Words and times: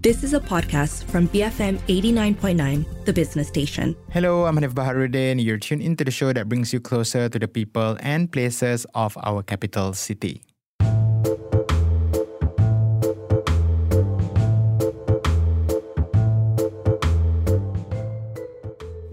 This 0.00 0.24
is 0.24 0.32
a 0.32 0.40
podcast 0.40 1.04
from 1.12 1.28
BFM 1.28 1.76
89.9, 1.80 3.04
the 3.04 3.12
business 3.12 3.48
station. 3.48 3.94
Hello, 4.08 4.46
I'm 4.46 4.56
Hanif 4.56 4.72
Baharuddin. 4.72 5.44
You're 5.44 5.58
tuned 5.58 5.82
into 5.82 6.04
the 6.04 6.10
show 6.10 6.32
that 6.32 6.48
brings 6.48 6.72
you 6.72 6.80
closer 6.80 7.28
to 7.28 7.38
the 7.38 7.46
people 7.46 7.98
and 8.00 8.32
places 8.32 8.86
of 8.94 9.18
our 9.22 9.42
capital 9.42 9.92
city. 9.92 10.40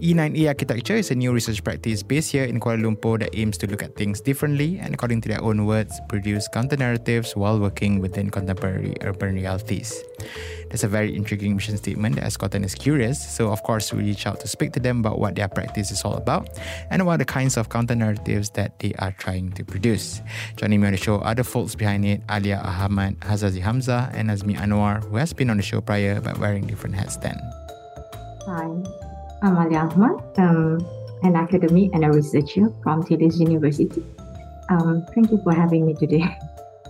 E9A 0.08 0.48
Architecture 0.48 0.94
is 0.94 1.10
a 1.10 1.14
new 1.14 1.34
research 1.34 1.62
practice 1.62 2.02
based 2.02 2.32
here 2.32 2.44
in 2.44 2.58
Kuala 2.58 2.80
Lumpur 2.80 3.18
that 3.18 3.28
aims 3.36 3.58
to 3.58 3.66
look 3.66 3.82
at 3.82 3.94
things 3.94 4.22
differently 4.22 4.78
and, 4.78 4.94
according 4.94 5.20
to 5.20 5.28
their 5.28 5.42
own 5.42 5.66
words, 5.66 6.00
produce 6.08 6.48
counter 6.48 6.78
narratives 6.78 7.36
while 7.36 7.60
working 7.60 8.00
within 8.00 8.30
contemporary 8.30 8.96
urban 9.02 9.34
realities. 9.34 10.02
That's 10.70 10.82
a 10.82 10.88
very 10.88 11.14
intriguing 11.14 11.56
mission 11.56 11.76
statement 11.76 12.14
that 12.14 12.24
has 12.24 12.38
gotten 12.38 12.64
us 12.64 12.74
curious, 12.74 13.20
so 13.20 13.52
of 13.52 13.62
course, 13.62 13.92
we 13.92 14.02
reach 14.02 14.26
out 14.26 14.40
to 14.40 14.48
speak 14.48 14.72
to 14.72 14.80
them 14.80 15.00
about 15.00 15.18
what 15.18 15.34
their 15.34 15.48
practice 15.48 15.90
is 15.90 16.00
all 16.02 16.14
about 16.14 16.58
and 16.88 17.04
what 17.04 17.18
the 17.18 17.26
kinds 17.26 17.58
of 17.58 17.68
counter 17.68 17.94
narratives 17.94 18.48
that 18.56 18.78
they 18.78 18.94
are 19.00 19.12
trying 19.12 19.52
to 19.52 19.62
produce. 19.62 20.22
Joining 20.56 20.80
me 20.80 20.86
on 20.86 20.92
the 20.92 20.96
show 20.96 21.20
are 21.20 21.34
the 21.34 21.44
folks 21.44 21.74
behind 21.74 22.06
it 22.06 22.22
Alia 22.30 22.62
Ahamad, 22.64 23.16
Hazazi 23.16 23.60
Hamzah, 23.60 24.10
and 24.14 24.30
Azmi 24.30 24.56
Anuar, 24.56 25.04
who 25.04 25.16
has 25.16 25.34
been 25.34 25.50
on 25.50 25.58
the 25.58 25.62
show 25.62 25.82
prior 25.82 26.18
but 26.18 26.38
wearing 26.38 26.66
different 26.66 26.94
hats 26.94 27.18
then. 27.18 27.38
Hi. 28.46 29.07
I'm 29.38 29.54
Alia 29.54 29.86
Ahamad, 29.86 30.18
um, 30.42 30.82
an 31.22 31.38
academic 31.38 31.94
and 31.94 32.02
a 32.02 32.10
researcher 32.10 32.74
from 32.82 33.06
Taylor's 33.06 33.38
University. 33.38 34.02
Um, 34.66 35.06
thank 35.14 35.30
you 35.30 35.38
for 35.46 35.54
having 35.54 35.86
me 35.86 35.94
today. 35.94 36.26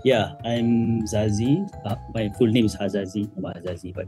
Yeah, 0.07 0.39
I'm 0.47 1.03
Zazi. 1.11 1.67
Uh, 1.85 1.99
my 2.15 2.31
full 2.39 2.47
name 2.47 2.65
is 2.71 2.77
Hazazi, 2.79 3.27
not 3.37 3.59
Hazazi, 3.59 3.93
but 3.93 4.07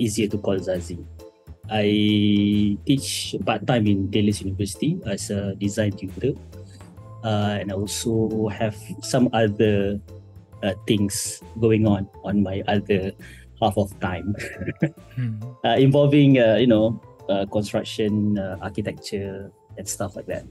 easier 0.00 0.26
to 0.26 0.38
call 0.38 0.56
Zazi. 0.56 1.04
I 1.68 2.80
teach 2.88 3.36
part 3.44 3.66
time 3.68 3.86
in 3.86 4.10
Taylor's 4.10 4.40
University 4.40 4.98
as 5.04 5.28
a 5.28 5.54
design 5.54 5.92
tutor, 5.92 6.32
uh, 7.22 7.60
and 7.60 7.70
I 7.70 7.76
also 7.76 8.48
have 8.48 8.74
some 9.04 9.28
other 9.36 10.00
uh, 10.64 10.72
things 10.88 11.44
going 11.60 11.86
on 11.86 12.08
on 12.24 12.42
my 12.42 12.64
other 12.66 13.12
half 13.60 13.76
of 13.76 13.92
time, 14.00 14.34
hmm. 15.14 15.44
uh, 15.62 15.76
involving 15.76 16.40
uh, 16.40 16.56
you 16.56 16.66
know 16.66 16.98
uh, 17.28 17.46
construction, 17.46 18.38
uh, 18.38 18.56
architecture, 18.60 19.50
and 19.76 19.88
stuff 19.88 20.16
like 20.16 20.26
that. 20.26 20.44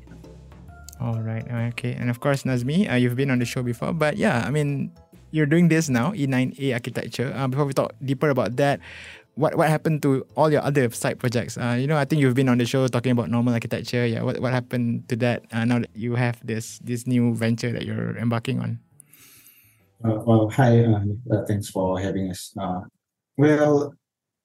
All 1.00 1.22
right. 1.22 1.46
Okay. 1.74 1.94
And 1.94 2.10
of 2.10 2.20
course, 2.20 2.44
Nazmi, 2.44 2.90
uh, 2.90 2.96
you've 2.96 3.16
been 3.16 3.30
on 3.30 3.40
the 3.40 3.46
show 3.46 3.62
before, 3.62 3.94
but 3.94 4.18
yeah, 4.18 4.44
I 4.46 4.50
mean, 4.50 4.92
you're 5.30 5.46
doing 5.46 5.68
this 5.68 5.90
now, 5.90 6.12
E9A 6.12 6.74
architecture. 6.74 7.34
Uh, 7.36 7.48
before 7.48 7.66
we 7.66 7.74
talk 7.74 7.94
deeper 8.02 8.30
about 8.30 8.56
that, 8.58 8.80
what 9.38 9.54
what 9.56 9.70
happened 9.70 10.02
to 10.02 10.26
all 10.36 10.50
your 10.52 10.66
other 10.66 10.90
side 10.90 11.20
projects? 11.20 11.58
Uh, 11.58 11.78
you 11.78 11.86
know, 11.86 11.98
I 11.98 12.06
think 12.06 12.22
you've 12.22 12.34
been 12.34 12.50
on 12.50 12.58
the 12.58 12.66
show 12.66 12.88
talking 12.88 13.14
about 13.14 13.30
normal 13.30 13.54
architecture. 13.54 14.06
Yeah. 14.06 14.24
What 14.24 14.42
what 14.42 14.52
happened 14.52 15.08
to 15.10 15.16
that 15.22 15.46
uh, 15.54 15.64
now 15.66 15.86
that 15.86 15.94
you 15.94 16.18
have 16.18 16.42
this 16.42 16.82
this 16.82 17.06
new 17.06 17.36
venture 17.38 17.72
that 17.72 17.86
you're 17.86 18.18
embarking 18.18 18.60
on? 18.60 18.80
Uh, 20.02 20.18
well, 20.26 20.50
hi. 20.50 20.82
Uh, 20.82 21.06
uh 21.30 21.46
thanks 21.46 21.70
for 21.70 22.02
having 22.02 22.34
us. 22.34 22.54
Uh, 22.58 22.82
well, 23.38 23.94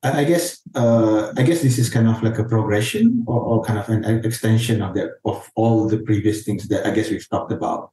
I 0.02 0.24
guess 0.24 0.60
uh, 0.74 1.32
I 1.36 1.42
guess 1.42 1.62
this 1.62 1.78
is 1.78 1.88
kind 1.88 2.08
of 2.08 2.22
like 2.22 2.38
a 2.38 2.44
progression 2.44 3.24
or, 3.26 3.40
or 3.40 3.64
kind 3.64 3.78
of 3.78 3.88
an 3.88 4.24
extension 4.24 4.82
of 4.82 4.94
that 4.94 5.10
of 5.24 5.48
all 5.54 5.88
the 5.88 5.98
previous 5.98 6.44
things 6.44 6.66
that 6.68 6.84
I 6.86 6.90
guess 6.90 7.10
we've 7.10 7.28
talked 7.28 7.52
about. 7.52 7.90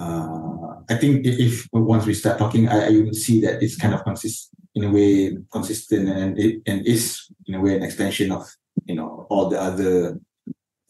Uh, 0.00 0.82
I 0.90 0.96
think 0.96 1.24
if 1.24 1.68
once 1.72 2.04
we 2.04 2.14
start 2.14 2.38
talking, 2.38 2.68
I, 2.68 2.86
I 2.86 2.90
would 2.90 3.14
see 3.14 3.40
that 3.42 3.62
it's 3.62 3.76
kind 3.76 3.94
of 3.94 4.02
consist 4.02 4.50
in 4.74 4.84
a 4.84 4.90
way 4.90 5.36
consistent 5.52 6.08
and 6.08 6.36
it 6.36 6.62
and 6.66 6.84
is 6.84 7.30
in 7.46 7.54
a 7.54 7.60
way 7.60 7.76
an 7.76 7.84
extension 7.84 8.32
of 8.32 8.44
you 8.84 8.96
know 8.96 9.26
all 9.30 9.48
the 9.48 9.60
other 9.60 10.18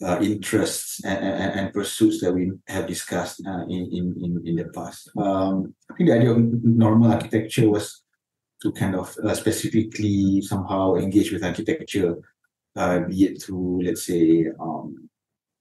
uh, 0.03 0.19
interests 0.21 1.05
and, 1.05 1.19
and, 1.25 1.61
and, 1.61 1.73
pursuits 1.73 2.21
that 2.21 2.33
we 2.33 2.51
have 2.67 2.87
discussed 2.87 3.43
uh, 3.47 3.65
in, 3.65 4.15
in 4.23 4.43
in 4.45 4.57
the 4.57 4.65
past. 4.75 5.11
Um, 5.19 5.75
I 5.91 5.95
think 5.95 6.09
the 6.09 6.17
idea 6.17 6.33
of 6.33 6.39
normal 6.65 7.13
architecture 7.13 7.69
was 7.69 8.04
to 8.65 8.73
kind 8.73 8.97
of 8.97 9.15
uh, 9.23 9.35
specifically 9.35 10.41
somehow 10.41 10.95
engage 10.95 11.31
with 11.31 11.45
architecture, 11.45 12.17
uh, 12.77 13.01
be 13.01 13.25
it 13.25 13.43
through, 13.43 13.83
let's 13.85 14.07
say, 14.07 14.47
um, 14.59 15.09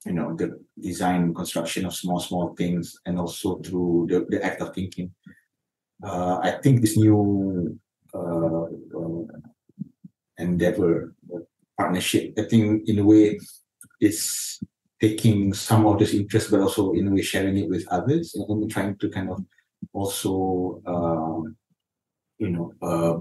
you 0.06 0.14
know, 0.14 0.34
the 0.36 0.58
design 0.80 1.34
construction 1.34 1.86
of 1.86 1.94
small, 1.94 2.20
small 2.20 2.56
things, 2.56 2.98
and 3.06 3.20
also 3.20 3.58
through 3.60 4.08
the, 4.10 4.26
the 4.30 4.44
act 4.44 4.62
of 4.62 4.74
thinking. 4.74 5.12
Uh, 6.02 6.40
I 6.42 6.52
think 6.64 6.82
this 6.82 6.98
new 6.98 7.78
uh, 8.14 8.64
uh, 8.64 9.24
endeavor, 10.38 11.14
partnership, 11.78 12.34
I 12.38 12.44
think 12.44 12.88
in 12.88 13.00
a 13.00 13.06
way, 13.06 13.40
is 14.00 14.60
taking 15.02 15.54
some 15.54 15.86
of 15.86 16.00
this 16.00 16.14
interest, 16.14 16.52
but 16.52 16.62
also 16.62 16.94
in 16.94 17.08
a 17.08 17.12
way 17.12 17.22
sharing 17.22 17.58
it 17.58 17.70
with 17.70 17.86
others 17.90 18.34
and 18.36 18.72
trying 18.72 18.96
to 18.98 19.10
kind 19.10 19.30
of 19.30 19.44
also 19.92 20.82
um, 20.86 21.56
you 22.44 22.50
know, 22.52 22.68
uh, 22.82 23.16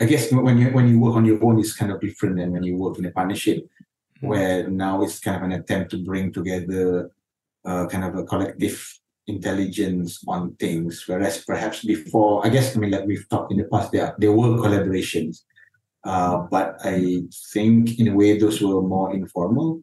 I 0.00 0.06
guess 0.06 0.30
when 0.32 0.58
you 0.58 0.68
when 0.70 0.88
you 0.88 0.98
work 1.00 1.16
on 1.16 1.24
your 1.24 1.42
own, 1.44 1.58
it's 1.58 1.74
kind 1.74 1.92
of 1.92 2.00
different 2.00 2.36
than 2.36 2.52
when 2.52 2.62
you 2.62 2.76
work 2.76 2.98
in 2.98 3.06
a 3.06 3.10
partnership, 3.10 3.58
mm-hmm. 3.58 4.28
where 4.28 4.68
now 4.68 5.02
it's 5.02 5.18
kind 5.18 5.36
of 5.36 5.42
an 5.42 5.52
attempt 5.58 5.90
to 5.90 6.04
bring 6.04 6.32
together 6.32 7.10
uh, 7.64 7.86
kind 7.86 8.04
of 8.04 8.14
a 8.16 8.24
collective 8.24 8.78
intelligence 9.26 10.22
on 10.28 10.54
things. 10.56 11.04
Whereas 11.06 11.44
perhaps 11.44 11.84
before, 11.84 12.46
I 12.46 12.50
guess 12.50 12.76
I 12.76 12.80
mean 12.80 12.90
like 12.90 13.06
we've 13.06 13.28
talked 13.28 13.52
in 13.52 13.58
the 13.58 13.68
past, 13.72 13.92
there 13.92 14.14
there 14.18 14.32
were 14.32 14.58
collaborations, 14.62 15.42
uh, 16.04 16.38
but 16.50 16.76
I 16.84 17.22
think 17.52 17.98
in 17.98 18.08
a 18.08 18.14
way 18.14 18.38
those 18.38 18.60
were 18.60 18.82
more 18.82 19.12
informal. 19.12 19.82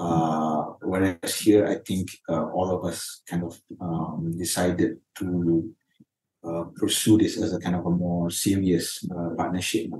Uh, 0.00 0.62
whereas 0.80 1.34
here, 1.36 1.66
I 1.66 1.76
think 1.86 2.08
uh, 2.26 2.46
all 2.56 2.70
of 2.74 2.86
us 2.90 3.20
kind 3.28 3.44
of 3.44 3.60
um, 3.82 4.32
decided 4.38 4.96
to 5.18 5.68
uh, 6.44 6.64
pursue 6.76 7.18
this 7.18 7.40
as 7.40 7.52
a 7.52 7.58
kind 7.58 7.76
of 7.76 7.86
a 7.86 7.90
more 7.90 8.30
serious 8.30 9.04
uh, 9.10 9.34
partnership. 9.36 9.90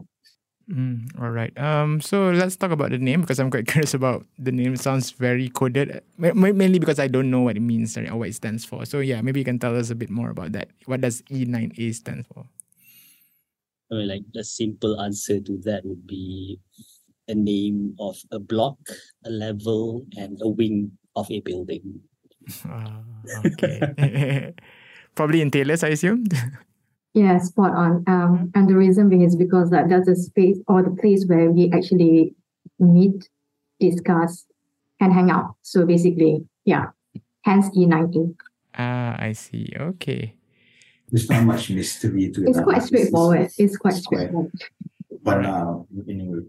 Mm, 0.71 1.11
all 1.21 1.31
right. 1.31 1.51
Um. 1.59 2.01
So 2.01 2.31
let's 2.31 2.55
talk 2.55 2.71
about 2.71 2.91
the 2.91 2.99
name 2.99 3.23
because 3.23 3.41
I'm 3.41 3.51
quite 3.51 3.67
curious 3.71 3.93
about 3.93 4.25
the 4.39 4.53
name. 4.53 4.75
It 4.75 4.81
sounds 4.81 5.11
very 5.11 5.49
coded, 5.49 6.01
mainly 6.17 6.79
because 6.79 7.01
I 7.01 7.09
don't 7.09 7.31
know 7.31 7.41
what 7.41 7.57
it 7.57 7.61
means 7.61 7.99
or 7.99 8.07
what 8.15 8.29
it 8.29 8.35
stands 8.35 8.65
for. 8.65 8.87
So 8.87 9.01
yeah, 9.01 9.21
maybe 9.21 9.41
you 9.41 9.45
can 9.45 9.59
tell 9.59 9.77
us 9.77 9.91
a 9.91 9.97
bit 9.97 10.11
more 10.11 10.31
about 10.31 10.53
that. 10.53 10.71
What 10.87 11.01
does 11.01 11.23
E9A 11.23 11.95
stand 11.95 12.27
for? 12.29 12.47
I 13.91 13.97
mean, 13.97 14.09
like 14.09 14.23
the 14.33 14.45
simple 14.45 15.01
answer 15.01 15.41
to 15.41 15.59
that 15.67 15.85
would 15.85 16.07
be 16.07 16.61
a 17.27 17.35
name 17.35 17.97
of 17.99 18.17
a 18.31 18.39
block, 18.39 18.79
a 19.25 19.31
level, 19.31 20.07
and 20.17 20.39
a 20.43 20.49
wing 20.49 20.93
of 21.17 21.31
a 21.31 21.41
building. 21.41 22.01
Uh, 22.63 23.03
okay. 23.47 24.55
Probably 25.15 25.41
in 25.41 25.51
Taylor's, 25.51 25.85
I 25.85 25.89
assume. 25.89 26.25
yeah, 27.15 27.39
spot 27.39 27.73
on. 27.73 28.05
Um, 28.07 28.51
and 28.55 28.69
the 28.69 28.77
reason 28.77 29.09
being 29.09 29.23
is 29.23 29.37
because 29.37 29.71
that 29.71 29.89
that's 29.89 30.09
a 30.09 30.17
space 30.17 30.59
or 30.69 30.83
the 30.83 30.91
place 30.91 31.25
where 31.27 31.51
we 31.51 31.71
actually 31.73 32.35
meet, 32.79 33.29
discuss, 33.79 34.47
and 35.01 35.13
hang 35.13 35.31
out. 35.31 35.57
So 35.63 35.85
basically, 35.85 36.47
yeah, 36.65 36.87
hence 37.43 37.69
E9A. 37.77 38.35
Ah, 38.77 39.17
I 39.19 39.33
see. 39.33 39.73
Okay. 39.79 40.37
There's 41.11 41.29
not 41.29 41.45
much 41.45 41.71
mystery 41.71 42.31
to 42.31 42.45
it. 42.45 42.51
It's 42.51 42.61
quite 42.61 42.83
straightforward. 42.83 43.51
It's 43.59 43.77
quite 43.77 43.95
straightforward. 43.95 44.53
But 45.23 45.45
uh, 45.45 45.79
anyway, 46.09 46.43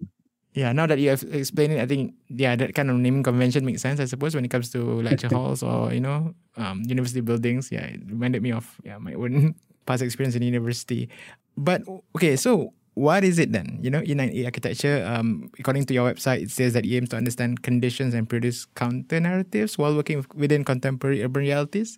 yeah, 0.54 0.72
now 0.74 0.86
that 0.86 1.00
you 1.00 1.10
have 1.10 1.24
explained 1.32 1.74
it, 1.74 1.80
I 1.80 1.86
think 1.86 2.14
yeah, 2.28 2.56
that 2.56 2.76
kind 2.76 2.90
of 2.90 2.98
naming 2.98 3.24
convention 3.24 3.66
makes 3.66 3.82
sense. 3.82 4.00
I 4.00 4.06
suppose 4.06 4.36
when 4.36 4.44
it 4.44 4.52
comes 4.52 4.70
to 4.72 5.02
lecture 5.02 5.30
halls 5.32 5.64
or 5.64 5.94
you 5.94 6.02
know, 6.02 6.34
um, 6.58 6.84
university 6.86 7.22
buildings. 7.22 7.72
Yeah, 7.72 7.86
it 7.86 8.02
reminded 8.06 8.44
me 8.44 8.52
of 8.52 8.68
yeah 8.84 8.98
my 8.98 9.14
own 9.14 9.56
past 9.86 10.04
experience 10.04 10.36
in 10.36 10.44
university. 10.44 11.10
But 11.56 11.84
okay, 12.16 12.36
so 12.36 12.74
what 12.96 13.24
is 13.24 13.40
it 13.40 13.52
then? 13.54 13.80
You 13.82 13.90
know, 13.90 14.02
E9A 14.02 14.46
architecture. 14.46 15.06
Um, 15.08 15.50
according 15.58 15.86
to 15.86 15.94
your 15.94 16.12
website, 16.12 16.44
it 16.44 16.52
says 16.52 16.74
that 16.74 16.86
it 16.86 16.96
aims 16.96 17.10
to 17.10 17.18
understand 17.18 17.64
conditions 17.64 18.14
and 18.14 18.28
produce 18.28 18.66
counter 18.76 19.20
narratives 19.20 19.78
while 19.78 19.96
working 19.96 20.26
within 20.36 20.66
contemporary 20.66 21.24
urban 21.24 21.44
realities. 21.44 21.98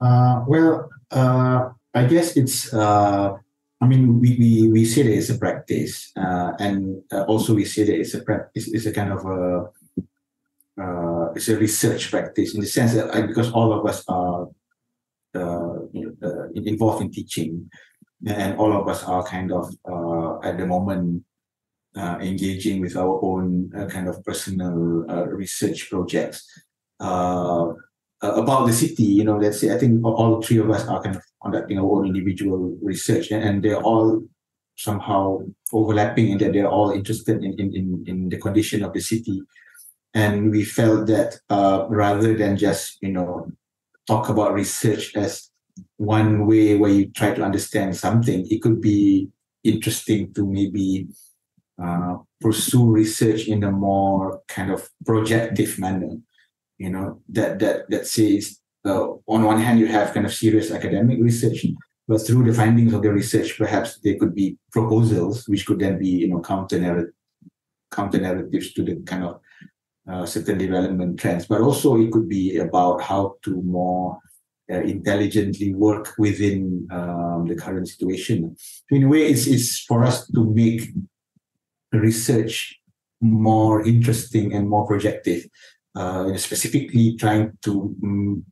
Uh, 0.00 0.42
well, 0.48 0.90
uh, 1.12 1.68
I 1.94 2.04
guess 2.04 2.36
it's 2.36 2.74
uh, 2.74 3.36
I 3.82 3.86
mean, 3.86 4.20
we, 4.20 4.36
we, 4.38 4.68
we 4.68 4.84
see 4.84 5.02
that 5.02 5.12
it's 5.12 5.30
a 5.30 5.38
practice, 5.38 6.12
uh, 6.16 6.52
and 6.60 7.02
uh, 7.12 7.24
also 7.24 7.52
we 7.52 7.64
see 7.64 7.82
that 7.82 7.98
it's 7.98 8.14
a 8.14 8.22
practice, 8.22 8.68
it's 8.72 8.86
a 8.86 8.92
kind 8.92 9.12
of 9.12 9.26
a 9.26 9.64
uh, 10.80 11.32
it's 11.34 11.48
a 11.48 11.56
research 11.56 12.08
practice 12.10 12.54
in 12.54 12.60
the 12.60 12.66
sense 12.66 12.94
that 12.94 13.10
uh, 13.10 13.26
because 13.26 13.50
all 13.50 13.72
of 13.72 13.84
us 13.84 14.04
are 14.06 14.46
uh, 15.34 15.74
you 15.92 16.16
know, 16.20 16.28
uh, 16.28 16.48
involved 16.54 17.02
in 17.02 17.10
teaching, 17.10 17.68
and 18.24 18.56
all 18.56 18.72
of 18.72 18.86
us 18.86 19.02
are 19.02 19.24
kind 19.24 19.50
of 19.50 19.68
at 20.44 20.58
the 20.58 20.66
moment 20.66 21.24
engaging 21.96 22.80
with 22.80 22.96
our 22.96 23.18
own 23.24 23.68
kind 23.90 24.08
of 24.08 24.22
personal 24.24 24.72
research 25.34 25.90
projects 25.90 26.46
about 28.22 28.66
the 28.66 28.72
city. 28.72 29.04
You 29.04 29.24
know, 29.24 29.50
say 29.50 29.74
I 29.74 29.78
think 29.78 30.04
all 30.04 30.40
three 30.40 30.58
of 30.58 30.70
us 30.70 30.86
are 30.86 31.02
kind 31.02 31.16
of 31.16 31.22
conducting 31.42 31.78
our 31.78 31.90
own 31.90 32.06
individual 32.06 32.76
research, 32.82 33.30
and, 33.30 33.42
and 33.42 33.62
they're 33.62 33.82
all 33.82 34.22
somehow 34.76 35.38
overlapping 35.72 36.30
in 36.30 36.38
that 36.38 36.52
they're 36.52 36.68
all 36.68 36.90
interested 36.90 37.44
in, 37.44 37.52
in, 37.58 37.74
in, 37.74 38.04
in 38.06 38.28
the 38.28 38.38
condition 38.38 38.82
of 38.82 38.92
the 38.92 39.00
city. 39.00 39.42
And 40.14 40.50
we 40.50 40.64
felt 40.64 41.06
that 41.06 41.38
uh, 41.50 41.86
rather 41.88 42.36
than 42.36 42.56
just, 42.56 42.98
you 43.00 43.12
know, 43.12 43.50
talk 44.06 44.28
about 44.28 44.54
research 44.54 45.14
as 45.16 45.50
one 45.96 46.46
way 46.46 46.76
where 46.76 46.90
you 46.90 47.10
try 47.10 47.34
to 47.34 47.42
understand 47.42 47.96
something, 47.96 48.46
it 48.50 48.60
could 48.60 48.80
be 48.80 49.28
interesting 49.64 50.32
to 50.34 50.46
maybe 50.46 51.08
uh, 51.82 52.16
pursue 52.40 52.90
research 52.90 53.46
in 53.46 53.64
a 53.64 53.70
more 53.70 54.42
kind 54.48 54.70
of 54.70 54.88
projective 55.06 55.78
manner. 55.78 56.16
You 56.82 56.90
know, 56.90 57.06
that 57.36 57.58
that 57.62 57.78
that 57.92 58.04
says 58.16 58.58
uh, 58.84 59.04
on 59.34 59.40
one 59.44 59.60
hand 59.60 59.78
you 59.78 59.86
have 59.86 60.12
kind 60.14 60.26
of 60.26 60.34
serious 60.34 60.70
academic 60.78 61.18
research, 61.20 61.64
but 62.08 62.18
through 62.26 62.44
the 62.44 62.58
findings 62.62 62.92
of 62.92 63.02
the 63.02 63.12
research, 63.12 63.56
perhaps 63.56 64.00
there 64.02 64.18
could 64.18 64.34
be 64.34 64.56
proposals 64.72 65.48
which 65.48 65.64
could 65.66 65.78
then 65.78 65.96
be 65.98 66.08
you 66.22 66.28
know 66.28 66.40
counter 66.40 66.78
narrative 66.80 67.14
counter 67.92 68.20
narratives 68.20 68.72
to 68.74 68.82
the 68.82 68.96
kind 69.02 69.24
of 69.24 69.40
uh, 70.10 70.26
certain 70.26 70.58
development 70.58 71.20
trends. 71.20 71.46
But 71.46 71.60
also 71.60 71.96
it 71.96 72.10
could 72.10 72.28
be 72.28 72.58
about 72.58 73.02
how 73.02 73.36
to 73.44 73.62
more 73.62 74.18
uh, 74.72 74.80
intelligently 74.80 75.74
work 75.74 76.14
within 76.18 76.88
um, 76.90 77.46
the 77.46 77.54
current 77.54 77.86
situation. 77.88 78.56
So 78.58 78.96
in 78.96 79.04
a 79.04 79.08
way, 79.08 79.26
it's, 79.26 79.46
it's 79.46 79.78
for 79.80 80.02
us 80.04 80.26
to 80.28 80.44
make 80.52 80.90
research 81.92 82.80
more 83.20 83.86
interesting 83.86 84.54
and 84.54 84.68
more 84.68 84.86
projective. 84.86 85.46
Uh, 85.94 86.34
specifically, 86.38 87.16
trying 87.16 87.52
to 87.62 87.94
um, 88.02 88.44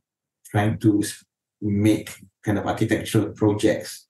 trying 0.51 0.77
to 0.77 1.01
make 1.61 2.11
kind 2.43 2.57
of 2.57 2.67
architectural 2.67 3.29
projects 3.29 4.05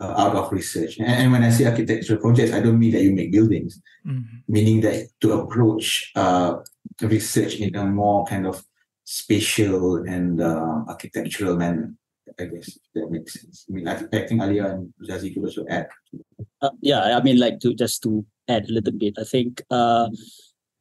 uh, 0.00 0.14
out 0.16 0.36
of 0.36 0.52
research. 0.52 0.98
And, 0.98 1.08
and, 1.08 1.32
when 1.32 1.42
I 1.42 1.50
say 1.50 1.66
architectural 1.66 2.20
projects, 2.20 2.52
I 2.52 2.60
don't 2.60 2.78
mean 2.78 2.92
that 2.92 3.02
you 3.02 3.12
make 3.12 3.32
buildings, 3.32 3.80
mm-hmm. 4.06 4.38
meaning 4.48 4.80
that 4.82 5.08
to 5.20 5.32
approach 5.32 6.12
uh, 6.14 6.56
research 7.00 7.56
in 7.56 7.74
a 7.74 7.84
more 7.84 8.24
kind 8.26 8.46
of 8.46 8.62
spatial 9.04 9.96
and 10.04 10.40
uh, 10.40 10.84
architectural 10.88 11.56
manner. 11.56 11.94
I 12.38 12.44
guess 12.44 12.78
that 12.94 13.10
makes 13.10 13.40
sense. 13.40 13.66
I 13.68 13.72
mean, 13.72 13.88
I, 13.88 13.94
I 13.94 14.26
think 14.26 14.42
Alia 14.42 14.66
and 14.66 14.92
Zazi 15.08 15.32
could 15.32 15.44
also 15.44 15.64
add. 15.68 15.88
Uh, 16.60 16.70
yeah, 16.80 17.16
I 17.16 17.22
mean, 17.22 17.38
like 17.38 17.60
to 17.60 17.74
just 17.74 18.02
to 18.02 18.26
add 18.48 18.68
a 18.68 18.72
little 18.72 18.92
bit. 18.92 19.14
I 19.18 19.24
think 19.24 19.62
uh, 19.70 20.08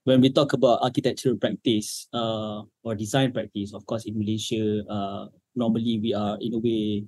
when 0.06 0.22
we 0.22 0.30
talk 0.30 0.54
about 0.54 0.82
architectural 0.82 1.36
practice 1.36 2.08
uh, 2.14 2.62
or 2.86 2.96
design 2.96 3.34
practice, 3.34 3.74
of 3.74 3.86
course, 3.86 4.06
in 4.06 4.18
Malaysia, 4.18 4.86
uh, 4.88 5.26
normally 5.56 6.00
we 6.02 6.14
are 6.14 6.38
in 6.40 6.54
a 6.54 6.62
way 6.62 7.04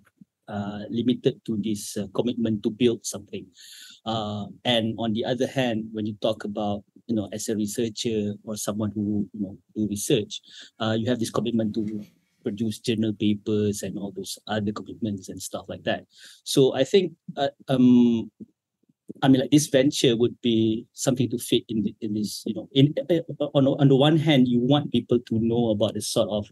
uh, 0.49 0.81
limited 0.89 1.39
to 1.45 1.57
this 1.61 1.95
uh, 1.97 2.07
commitment 2.13 2.63
to 2.63 2.69
build 2.69 3.05
something. 3.05 3.45
Uh, 4.05 4.45
and 4.65 4.95
on 4.97 5.13
the 5.13 5.23
other 5.23 5.45
hand, 5.45 5.85
when 5.93 6.05
you 6.05 6.17
talk 6.21 6.43
about 6.43 6.83
you 7.07 7.15
know, 7.15 7.29
as 7.31 7.47
a 7.47 7.55
researcher 7.55 8.33
or 8.43 8.57
someone 8.57 8.91
who 8.93 9.27
you 9.31 9.41
know 9.41 9.57
do 9.75 9.87
research, 9.87 10.41
uh, 10.79 10.95
you 10.97 11.07
have 11.07 11.19
this 11.19 11.31
commitment 11.31 11.73
to 11.73 12.03
produce 12.43 12.79
journal 12.79 13.13
papers 13.13 13.83
and 13.83 13.97
all 13.97 14.11
those 14.11 14.37
other 14.47 14.71
commitments 14.71 15.29
and 15.29 15.41
stuff 15.41 15.65
like 15.67 15.83
that. 15.83 16.05
So 16.43 16.73
I 16.75 16.83
think, 16.83 17.13
um, 17.67 18.31
I 19.23 19.27
mean, 19.27 19.41
like 19.41 19.51
this 19.51 19.67
venture 19.67 20.15
would 20.15 20.39
be 20.41 20.85
something 20.93 21.29
to 21.29 21.37
fit 21.37 21.63
in 21.69 21.83
the, 21.83 21.95
in 22.01 22.13
this, 22.13 22.43
you 22.45 22.53
know, 22.53 22.69
in 22.73 22.93
uh, 23.09 23.45
on 23.53 23.67
on 23.67 23.87
the 23.87 23.95
one 23.95 24.17
hand, 24.17 24.47
you 24.47 24.59
want 24.59 24.91
people 24.91 25.19
to 25.19 25.39
know 25.39 25.69
about 25.69 25.93
the 25.93 26.01
sort 26.01 26.29
of 26.29 26.51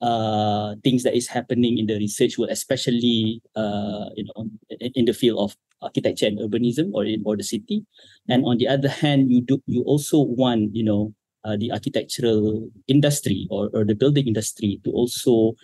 uh, 0.00 0.74
things 0.82 1.02
that 1.02 1.14
is 1.14 1.28
happening 1.28 1.78
in 1.78 1.86
the 1.86 1.96
research 1.96 2.38
world, 2.38 2.50
especially 2.50 3.42
uh, 3.56 4.10
you 4.16 4.24
know 4.24 4.48
in, 4.80 4.92
in 4.94 5.04
the 5.04 5.12
field 5.12 5.38
of 5.38 5.56
architecture 5.82 6.26
and 6.26 6.38
urbanism 6.40 6.90
or 6.94 7.04
in 7.04 7.22
or 7.24 7.36
the 7.36 7.44
city. 7.44 7.84
And 8.28 8.44
on 8.44 8.58
the 8.58 8.68
other 8.68 8.88
hand 8.88 9.30
you 9.30 9.40
do 9.40 9.62
you 9.66 9.82
also 9.84 10.20
want 10.20 10.74
you 10.74 10.84
know 10.84 11.14
uh, 11.44 11.56
the 11.56 11.72
architectural 11.72 12.68
industry 12.88 13.46
or, 13.50 13.70
or 13.72 13.84
the 13.84 13.94
building 13.94 14.26
industry 14.26 14.80
to 14.84 14.90
also 14.90 15.54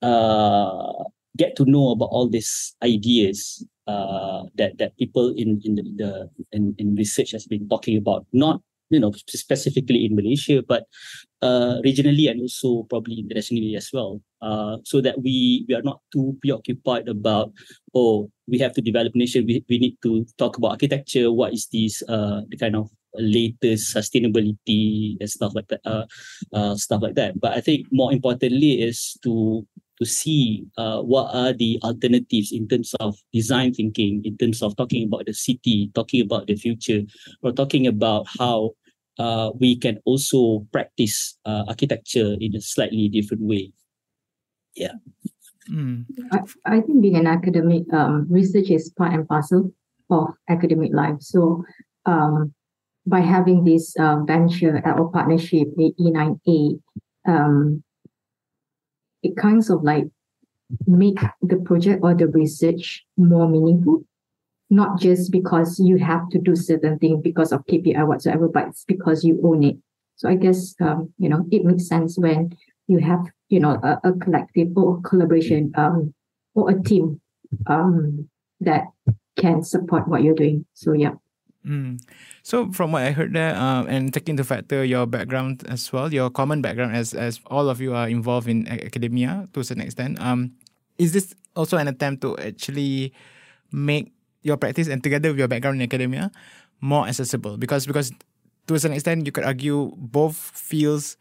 uh, 0.00 1.04
get 1.36 1.56
to 1.56 1.64
know 1.64 1.90
about 1.90 2.10
all 2.12 2.28
these 2.28 2.74
ideas 2.82 3.64
uh, 3.86 4.44
that 4.54 4.78
that 4.78 4.96
people 4.96 5.34
in 5.36 5.60
in 5.64 5.74
the, 5.76 5.84
the 5.96 6.10
in, 6.52 6.74
in 6.78 6.94
research 6.94 7.32
has 7.32 7.46
been 7.46 7.68
talking 7.68 7.96
about 7.96 8.26
not 8.32 8.60
you 8.90 9.00
know 9.00 9.12
specifically 9.26 10.04
in 10.04 10.14
Malaysia 10.14 10.62
but 10.62 10.84
uh, 11.40 11.80
regionally 11.82 12.30
and 12.30 12.40
also 12.40 12.84
probably 12.92 13.18
internationally 13.18 13.74
as 13.74 13.90
well. 13.92 14.20
Uh, 14.42 14.76
so 14.84 15.00
that 15.00 15.16
we 15.22 15.64
we 15.68 15.74
are 15.74 15.82
not 15.82 16.00
too 16.12 16.36
preoccupied 16.42 17.08
about 17.08 17.50
oh 17.94 18.30
we 18.46 18.58
have 18.58 18.74
to 18.74 18.82
develop 18.82 19.14
nation 19.14 19.46
we, 19.46 19.64
we 19.68 19.78
need 19.78 19.96
to 20.02 20.26
talk 20.36 20.58
about 20.58 20.76
architecture 20.76 21.32
what 21.32 21.54
is 21.54 21.66
this 21.72 22.02
uh, 22.08 22.42
the 22.50 22.56
kind 22.56 22.76
of 22.76 22.90
latest 23.14 23.94
sustainability 23.94 25.16
and 25.20 25.28
stuff 25.28 25.52
like 25.54 25.68
that 25.68 25.80
uh, 25.84 26.04
uh, 26.52 26.74
stuff 26.76 27.02
like 27.02 27.14
that. 27.14 27.38
But 27.40 27.52
i 27.52 27.60
think 27.60 27.86
more 27.90 28.12
importantly 28.12 28.82
is 28.82 29.16
to 29.22 29.66
to 29.98 30.06
see 30.06 30.64
uh, 30.78 31.00
what 31.00 31.34
are 31.34 31.52
the 31.52 31.78
alternatives 31.82 32.52
in 32.52 32.66
terms 32.68 32.94
of 33.00 33.16
design 33.32 33.72
thinking 33.72 34.22
in 34.24 34.36
terms 34.36 34.62
of 34.62 34.76
talking 34.76 35.06
about 35.06 35.26
the 35.26 35.34
city 35.34 35.90
talking 35.94 36.20
about 36.20 36.46
the 36.46 36.56
future 36.56 37.02
or 37.42 37.52
talking 37.52 37.86
about 37.86 38.26
how 38.38 38.70
uh, 39.18 39.50
we 39.60 39.76
can 39.76 39.98
also 40.04 40.66
practice 40.72 41.36
uh, 41.44 41.64
architecture 41.68 42.36
in 42.40 42.56
a 42.56 42.60
slightly 42.60 43.08
different 43.08 43.42
way 43.42 43.70
yeah 44.74 44.94
Mm. 45.70 46.06
I, 46.32 46.38
I 46.66 46.80
think 46.80 47.02
being 47.02 47.16
an 47.16 47.26
academic, 47.26 47.84
um, 47.92 48.26
research 48.28 48.70
is 48.70 48.92
part 48.96 49.14
and 49.14 49.28
parcel 49.28 49.72
of 50.10 50.28
academic 50.48 50.92
life. 50.92 51.16
So 51.20 51.64
um, 52.06 52.52
by 53.06 53.20
having 53.20 53.64
this 53.64 53.94
uh, 53.98 54.20
venture 54.24 54.82
or 54.84 55.10
partnership 55.10 55.68
with 55.76 55.96
E9A, 55.98 56.80
um, 57.28 57.82
it 59.22 59.36
kinds 59.36 59.70
of 59.70 59.82
like 59.82 60.04
make 60.86 61.18
the 61.42 61.56
project 61.56 62.00
or 62.02 62.14
the 62.14 62.26
research 62.28 63.04
more 63.16 63.48
meaningful, 63.48 64.04
not 64.70 65.00
just 65.00 65.30
because 65.30 65.78
you 65.78 65.98
have 65.98 66.28
to 66.30 66.38
do 66.38 66.56
certain 66.56 66.98
things 66.98 67.20
because 67.22 67.52
of 67.52 67.66
KPI 67.66 68.06
whatsoever, 68.06 68.48
but 68.48 68.68
it's 68.68 68.84
because 68.84 69.24
you 69.24 69.40
own 69.44 69.62
it. 69.62 69.76
So 70.16 70.28
I 70.28 70.36
guess 70.36 70.74
um, 70.80 71.12
you 71.18 71.28
know 71.28 71.46
it 71.50 71.64
makes 71.64 71.88
sense 71.88 72.18
when 72.18 72.56
you 72.86 72.98
have 72.98 73.26
you 73.48 73.60
know 73.60 73.78
a, 73.82 74.00
a 74.04 74.12
collective 74.12 74.68
or 74.76 75.00
collaboration 75.02 75.72
um, 75.76 76.14
or 76.54 76.70
a 76.70 76.82
team 76.82 77.20
um, 77.66 78.28
that 78.60 78.84
can 79.36 79.62
support 79.62 80.08
what 80.08 80.22
you're 80.22 80.34
doing. 80.34 80.66
So 80.74 80.92
yeah. 80.92 81.14
Mm. 81.66 82.02
So 82.42 82.72
from 82.72 82.90
what 82.90 83.02
I 83.02 83.12
heard 83.12 83.32
there, 83.32 83.54
uh, 83.54 83.84
and 83.84 84.12
taking 84.12 84.34
into 84.34 84.44
factor 84.44 84.84
your 84.84 85.06
background 85.06 85.62
as 85.68 85.92
well, 85.92 86.12
your 86.12 86.30
common 86.30 86.60
background 86.60 86.96
as 86.96 87.14
as 87.14 87.40
all 87.46 87.68
of 87.68 87.80
you 87.80 87.94
are 87.94 88.08
involved 88.08 88.48
in 88.48 88.66
academia 88.66 89.48
to 89.54 89.60
a 89.60 89.64
certain 89.64 89.82
extent, 89.82 90.20
um, 90.20 90.58
is 90.98 91.12
this 91.12 91.34
also 91.54 91.76
an 91.76 91.86
attempt 91.86 92.22
to 92.22 92.36
actually 92.38 93.12
make 93.70 94.12
your 94.42 94.56
practice 94.56 94.88
and 94.88 95.02
together 95.02 95.30
with 95.30 95.38
your 95.38 95.48
background 95.48 95.78
in 95.78 95.82
academia 95.86 96.30
more 96.80 97.06
accessible? 97.06 97.56
Because 97.56 97.86
because 97.86 98.10
to 98.66 98.74
a 98.74 98.78
certain 98.78 98.94
extent, 98.94 99.26
you 99.26 99.32
could 99.32 99.44
argue 99.44 99.94
both 99.96 100.34
fields 100.34 101.16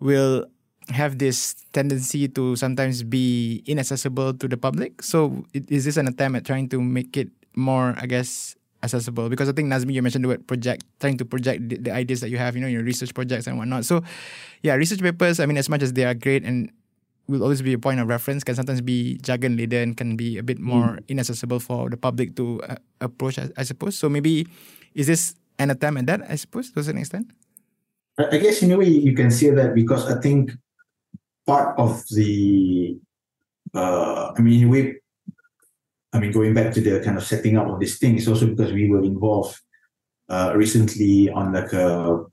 will 0.00 0.46
have 0.88 1.18
this 1.18 1.54
tendency 1.72 2.28
to 2.28 2.56
sometimes 2.56 3.02
be 3.02 3.62
inaccessible 3.66 4.34
to 4.34 4.48
the 4.48 4.56
public. 4.56 5.02
So 5.02 5.44
is 5.52 5.84
this 5.84 5.96
an 5.96 6.08
attempt 6.08 6.36
at 6.36 6.44
trying 6.44 6.68
to 6.70 6.80
make 6.80 7.16
it 7.16 7.28
more, 7.56 7.94
I 7.96 8.06
guess, 8.06 8.56
accessible? 8.84 9.28
Because 9.28 9.48
I 9.48 9.52
think 9.52 9.72
Nazmi, 9.72 9.94
you 9.94 10.02
mentioned 10.02 10.24
the 10.24 10.28
word 10.28 10.46
project, 10.46 10.84
trying 11.00 11.16
to 11.18 11.24
project 11.24 11.68
the, 11.68 11.76
the 11.78 11.92
ideas 11.92 12.20
that 12.20 12.30
you 12.30 12.38
have, 12.38 12.54
you 12.54 12.62
know, 12.62 12.68
your 12.68 12.82
research 12.84 13.14
projects 13.14 13.46
and 13.46 13.58
whatnot. 13.58 13.84
So 13.84 14.02
yeah, 14.62 14.74
research 14.74 15.00
papers, 15.00 15.40
I 15.40 15.46
mean, 15.46 15.56
as 15.56 15.68
much 15.68 15.82
as 15.82 15.92
they 15.92 16.04
are 16.04 16.14
great 16.14 16.44
and 16.44 16.70
will 17.26 17.42
always 17.42 17.62
be 17.62 17.72
a 17.72 17.78
point 17.78 18.00
of 18.00 18.08
reference, 18.08 18.44
can 18.44 18.54
sometimes 18.54 18.80
be 18.80 19.16
jargon 19.18 19.56
laden, 19.56 19.94
can 19.94 20.16
be 20.16 20.38
a 20.38 20.42
bit 20.42 20.58
more 20.58 21.00
mm. 21.00 21.08
inaccessible 21.08 21.58
for 21.58 21.88
the 21.88 21.96
public 21.96 22.36
to 22.36 22.60
uh, 22.68 22.76
approach, 23.00 23.38
I, 23.38 23.48
I 23.56 23.62
suppose. 23.64 23.96
So 23.96 24.08
maybe 24.08 24.46
is 24.94 25.06
this 25.06 25.34
an 25.58 25.70
attempt 25.70 26.00
at 26.00 26.06
that, 26.06 26.30
I 26.30 26.36
suppose, 26.36 26.70
to 26.72 26.80
a 26.80 26.82
certain 26.82 27.00
extent? 27.00 27.30
I 28.18 28.38
guess 28.38 28.62
in 28.62 28.70
a 28.70 28.78
way 28.78 28.86
you 28.86 29.14
can 29.14 29.30
say 29.30 29.50
that 29.50 29.74
because 29.74 30.06
I 30.06 30.20
think 30.20 30.52
part 31.46 31.78
of 31.78 32.02
the 32.10 32.96
uh, 33.74 34.32
I 34.36 34.40
mean 34.40 34.68
we 34.68 35.00
I 36.14 36.20
mean 36.20 36.32
going 36.32 36.54
back 36.54 36.72
to 36.74 36.80
the 36.80 37.00
kind 37.04 37.16
of 37.18 37.24
setting 37.24 37.58
up 37.58 37.68
of 37.68 37.80
this 37.80 37.98
thing 37.98 38.16
is 38.16 38.28
also 38.28 38.46
because 38.46 38.72
we 38.72 38.88
were 38.88 39.02
involved 39.02 39.58
uh, 40.28 40.52
recently 40.54 41.28
on 41.30 41.52
like 41.52 41.72
a 41.72 42.24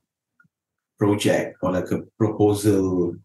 project 0.98 1.58
or 1.62 1.72
like 1.72 1.90
a 1.90 2.02
proposal 2.16 3.16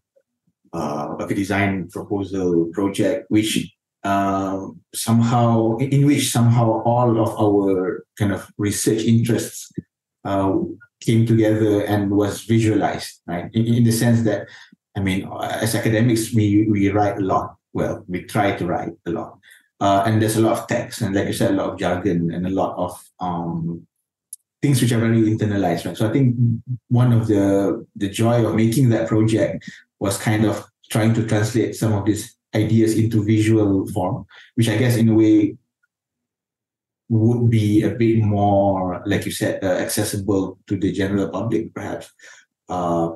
uh, 0.72 1.14
like 1.18 1.30
a 1.30 1.34
design 1.34 1.88
proposal 1.88 2.68
project 2.74 3.26
which 3.30 3.72
uh, 4.04 4.66
somehow 4.94 5.76
in 5.78 6.06
which 6.06 6.30
somehow 6.30 6.82
all 6.82 7.10
of 7.20 7.30
our 7.38 8.04
kind 8.18 8.32
of 8.32 8.50
research 8.58 9.04
interests 9.04 9.72
uh, 10.24 10.52
came 11.00 11.24
together 11.24 11.84
and 11.84 12.10
was 12.10 12.42
visualized 12.42 13.22
right 13.26 13.48
in, 13.54 13.64
in 13.66 13.84
the 13.84 13.92
sense 13.92 14.22
that 14.22 14.48
I 14.98 15.00
mean, 15.00 15.30
as 15.62 15.76
academics, 15.76 16.34
we 16.34 16.66
we 16.68 16.90
write 16.90 17.18
a 17.18 17.20
lot. 17.20 17.54
Well, 17.72 18.04
we 18.08 18.24
try 18.24 18.56
to 18.56 18.66
write 18.66 18.94
a 19.06 19.10
lot, 19.10 19.37
uh, 19.80 20.02
and 20.06 20.20
there's 20.20 20.36
a 20.36 20.40
lot 20.40 20.58
of 20.58 20.66
text 20.66 21.00
and 21.00 21.14
like 21.14 21.26
you 21.26 21.32
said, 21.32 21.52
a 21.52 21.54
lot 21.54 21.70
of 21.70 21.78
jargon 21.78 22.32
and 22.32 22.46
a 22.46 22.50
lot 22.50 22.76
of 22.76 23.00
um, 23.20 23.86
things 24.60 24.80
which 24.80 24.92
are 24.92 24.98
very 24.98 25.22
internalized, 25.22 25.86
right? 25.86 25.96
So 25.96 26.08
I 26.08 26.12
think 26.12 26.36
one 26.88 27.12
of 27.12 27.28
the 27.28 27.86
the 27.96 28.08
joy 28.08 28.44
of 28.44 28.54
making 28.54 28.88
that 28.90 29.08
project 29.08 29.70
was 30.00 30.18
kind 30.18 30.44
of 30.44 30.64
trying 30.90 31.14
to 31.14 31.26
translate 31.26 31.76
some 31.76 31.92
of 31.92 32.04
these 32.04 32.36
ideas 32.54 32.98
into 32.98 33.24
visual 33.24 33.86
form, 33.88 34.26
which 34.54 34.68
I 34.68 34.76
guess 34.78 34.96
in 34.96 35.10
a 35.10 35.14
way 35.14 35.56
would 37.08 37.48
be 37.50 37.82
a 37.82 37.90
bit 37.90 38.22
more, 38.22 39.02
like 39.06 39.24
you 39.24 39.32
said, 39.32 39.62
uh, 39.62 39.78
accessible 39.78 40.58
to 40.66 40.76
the 40.76 40.92
general 40.92 41.28
public, 41.28 41.72
perhaps. 41.74 42.10
Uh, 42.68 43.12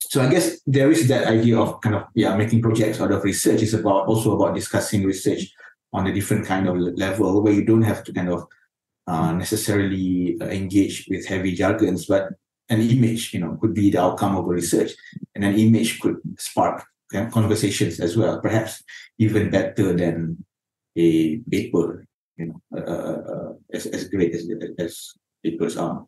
so 0.00 0.20
I 0.20 0.28
guess 0.28 0.60
there 0.66 0.90
is 0.90 1.08
that 1.08 1.26
idea 1.26 1.58
of 1.58 1.80
kind 1.80 1.96
of 1.96 2.04
yeah 2.14 2.36
making 2.36 2.62
projects 2.62 3.00
out 3.00 3.12
of 3.12 3.24
research 3.24 3.62
is 3.62 3.74
about 3.74 4.06
also 4.06 4.36
about 4.36 4.54
discussing 4.54 5.04
research 5.04 5.50
on 5.94 6.06
a 6.06 6.12
different 6.12 6.44
kind 6.44 6.68
of 6.68 6.76
level 6.76 7.42
where 7.42 7.52
you 7.52 7.64
don't 7.64 7.82
have 7.82 8.02
to 8.04 8.12
kind 8.12 8.28
of 8.28 8.46
uh, 9.06 9.32
necessarily 9.32 10.36
uh, 10.40 10.46
engage 10.46 11.06
with 11.08 11.26
heavy 11.26 11.54
jargons, 11.54 12.06
but 12.06 12.30
an 12.68 12.80
image, 12.80 13.32
you 13.32 13.40
know, 13.40 13.56
could 13.60 13.74
be 13.74 13.90
the 13.90 14.00
outcome 14.00 14.36
of 14.36 14.46
a 14.46 14.48
research, 14.48 14.92
and 15.34 15.44
an 15.44 15.54
image 15.54 16.00
could 16.00 16.16
spark 16.38 16.84
conversations 17.30 18.00
as 18.00 18.16
well, 18.16 18.40
perhaps 18.40 18.82
even 19.18 19.50
better 19.50 19.92
than 19.92 20.44
a 20.96 21.38
paper, 21.50 22.06
you 22.36 22.46
know, 22.46 22.60
uh, 22.76 22.80
uh, 22.80 23.32
uh 23.32 23.52
as, 23.72 23.86
as 23.86 24.08
great 24.08 24.34
as, 24.34 24.48
as 24.78 25.12
papers 25.44 25.76
are. 25.76 26.04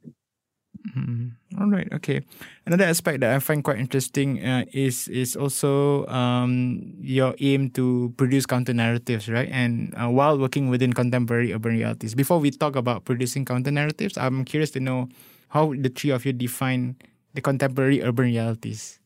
Mm, 0.96 1.32
all 1.60 1.70
right. 1.70 1.88
Okay. 1.92 2.22
Another 2.66 2.84
aspect 2.84 3.20
that 3.20 3.34
I 3.34 3.38
find 3.38 3.62
quite 3.62 3.78
interesting 3.78 4.42
uh, 4.44 4.64
is 4.72 5.08
is 5.08 5.36
also 5.36 6.06
um, 6.06 6.82
your 7.00 7.34
aim 7.40 7.70
to 7.78 8.12
produce 8.16 8.46
counter 8.46 8.74
narratives, 8.74 9.28
right? 9.28 9.48
And 9.50 9.94
uh, 9.96 10.08
while 10.08 10.38
working 10.38 10.68
within 10.68 10.92
contemporary 10.92 11.52
urban 11.52 11.76
realities. 11.76 12.14
Before 12.14 12.38
we 12.38 12.50
talk 12.50 12.76
about 12.76 13.04
producing 13.04 13.44
counter 13.44 13.70
narratives, 13.70 14.18
I'm 14.18 14.44
curious 14.44 14.70
to 14.72 14.80
know 14.80 15.08
how 15.48 15.74
the 15.76 15.88
three 15.88 16.10
of 16.10 16.24
you 16.24 16.32
define 16.32 16.96
the 17.34 17.40
contemporary 17.40 18.02
urban 18.02 18.26
realities, 18.32 18.98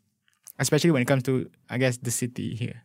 especially 0.59 0.91
when 0.91 1.03
it 1.03 1.09
comes 1.09 1.23
to, 1.25 1.51
I 1.69 1.79
guess, 1.79 1.99
the 1.99 2.11
city 2.11 2.55
here. 2.55 2.83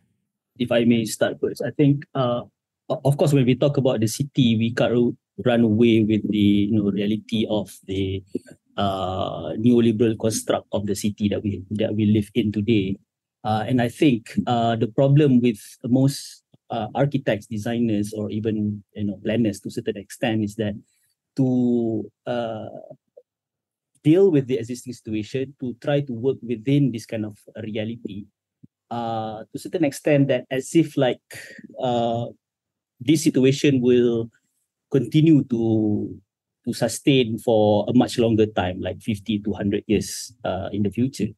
If 0.58 0.72
I 0.72 0.84
may 0.84 1.04
start 1.04 1.38
first, 1.40 1.62
I 1.62 1.70
think, 1.70 2.06
uh, 2.14 2.42
of 2.88 3.16
course, 3.16 3.32
when 3.32 3.44
we 3.44 3.54
talk 3.54 3.76
about 3.76 4.00
the 4.00 4.08
city, 4.08 4.56
we 4.56 4.72
can't 4.72 5.16
run 5.44 5.60
away 5.60 6.00
with 6.00 6.24
the 6.30 6.72
you 6.72 6.80
know 6.80 6.90
reality 6.90 7.46
of 7.48 7.68
the 7.84 8.22
uh, 8.76 9.56
neoliberal 9.56 10.18
construct 10.18 10.66
of 10.72 10.86
the 10.86 10.94
city 10.94 11.28
that 11.28 11.42
we 11.42 11.64
that 11.70 11.94
we 11.94 12.06
live 12.06 12.30
in 12.34 12.52
today. 12.52 12.96
Uh, 13.44 13.64
and 13.66 13.80
I 13.80 13.88
think 13.88 14.34
uh, 14.46 14.76
the 14.76 14.88
problem 14.88 15.40
with 15.40 15.58
most 15.84 16.42
uh, 16.70 16.88
architects, 16.94 17.46
designers, 17.46 18.12
or 18.12 18.30
even 18.30 18.82
you 18.94 19.04
know 19.04 19.20
planners 19.22 19.60
to 19.60 19.68
a 19.68 19.72
certain 19.72 19.96
extent 19.96 20.44
is 20.44 20.56
that 20.56 20.74
to 21.36 22.10
uh, 22.26 22.68
deal 24.02 24.30
with 24.30 24.46
the 24.46 24.58
existing 24.58 24.92
situation, 24.92 25.54
to 25.60 25.74
try 25.80 26.00
to 26.00 26.12
work 26.12 26.38
within 26.42 26.92
this 26.92 27.06
kind 27.06 27.24
of 27.24 27.38
reality, 27.62 28.26
uh, 28.90 29.42
to 29.44 29.54
a 29.54 29.58
certain 29.58 29.84
extent 29.84 30.28
that 30.28 30.44
as 30.50 30.74
if 30.74 30.96
like 30.96 31.22
this 33.00 33.22
situation 33.22 33.80
will 33.80 34.30
continue 34.90 35.44
to 35.44 36.18
to 36.66 36.74
sustain 36.74 37.38
for 37.38 37.86
a 37.88 37.94
much 37.94 38.18
longer 38.18 38.46
time, 38.46 38.80
like 38.80 39.00
50 39.00 39.40
to 39.40 39.50
100 39.50 39.84
years 39.86 40.34
uh, 40.44 40.68
in 40.72 40.82
the 40.82 40.90
future. 40.90 41.28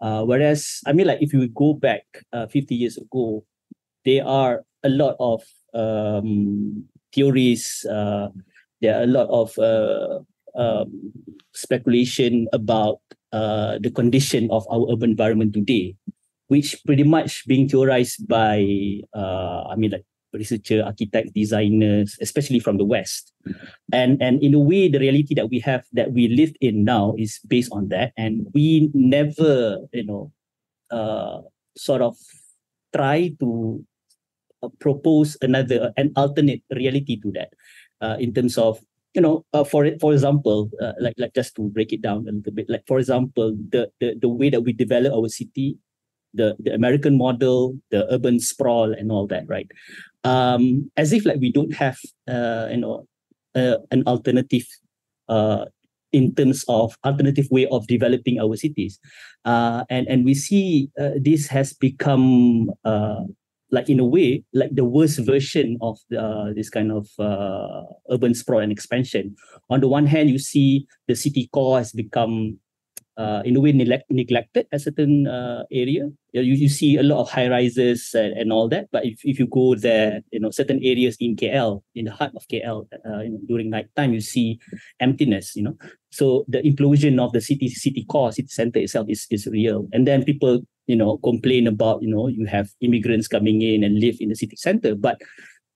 Uh, 0.00 0.22
whereas, 0.22 0.80
I 0.86 0.92
mean, 0.92 1.06
like 1.06 1.20
if 1.20 1.32
you 1.32 1.48
go 1.48 1.74
back 1.74 2.04
uh, 2.32 2.46
50 2.46 2.74
years 2.74 2.96
ago, 2.96 3.44
there 4.04 4.24
are 4.24 4.62
a 4.84 4.88
lot 4.88 5.16
of 5.18 5.42
um, 5.74 6.84
theories, 7.12 7.84
uh, 7.90 8.28
there 8.80 8.98
are 8.98 9.02
a 9.02 9.10
lot 9.10 9.28
of 9.28 9.58
uh, 9.58 10.20
um, 10.54 11.12
speculation 11.52 12.46
about 12.52 13.00
uh, 13.32 13.78
the 13.80 13.90
condition 13.90 14.48
of 14.50 14.64
our 14.70 14.86
urban 14.92 15.10
environment 15.10 15.52
today, 15.52 15.96
which 16.46 16.76
pretty 16.86 17.02
much 17.02 17.46
being 17.46 17.68
theorized 17.68 18.26
by, 18.28 18.62
I 19.14 19.74
mean, 19.76 19.90
like 19.90 20.06
researcher, 20.32 20.82
architects, 20.84 21.32
designers, 21.32 22.16
especially 22.20 22.60
from 22.60 22.76
the 22.76 22.84
West. 22.84 23.32
And 23.92 24.20
and 24.22 24.42
in 24.42 24.54
a 24.54 24.60
way, 24.60 24.88
the 24.88 25.00
reality 25.00 25.34
that 25.34 25.50
we 25.50 25.60
have 25.60 25.84
that 25.92 26.12
we 26.12 26.28
live 26.28 26.52
in 26.60 26.84
now 26.84 27.14
is 27.18 27.40
based 27.46 27.72
on 27.72 27.88
that. 27.88 28.12
And 28.16 28.46
we 28.54 28.90
never, 28.94 29.78
you 29.92 30.04
know, 30.04 30.32
uh, 30.90 31.42
sort 31.76 32.02
of 32.02 32.16
try 32.94 33.32
to 33.40 33.84
uh, 34.62 34.68
propose 34.80 35.36
another 35.40 35.92
an 35.96 36.12
alternate 36.16 36.62
reality 36.74 37.20
to 37.20 37.30
that 37.32 37.54
uh, 38.00 38.16
in 38.18 38.34
terms 38.34 38.58
of 38.58 38.80
you 39.14 39.20
know 39.20 39.44
uh, 39.52 39.64
for 39.64 39.86
for 40.00 40.12
example 40.12 40.70
uh, 40.82 40.92
like 41.00 41.14
like 41.18 41.34
just 41.34 41.54
to 41.54 41.68
break 41.70 41.92
it 41.92 42.02
down 42.02 42.26
a 42.28 42.32
little 42.32 42.52
bit 42.52 42.66
like 42.68 42.82
for 42.86 42.98
example 42.98 43.54
the, 43.70 43.90
the 44.00 44.14
the 44.20 44.28
way 44.28 44.50
that 44.50 44.62
we 44.62 44.72
develop 44.72 45.12
our 45.12 45.28
city 45.28 45.78
the 46.34 46.56
the 46.58 46.74
American 46.74 47.16
model, 47.16 47.78
the 47.90 48.06
urban 48.12 48.40
sprawl, 48.40 48.92
and 48.92 49.10
all 49.10 49.26
that, 49.26 49.48
right? 49.48 49.70
Um, 50.24 50.90
as 50.96 51.12
if 51.12 51.24
like 51.24 51.40
we 51.40 51.52
don't 51.52 51.74
have, 51.74 51.98
uh, 52.28 52.68
you 52.70 52.78
know, 52.78 53.06
uh, 53.54 53.78
an 53.90 54.02
alternative, 54.06 54.66
uh, 55.28 55.66
in 56.12 56.34
terms 56.34 56.64
of 56.68 56.96
alternative 57.04 57.46
way 57.50 57.66
of 57.68 57.86
developing 57.86 58.40
our 58.40 58.56
cities, 58.56 58.98
uh, 59.44 59.84
and 59.90 60.08
and 60.08 60.24
we 60.24 60.34
see 60.34 60.90
uh, 61.00 61.16
this 61.20 61.46
has 61.48 61.72
become 61.72 62.70
uh, 62.84 63.24
like 63.70 63.88
in 63.88 64.00
a 64.00 64.04
way 64.04 64.42
like 64.54 64.74
the 64.74 64.84
worst 64.84 65.18
version 65.20 65.76
of 65.80 65.98
uh, 66.16 66.52
this 66.54 66.70
kind 66.70 66.90
of 66.92 67.08
uh, 67.18 67.82
urban 68.10 68.34
sprawl 68.34 68.60
and 68.60 68.72
expansion. 68.72 69.36
On 69.70 69.80
the 69.80 69.88
one 69.88 70.06
hand, 70.06 70.30
you 70.30 70.38
see 70.38 70.86
the 71.06 71.16
city 71.16 71.48
core 71.52 71.78
has 71.78 71.92
become 71.92 72.58
uh, 73.18 73.42
in 73.44 73.56
a 73.56 73.60
way 73.60 73.72
neglect, 73.72 74.04
neglected 74.10 74.66
a 74.72 74.78
certain 74.78 75.26
uh, 75.26 75.64
area. 75.72 76.08
You, 76.32 76.54
you 76.54 76.68
see 76.68 76.96
a 76.96 77.02
lot 77.02 77.20
of 77.20 77.30
high 77.30 77.48
rises 77.48 78.14
and, 78.14 78.32
and 78.38 78.52
all 78.52 78.68
that. 78.68 78.86
But 78.92 79.04
if, 79.04 79.18
if 79.24 79.40
you 79.40 79.48
go 79.48 79.74
there, 79.74 80.22
you 80.30 80.38
know, 80.38 80.50
certain 80.50 80.78
areas 80.84 81.16
in 81.18 81.34
KL, 81.34 81.82
in 81.96 82.04
the 82.04 82.12
heart 82.12 82.32
of 82.36 82.46
KL, 82.46 82.86
uh, 83.04 83.20
you 83.20 83.30
know, 83.30 83.40
during 83.48 83.70
night 83.70 83.88
time, 83.96 84.12
you 84.12 84.20
see 84.20 84.60
emptiness, 85.00 85.56
you 85.56 85.64
know. 85.64 85.76
So 86.12 86.44
the 86.46 86.62
implosion 86.62 87.20
of 87.20 87.32
the 87.32 87.40
city, 87.40 87.68
city 87.68 88.06
core, 88.08 88.30
city 88.30 88.48
center 88.48 88.78
itself 88.78 89.08
is, 89.08 89.26
is 89.30 89.46
real. 89.48 89.88
And 89.92 90.06
then 90.06 90.24
people, 90.24 90.60
you 90.86 90.96
know, 90.96 91.18
complain 91.18 91.66
about, 91.66 92.02
you 92.02 92.08
know, 92.08 92.28
you 92.28 92.46
have 92.46 92.70
immigrants 92.80 93.26
coming 93.26 93.62
in 93.62 93.82
and 93.82 93.98
live 93.98 94.16
in 94.20 94.28
the 94.28 94.36
city 94.36 94.56
center. 94.56 94.94
But 94.94 95.20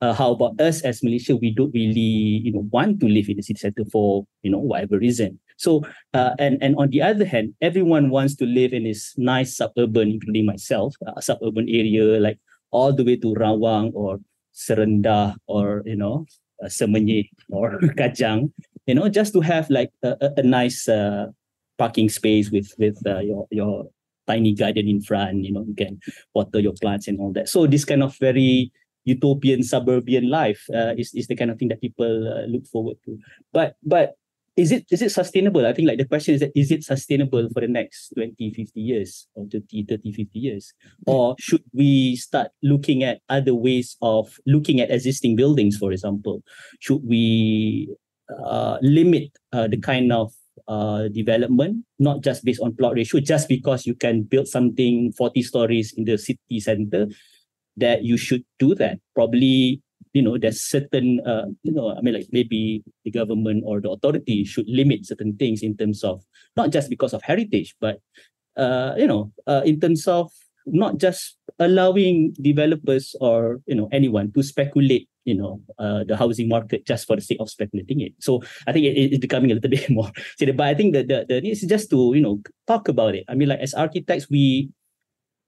uh, 0.01 0.13
how 0.13 0.33
about 0.33 0.61
us 0.61 0.83
as 0.83 1.03
Malaysia? 1.03 1.37
We 1.37 1.53
don't 1.55 1.73
really, 1.75 2.43
you 2.45 2.53
know, 2.53 2.69
want 2.71 3.01
to 3.01 3.07
live 3.07 3.29
in 3.29 3.37
the 3.37 3.43
city 3.43 3.59
center 3.59 3.85
for, 3.91 4.27
you 4.43 4.51
know, 4.51 4.59
whatever 4.59 4.99
reason. 4.99 5.39
So, 5.63 5.87
uh, 6.13 6.35
and 6.43 6.59
and 6.59 6.75
on 6.75 6.91
the 6.91 7.03
other 7.03 7.25
hand, 7.25 7.55
everyone 7.63 8.11
wants 8.11 8.35
to 8.43 8.45
live 8.45 8.75
in 8.75 8.83
this 8.83 9.15
nice 9.17 9.57
suburban, 9.57 10.19
including 10.19 10.45
myself, 10.45 10.99
uh, 11.07 11.21
suburban 11.23 11.71
area, 11.71 12.19
like 12.19 12.43
all 12.75 12.91
the 12.93 13.05
way 13.07 13.15
to 13.23 13.31
Rawang 13.39 13.95
or 13.95 14.19
Serendah 14.51 15.39
or 15.47 15.87
you 15.87 15.95
know 15.95 16.27
uh, 16.63 16.71
or 17.51 17.79
Kajang, 17.99 18.51
you 18.87 18.95
know, 18.95 19.09
just 19.09 19.33
to 19.35 19.41
have 19.41 19.71
like 19.71 19.91
a, 20.03 20.17
a, 20.21 20.29
a 20.39 20.43
nice 20.43 20.89
uh, 20.89 21.27
parking 21.79 22.09
space 22.09 22.51
with 22.51 22.75
with 22.79 22.99
uh, 23.07 23.21
your 23.21 23.47
your 23.51 23.87
tiny 24.27 24.55
garden 24.55 24.89
in 24.89 25.01
front. 25.01 25.45
You 25.45 25.53
know, 25.53 25.65
you 25.67 25.75
can 25.75 26.01
water 26.35 26.61
your 26.61 26.75
plants 26.81 27.09
and 27.09 27.21
all 27.21 27.33
that. 27.33 27.49
So 27.49 27.67
this 27.67 27.85
kind 27.85 28.03
of 28.03 28.17
very 28.19 28.73
utopian 29.05 29.63
suburban 29.63 30.31
life 30.31 30.63
uh, 30.75 30.95
is 30.97 31.15
is 31.15 31.27
the 31.27 31.37
kind 31.37 31.51
of 31.51 31.59
thing 31.59 31.69
that 31.69 31.81
people 31.81 32.29
uh, 32.29 32.47
look 32.47 32.67
forward 32.67 32.97
to. 33.07 33.19
But 33.53 33.77
but 33.83 34.15
is 34.57 34.71
it 34.71 34.85
is 34.91 35.01
it 35.01 35.11
sustainable? 35.11 35.67
I 35.67 35.73
think 35.73 35.89
like 35.89 35.99
the 35.99 36.05
question 36.05 36.35
is 36.35 36.41
that 36.41 36.53
is 36.55 36.71
it 36.71 36.85
sustainable 36.85 37.49
for 37.53 37.61
the 37.61 37.69
next 37.69 38.13
20 38.15 38.53
50 38.53 38.81
years 38.81 39.27
or 39.35 39.47
30 39.51 39.87
30 39.89 40.13
50 40.13 40.39
years? 40.39 40.73
Or 41.07 41.35
should 41.39 41.65
we 41.73 42.17
start 42.17 42.49
looking 42.63 43.03
at 43.03 43.21
other 43.29 43.55
ways 43.55 43.97
of 44.03 44.39
looking 44.47 44.81
at 44.81 44.91
existing 44.91 45.37
buildings 45.37 45.77
for 45.77 45.93
example? 45.93 46.43
Should 46.81 47.01
we 47.05 47.89
uh, 48.29 48.79
limit 48.83 49.31
uh, 49.53 49.69
the 49.69 49.79
kind 49.79 50.13
of 50.13 50.33
uh, 50.69 51.09
development 51.09 51.85
not 51.99 52.21
just 52.21 52.45
based 52.45 52.61
on 52.61 52.77
plot 52.77 52.95
ratio 52.95 53.21
just 53.21 53.49
because 53.49 53.87
you 53.87 53.95
can 53.95 54.23
build 54.23 54.47
something 54.47 55.13
40 55.17 55.43
stories 55.43 55.95
in 55.97 56.05
the 56.05 56.19
city 56.19 56.61
center 56.61 57.07
that 57.79 58.05
you 58.05 58.19
should 58.19 58.45
do 58.59 58.75
that? 58.75 58.99
Probably 59.15 59.81
you 60.13 60.23
know 60.23 60.37
there's 60.39 60.61
certain 60.61 61.21
uh, 61.27 61.47
you 61.63 61.73
know 61.73 61.95
i 61.97 62.01
mean 62.01 62.15
like 62.15 62.29
maybe 62.33 62.83
the 63.05 63.11
government 63.11 63.63
or 63.67 63.81
the 63.81 63.91
authority 63.91 64.45
should 64.45 64.69
limit 64.69 65.07
certain 65.07 65.37
things 65.37 65.63
in 65.63 65.77
terms 65.77 66.05
of 66.05 66.23
not 66.57 66.71
just 66.71 66.91
because 66.91 67.13
of 67.13 67.23
heritage 67.23 67.75
but 67.81 68.01
uh, 68.57 68.95
you 68.97 69.07
know 69.07 69.33
uh, 69.47 69.63
in 69.65 69.81
terms 69.81 70.07
of 70.07 70.31
not 70.67 70.99
just 70.99 71.37
allowing 71.59 72.35
developers 72.41 73.17
or 73.21 73.61
you 73.67 73.75
know 73.75 73.89
anyone 73.93 74.31
to 74.33 74.43
speculate 74.43 75.09
you 75.25 75.35
know 75.35 75.61
uh, 75.79 76.05
the 76.05 76.17
housing 76.17 76.49
market 76.49 76.87
just 76.87 77.07
for 77.07 77.17
the 77.17 77.23
sake 77.23 77.39
of 77.41 77.51
speculating 77.51 78.01
it. 78.01 78.13
So 78.21 78.43
i 78.67 78.73
think 78.73 78.87
it, 78.87 78.95
it's 78.97 79.19
becoming 79.19 79.51
a 79.51 79.55
little 79.55 79.71
bit 79.77 79.91
more 79.91 80.11
but 80.39 80.61
i 80.61 80.75
think 80.75 80.95
that 80.95 81.09
the, 81.09 81.25
the 81.29 81.49
is 81.49 81.63
just 81.63 81.91
to 81.91 82.13
you 82.15 82.21
know 82.21 82.41
talk 82.67 82.89
about 82.89 83.15
it. 83.15 83.25
I 83.29 83.35
mean 83.35 83.49
like 83.49 83.61
as 83.61 83.75
architects 83.75 84.29
we 84.31 84.71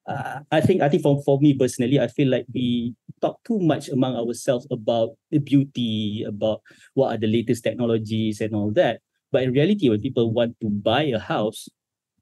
uh, 0.06 0.40
I 0.50 0.60
think 0.60 0.82
I 0.82 0.88
think 0.88 1.02
for, 1.02 1.22
for 1.22 1.38
me 1.40 1.54
personally, 1.54 1.98
I 1.98 2.08
feel 2.08 2.28
like 2.28 2.46
we 2.52 2.94
talk 3.20 3.42
too 3.44 3.58
much 3.58 3.88
among 3.88 4.16
ourselves 4.16 4.66
about 4.70 5.16
the 5.30 5.38
beauty, 5.38 6.24
about 6.26 6.60
what 6.94 7.14
are 7.14 7.18
the 7.18 7.26
latest 7.26 7.64
technologies 7.64 8.40
and 8.40 8.54
all 8.54 8.70
that. 8.72 9.00
But 9.32 9.42
in 9.42 9.52
reality, 9.52 9.88
when 9.88 10.00
people 10.00 10.32
want 10.32 10.56
to 10.60 10.68
buy 10.68 11.04
a 11.04 11.18
house, 11.18 11.68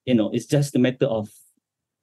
you 0.06 0.14
know, 0.14 0.30
it's 0.32 0.46
just 0.46 0.76
a 0.76 0.78
matter 0.78 1.06
of 1.06 1.28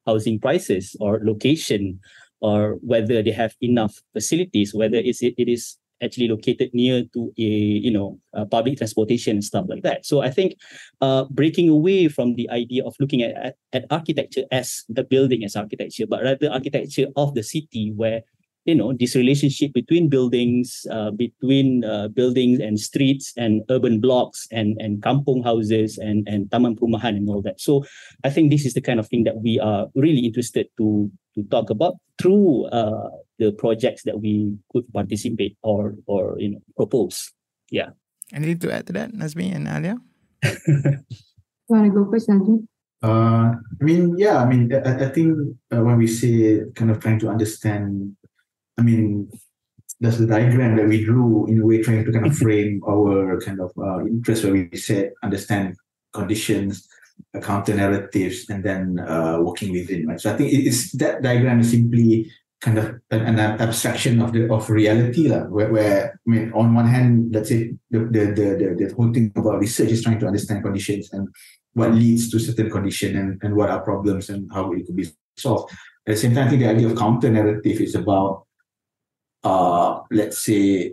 housing 0.06 0.38
prices 0.38 0.96
or 1.00 1.20
location 1.22 2.00
or 2.40 2.78
whether 2.80 3.22
they 3.22 3.32
have 3.32 3.54
enough 3.60 4.00
facilities, 4.12 4.74
whether 4.74 4.96
it's, 4.96 5.22
it, 5.22 5.34
it 5.36 5.48
is 5.48 5.76
actually 6.02 6.28
located 6.28 6.70
near 6.72 7.04
to 7.12 7.32
a 7.38 7.42
you 7.42 7.90
know 7.90 8.18
uh, 8.34 8.44
public 8.44 8.78
transportation 8.78 9.36
and 9.36 9.44
stuff 9.44 9.66
like 9.68 9.82
that. 9.82 10.06
So 10.06 10.20
i 10.20 10.30
think 10.30 10.56
uh, 11.00 11.24
breaking 11.30 11.68
away 11.68 12.08
from 12.08 12.34
the 12.34 12.48
idea 12.50 12.84
of 12.84 12.94
looking 13.00 13.22
at, 13.22 13.34
at, 13.36 13.54
at 13.72 13.84
architecture 13.90 14.44
as 14.50 14.84
the 14.88 15.04
building 15.04 15.44
as 15.44 15.56
architecture 15.56 16.06
but 16.06 16.22
rather 16.22 16.50
architecture 16.50 17.06
of 17.16 17.34
the 17.34 17.42
city 17.42 17.92
where 17.94 18.22
you 18.64 18.74
know 18.74 18.92
this 18.92 19.16
relationship 19.16 19.72
between 19.72 20.08
buildings 20.08 20.86
uh, 20.90 21.10
between 21.10 21.84
uh, 21.84 22.08
buildings 22.08 22.60
and 22.60 22.78
streets 22.78 23.32
and 23.36 23.62
urban 23.70 24.00
blocks 24.00 24.46
and 24.52 24.76
and 24.80 25.02
kampung 25.02 25.42
houses 25.42 25.98
and 25.98 26.28
and 26.28 26.50
taman 26.50 26.76
perumahan 26.76 27.16
and 27.16 27.28
all 27.28 27.42
that. 27.42 27.60
So 27.60 27.84
i 28.24 28.30
think 28.30 28.50
this 28.50 28.66
is 28.66 28.74
the 28.74 28.84
kind 28.84 29.00
of 29.00 29.08
thing 29.08 29.24
that 29.24 29.40
we 29.40 29.58
are 29.58 29.88
really 29.94 30.24
interested 30.26 30.68
to 30.78 31.10
to 31.34 31.42
talk 31.44 31.70
about 31.70 31.94
through 32.20 32.66
uh, 32.66 33.08
the 33.40 33.50
projects 33.52 34.04
that 34.04 34.20
we 34.20 34.54
could 34.70 34.86
participate 34.92 35.56
or 35.62 35.96
or 36.06 36.36
you 36.38 36.50
know 36.52 36.62
propose 36.76 37.32
yeah 37.70 37.90
anything 38.32 38.60
to 38.60 38.70
add 38.70 38.86
to 38.86 38.92
that 38.92 39.10
nazmi 39.10 39.50
and 39.50 39.66
alia 39.66 39.96
you 40.68 41.72
want 41.72 41.84
to 41.88 41.90
go 41.90 42.04
first 42.10 42.28
nazmi 42.28 42.62
uh, 43.02 43.56
I 43.56 43.80
mean, 43.80 44.18
yeah, 44.18 44.42
I 44.42 44.44
mean, 44.44 44.68
I, 44.74 45.06
I 45.06 45.08
think 45.08 45.32
uh, 45.72 45.80
when 45.80 45.96
we 45.96 46.06
say 46.06 46.60
kind 46.76 46.90
of 46.90 47.00
trying 47.00 47.18
to 47.20 47.30
understand 47.32 48.14
I 48.80 48.82
mean, 48.82 49.30
that's 50.00 50.16
the 50.16 50.26
diagram 50.26 50.76
that 50.76 50.88
we 50.88 51.04
drew 51.04 51.46
in 51.46 51.60
a 51.60 51.66
way 51.66 51.82
trying 51.82 52.04
to 52.04 52.12
kind 52.12 52.26
of 52.26 52.36
frame 52.36 52.80
our 52.88 53.38
kind 53.40 53.60
of 53.60 53.70
uh, 53.76 54.00
interest 54.06 54.42
where 54.42 54.54
we 54.54 54.74
said 54.76 55.12
understand 55.22 55.76
conditions, 56.14 56.88
uh, 57.36 57.40
counter 57.40 57.74
narratives, 57.74 58.48
and 58.48 58.64
then 58.64 58.98
uh, 58.98 59.38
working 59.40 59.72
within. 59.72 60.06
Right. 60.06 60.20
So 60.20 60.32
I 60.32 60.36
think 60.36 60.52
it's 60.52 60.92
that 60.92 61.22
diagram 61.22 61.60
is 61.60 61.70
simply 61.70 62.32
kind 62.60 62.78
of 62.78 63.00
an, 63.10 63.22
an 63.22 63.38
abstraction 63.38 64.20
of 64.20 64.32
the 64.32 64.52
of 64.52 64.68
reality, 64.68 65.28
la, 65.28 65.44
where, 65.44 65.72
where 65.72 66.20
I 66.26 66.30
mean, 66.30 66.52
on 66.52 66.74
one 66.74 66.86
hand, 66.86 67.32
let's 67.32 67.48
say 67.48 67.74
the 67.90 68.00
the, 68.00 68.24
the 68.36 68.46
the 68.60 68.86
the 68.86 68.94
whole 68.94 69.12
thing 69.12 69.32
about 69.34 69.60
research 69.60 69.90
is 69.90 70.02
trying 70.02 70.20
to 70.20 70.26
understand 70.26 70.62
conditions 70.62 71.12
and 71.12 71.28
what 71.72 71.92
leads 71.92 72.30
to 72.30 72.38
certain 72.38 72.70
condition 72.70 73.16
and, 73.16 73.42
and 73.42 73.56
what 73.56 73.70
are 73.70 73.80
problems 73.80 74.28
and 74.28 74.50
how 74.52 74.72
it 74.72 74.86
could 74.86 74.96
be 74.96 75.08
solved. 75.36 75.72
At 76.06 76.14
the 76.14 76.16
same 76.16 76.34
time, 76.34 76.46
I 76.46 76.50
think 76.50 76.62
the 76.62 76.68
idea 76.68 76.88
of 76.88 76.98
counter 76.98 77.30
narrative 77.30 77.80
is 77.80 77.94
about 77.94 78.44
uh, 79.44 80.00
let's 80.10 80.44
say, 80.44 80.92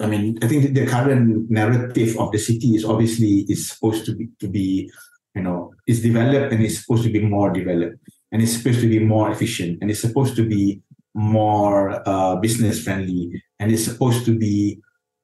I 0.00 0.06
mean, 0.06 0.38
I 0.42 0.48
think 0.48 0.74
the 0.74 0.86
current 0.86 1.50
narrative 1.50 2.16
of 2.18 2.32
the 2.32 2.38
city 2.38 2.74
is 2.74 2.84
obviously 2.84 3.44
is 3.48 3.70
supposed 3.70 4.06
to 4.06 4.14
be 4.14 4.28
to 4.40 4.48
be, 4.48 4.90
you 5.34 5.42
know, 5.42 5.74
is 5.86 6.02
developed 6.02 6.52
and 6.52 6.64
it's 6.64 6.80
supposed 6.80 7.04
to 7.04 7.12
be 7.12 7.20
more 7.20 7.52
developed 7.52 7.98
and 8.32 8.42
it's 8.42 8.56
supposed 8.56 8.80
to 8.80 8.88
be 8.88 8.98
more 8.98 9.30
efficient 9.30 9.78
and 9.80 9.90
it's 9.90 10.00
supposed 10.00 10.34
to 10.36 10.46
be 10.46 10.80
more 11.14 12.02
uh, 12.08 12.36
business 12.36 12.82
friendly 12.82 13.42
and 13.58 13.70
it's 13.72 13.84
supposed 13.84 14.24
to 14.26 14.36
be 14.36 14.80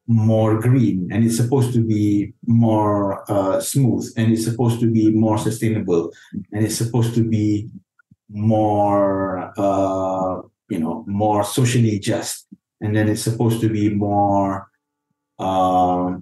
more 0.07 0.61
green 0.61 1.09
and 1.13 1.25
it's 1.25 1.37
supposed 1.37 1.73
to 1.73 1.85
be 1.85 2.33
more 2.47 3.31
uh, 3.31 3.61
smooth 3.61 4.09
and 4.17 4.33
it's 4.33 4.45
supposed 4.45 4.81
to 4.81 4.91
be 4.91 5.11
more 5.11 5.39
sustainable 5.39 6.13
and 6.53 6.65
it's 6.65 6.77
supposed 6.77 7.15
to 7.15 7.23
be 7.23 7.69
more 8.29 9.53
uh, 9.59 10.41
you 10.69 10.79
know 10.79 11.05
more 11.07 11.45
socially 11.45 11.99
just 11.99 12.47
and 12.81 12.97
then 12.97 13.09
it's 13.09 13.23
supposed 13.23 13.61
to 13.61 13.69
be 13.69 13.91
more 13.91 14.69
uh, 15.39 16.17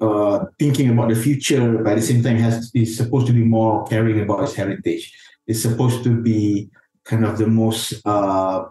uh, 0.00 0.44
thinking 0.58 0.90
about 0.90 1.08
the 1.08 1.16
future 1.16 1.78
but 1.78 1.92
at 1.92 1.96
the 1.96 2.02
same 2.02 2.22
time 2.22 2.36
has 2.36 2.70
is 2.74 2.96
supposed 2.96 3.26
to 3.26 3.32
be 3.32 3.44
more 3.44 3.84
caring 3.86 4.20
about 4.20 4.42
its 4.42 4.54
heritage. 4.54 5.12
It's 5.46 5.62
supposed 5.62 6.04
to 6.04 6.20
be 6.20 6.70
kind 7.04 7.24
of 7.24 7.38
the 7.38 7.46
most 7.46 7.94
uh, 8.04 8.64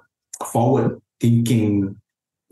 forward 0.51 1.01
thinking 1.19 1.95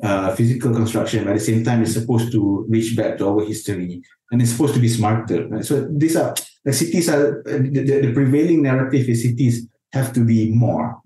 uh, 0.01 0.35
physical 0.35 0.73
construction 0.73 1.23
but 1.23 1.31
at 1.31 1.39
the 1.39 1.45
same 1.45 1.63
time 1.63 1.81
it's 1.81 1.93
supposed 1.93 2.31
to 2.31 2.65
reach 2.69 2.95
back 2.95 3.17
to 3.17 3.27
our 3.27 3.45
history 3.45 4.01
and 4.31 4.41
it's 4.41 4.51
supposed 4.51 4.73
to 4.73 4.79
be 4.79 4.89
smarter 4.89 5.47
right? 5.47 5.65
so 5.65 5.87
these 5.91 6.15
are 6.15 6.33
the 6.65 6.73
cities 6.73 7.09
are 7.09 7.43
the, 7.45 8.01
the, 8.01 8.13
prevailing 8.13 8.63
narrative 8.63 9.07
is 9.09 9.23
cities 9.23 9.67
have 9.91 10.11
to 10.13 10.25
be 10.25 10.49
more 10.49 11.01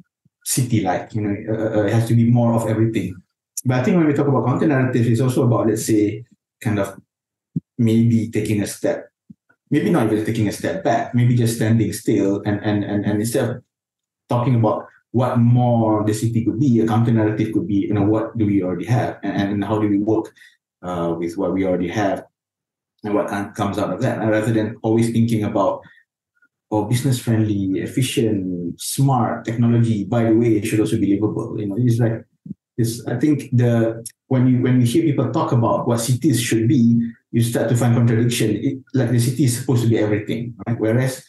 city-like. 0.47 1.13
You 1.13 1.21
know, 1.21 1.35
uh, 1.53 1.79
uh, 1.79 1.83
it 1.83 1.93
has 1.93 2.07
to 2.07 2.15
be 2.15 2.29
more 2.31 2.53
of 2.53 2.67
everything. 2.67 3.15
But 3.65 3.79
I 3.79 3.83
think 3.83 3.97
when 3.97 4.07
we 4.07 4.13
talk 4.13 4.27
about 4.27 4.45
counter 4.45 4.67
narrative, 4.67 5.05
it's 5.05 5.21
also 5.21 5.43
about 5.43 5.67
let's 5.67 5.85
say 5.85 6.23
kind 6.63 6.79
of 6.79 6.97
maybe 7.77 8.29
taking 8.31 8.61
a 8.61 8.67
step, 8.67 9.11
maybe 9.69 9.89
not 9.89 10.07
even 10.07 10.25
taking 10.25 10.47
a 10.47 10.53
step 10.53 10.83
back, 10.83 11.13
maybe 11.13 11.35
just 11.35 11.57
standing 11.57 11.91
still 11.91 12.41
and 12.45 12.63
and 12.63 12.83
and, 12.83 13.05
and 13.05 13.19
instead 13.19 13.49
of 13.49 13.63
talking 14.29 14.55
about 14.55 14.87
what 15.11 15.37
more 15.39 16.03
the 16.05 16.13
city 16.13 16.43
could 16.45 16.59
be, 16.59 16.79
a 16.79 16.87
counter 16.87 17.11
narrative 17.11 17.53
could 17.53 17.67
be, 17.67 17.87
you 17.87 17.93
know, 17.93 18.03
what 18.03 18.37
do 18.37 18.45
we 18.45 18.61
already 18.63 18.85
have 18.85 19.17
and, 19.23 19.53
and 19.53 19.63
how 19.63 19.79
do 19.79 19.87
we 19.87 19.97
work 19.97 20.33
uh, 20.83 21.15
with 21.17 21.37
what 21.37 21.53
we 21.53 21.65
already 21.65 21.87
have 21.87 22.23
and 23.03 23.13
what 23.13 23.27
comes 23.55 23.77
out 23.77 23.93
of 23.93 24.01
that, 24.01 24.19
rather 24.19 24.51
than 24.51 24.75
always 24.83 25.11
thinking 25.11 25.43
about 25.43 25.81
or 26.69 26.87
business 26.87 27.19
friendly, 27.19 27.79
efficient, 27.79 28.79
smart 28.79 29.45
technology, 29.45 30.03
by 30.03 30.23
the 30.23 30.35
way, 30.35 30.57
it 30.57 30.65
should 30.65 30.79
also 30.79 30.99
be 30.99 31.13
livable. 31.13 31.59
You 31.59 31.67
know, 31.67 31.75
it's 31.79 31.97
like 31.97 32.25
this. 32.77 33.05
I 33.07 33.15
think 33.15 33.49
the 33.53 34.05
when 34.27 34.47
you 34.47 34.61
when 34.61 34.81
you 34.81 34.85
hear 34.85 35.03
people 35.03 35.31
talk 35.31 35.53
about 35.53 35.87
what 35.87 35.99
cities 35.99 36.41
should 36.41 36.67
be, 36.67 36.99
you 37.31 37.41
start 37.41 37.69
to 37.69 37.75
find 37.75 37.95
contradiction. 37.95 38.57
It, 38.57 38.79
like 38.93 39.11
the 39.11 39.19
city 39.19 39.45
is 39.45 39.57
supposed 39.59 39.83
to 39.83 39.89
be 39.89 39.97
everything, 39.97 40.55
right? 40.67 40.77
Whereas 40.77 41.23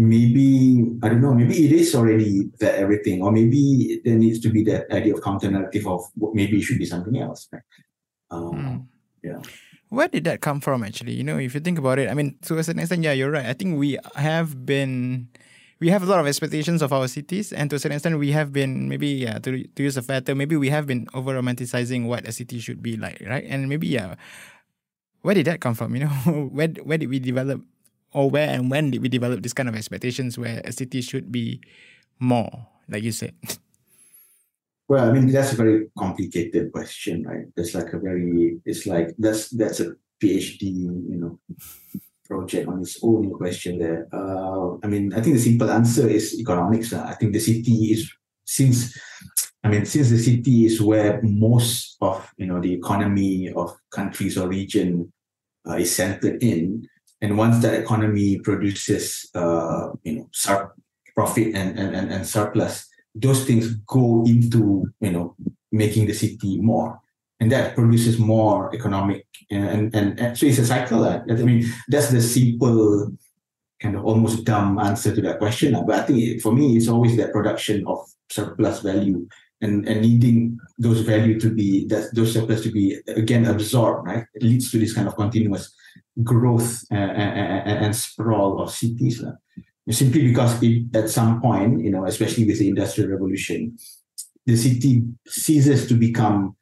maybe 0.00 0.98
I 1.02 1.08
don't 1.08 1.20
know, 1.20 1.34
maybe 1.34 1.64
it 1.64 1.72
is 1.72 1.94
already 1.94 2.50
that 2.60 2.76
everything, 2.76 3.22
or 3.22 3.32
maybe 3.32 4.00
there 4.04 4.16
needs 4.16 4.40
to 4.40 4.48
be 4.48 4.64
that 4.64 4.90
idea 4.90 5.14
of 5.14 5.22
counter 5.22 5.50
narrative 5.50 5.86
of 5.86 6.02
maybe 6.16 6.58
it 6.58 6.62
should 6.62 6.78
be 6.78 6.86
something 6.86 7.20
else. 7.20 7.48
Right? 7.52 7.62
Um, 8.30 8.52
mm. 8.54 8.86
Yeah 9.22 9.42
where 9.90 10.08
did 10.08 10.24
that 10.24 10.40
come 10.40 10.60
from 10.60 10.82
actually 10.82 11.12
you 11.12 11.22
know 11.22 11.36
if 11.36 11.52
you 11.52 11.60
think 11.60 11.78
about 11.78 11.98
it 11.98 12.08
i 12.08 12.14
mean 12.14 12.38
to 12.42 12.56
a 12.56 12.64
certain 12.64 12.80
extent 12.80 13.02
yeah 13.02 13.12
you're 13.12 13.30
right 13.30 13.46
i 13.46 13.52
think 13.52 13.78
we 13.78 13.98
have 14.14 14.64
been 14.64 15.28
we 15.80 15.90
have 15.90 16.02
a 16.02 16.06
lot 16.06 16.20
of 16.20 16.26
expectations 16.26 16.80
of 16.80 16.92
our 16.92 17.08
cities 17.08 17.52
and 17.52 17.68
to 17.68 17.76
a 17.76 17.78
certain 17.78 17.96
extent 17.96 18.18
we 18.18 18.30
have 18.30 18.52
been 18.52 18.88
maybe 18.88 19.08
yeah 19.08 19.38
to, 19.38 19.64
to 19.74 19.82
use 19.82 19.96
a 19.96 20.02
fair 20.02 20.20
term 20.20 20.38
maybe 20.38 20.56
we 20.56 20.70
have 20.70 20.86
been 20.86 21.06
over 21.12 21.34
romanticizing 21.34 22.06
what 22.06 22.26
a 22.26 22.32
city 22.32 22.58
should 22.58 22.82
be 22.82 22.96
like 22.96 23.20
right 23.26 23.44
and 23.48 23.68
maybe 23.68 23.88
yeah 23.88 24.14
where 25.22 25.34
did 25.34 25.46
that 25.46 25.60
come 25.60 25.74
from 25.74 25.94
you 25.94 26.04
know 26.04 26.08
where 26.52 26.68
where 26.84 26.98
did 26.98 27.10
we 27.10 27.18
develop 27.18 27.60
or 28.12 28.30
where 28.30 28.48
and 28.48 28.70
when 28.70 28.90
did 28.90 29.02
we 29.02 29.08
develop 29.08 29.42
this 29.42 29.52
kind 29.52 29.68
of 29.68 29.76
expectations 29.76 30.38
where 30.38 30.60
a 30.64 30.72
city 30.72 31.00
should 31.00 31.30
be 31.30 31.60
more 32.18 32.66
like 32.88 33.02
you 33.02 33.12
said 33.12 33.34
Well, 34.90 35.08
I 35.08 35.12
mean 35.12 35.30
that's 35.30 35.52
a 35.52 35.56
very 35.56 35.86
complicated 35.96 36.72
question, 36.72 37.22
right? 37.22 37.46
It's 37.54 37.76
like 37.78 37.92
a 37.92 37.98
very, 38.00 38.58
it's 38.66 38.86
like 38.86 39.14
that's 39.18 39.48
that's 39.50 39.78
a 39.78 39.94
PhD, 40.20 40.62
you 40.66 41.18
know, 41.22 41.38
project 42.26 42.66
on 42.66 42.80
its 42.80 42.98
own 43.00 43.30
question 43.30 43.78
there. 43.78 44.08
Uh, 44.12 44.82
I 44.82 44.88
mean, 44.88 45.14
I 45.14 45.20
think 45.20 45.36
the 45.36 45.42
simple 45.42 45.70
answer 45.70 46.08
is 46.08 46.34
economics. 46.40 46.92
I 46.92 47.14
think 47.14 47.34
the 47.34 47.38
city 47.38 47.94
is 47.94 48.10
since, 48.44 48.98
I 49.62 49.68
mean, 49.68 49.86
since 49.86 50.10
the 50.10 50.18
city 50.18 50.66
is 50.66 50.82
where 50.82 51.20
most 51.22 51.96
of 52.00 52.28
you 52.36 52.46
know 52.46 52.60
the 52.60 52.74
economy 52.74 53.48
of 53.54 53.70
countries 53.94 54.36
or 54.36 54.48
region 54.48 55.12
uh, 55.68 55.74
is 55.74 55.94
centered 55.94 56.42
in, 56.42 56.82
and 57.22 57.36
once 57.36 57.60
that 57.62 57.74
economy 57.74 58.38
produces, 58.38 59.28
uh, 59.34 59.90
you 60.04 60.16
know, 60.16 60.28
sur- 60.32 60.74
profit 61.14 61.54
and, 61.54 61.78
and 61.78 61.94
and 61.94 62.12
and 62.12 62.26
surplus 62.26 62.88
those 63.14 63.44
things 63.44 63.74
go 63.86 64.24
into 64.26 64.86
you 65.00 65.10
know 65.12 65.34
making 65.72 66.06
the 66.06 66.14
city 66.14 66.60
more. 66.60 67.00
And 67.40 67.50
that 67.52 67.74
produces 67.74 68.18
more 68.18 68.74
economic 68.74 69.26
and 69.50 69.94
and, 69.94 70.20
and 70.20 70.38
so 70.38 70.46
it's 70.46 70.58
a 70.58 70.66
cycle 70.66 71.00
that, 71.02 71.22
i 71.28 71.34
mean 71.34 71.64
that's 71.88 72.10
the 72.10 72.20
simple 72.20 73.10
kind 73.80 73.96
of 73.96 74.04
almost 74.04 74.44
dumb 74.44 74.78
answer 74.78 75.14
to 75.14 75.20
that 75.22 75.38
question 75.38 75.72
but 75.86 75.98
i 75.98 76.02
think 76.02 76.40
for 76.40 76.52
me 76.52 76.76
it's 76.76 76.88
always 76.88 77.16
that 77.16 77.32
production 77.32 77.84
of 77.86 77.98
surplus 78.30 78.80
value 78.80 79.26
and, 79.62 79.86
and 79.88 80.02
needing 80.02 80.58
those 80.78 81.00
value 81.00 81.38
to 81.40 81.50
be 81.50 81.86
that 81.88 82.14
those 82.14 82.32
surplus 82.32 82.62
to 82.62 82.70
be 82.70 82.98
again 83.08 83.46
absorbed 83.46 84.06
right? 84.06 84.24
It 84.34 84.42
leads 84.42 84.70
to 84.70 84.78
this 84.78 84.94
kind 84.94 85.08
of 85.08 85.16
continuous 85.16 85.74
growth 86.22 86.84
and, 86.90 87.10
and, 87.10 87.84
and 87.84 87.96
sprawl 87.96 88.60
of 88.60 88.70
cities 88.70 89.24
simply 89.90 90.28
because 90.28 90.62
it, 90.62 90.94
at 90.94 91.08
some 91.08 91.40
point, 91.40 91.82
you 91.82 91.90
know, 91.90 92.04
especially 92.04 92.46
with 92.46 92.58
the 92.58 92.68
industrial 92.68 93.10
revolution, 93.10 93.76
the 94.46 94.56
city 94.56 95.02
ceases 95.26 95.86
to 95.88 95.94
become, 95.94 96.56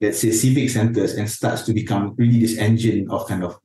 let's 0.00 0.20
say, 0.20 0.30
civic 0.30 0.70
centers 0.70 1.14
and 1.14 1.30
starts 1.30 1.62
to 1.62 1.72
become 1.72 2.14
really 2.16 2.40
this 2.40 2.58
engine 2.58 3.10
of 3.10 3.26
kind 3.26 3.44
of 3.44 3.58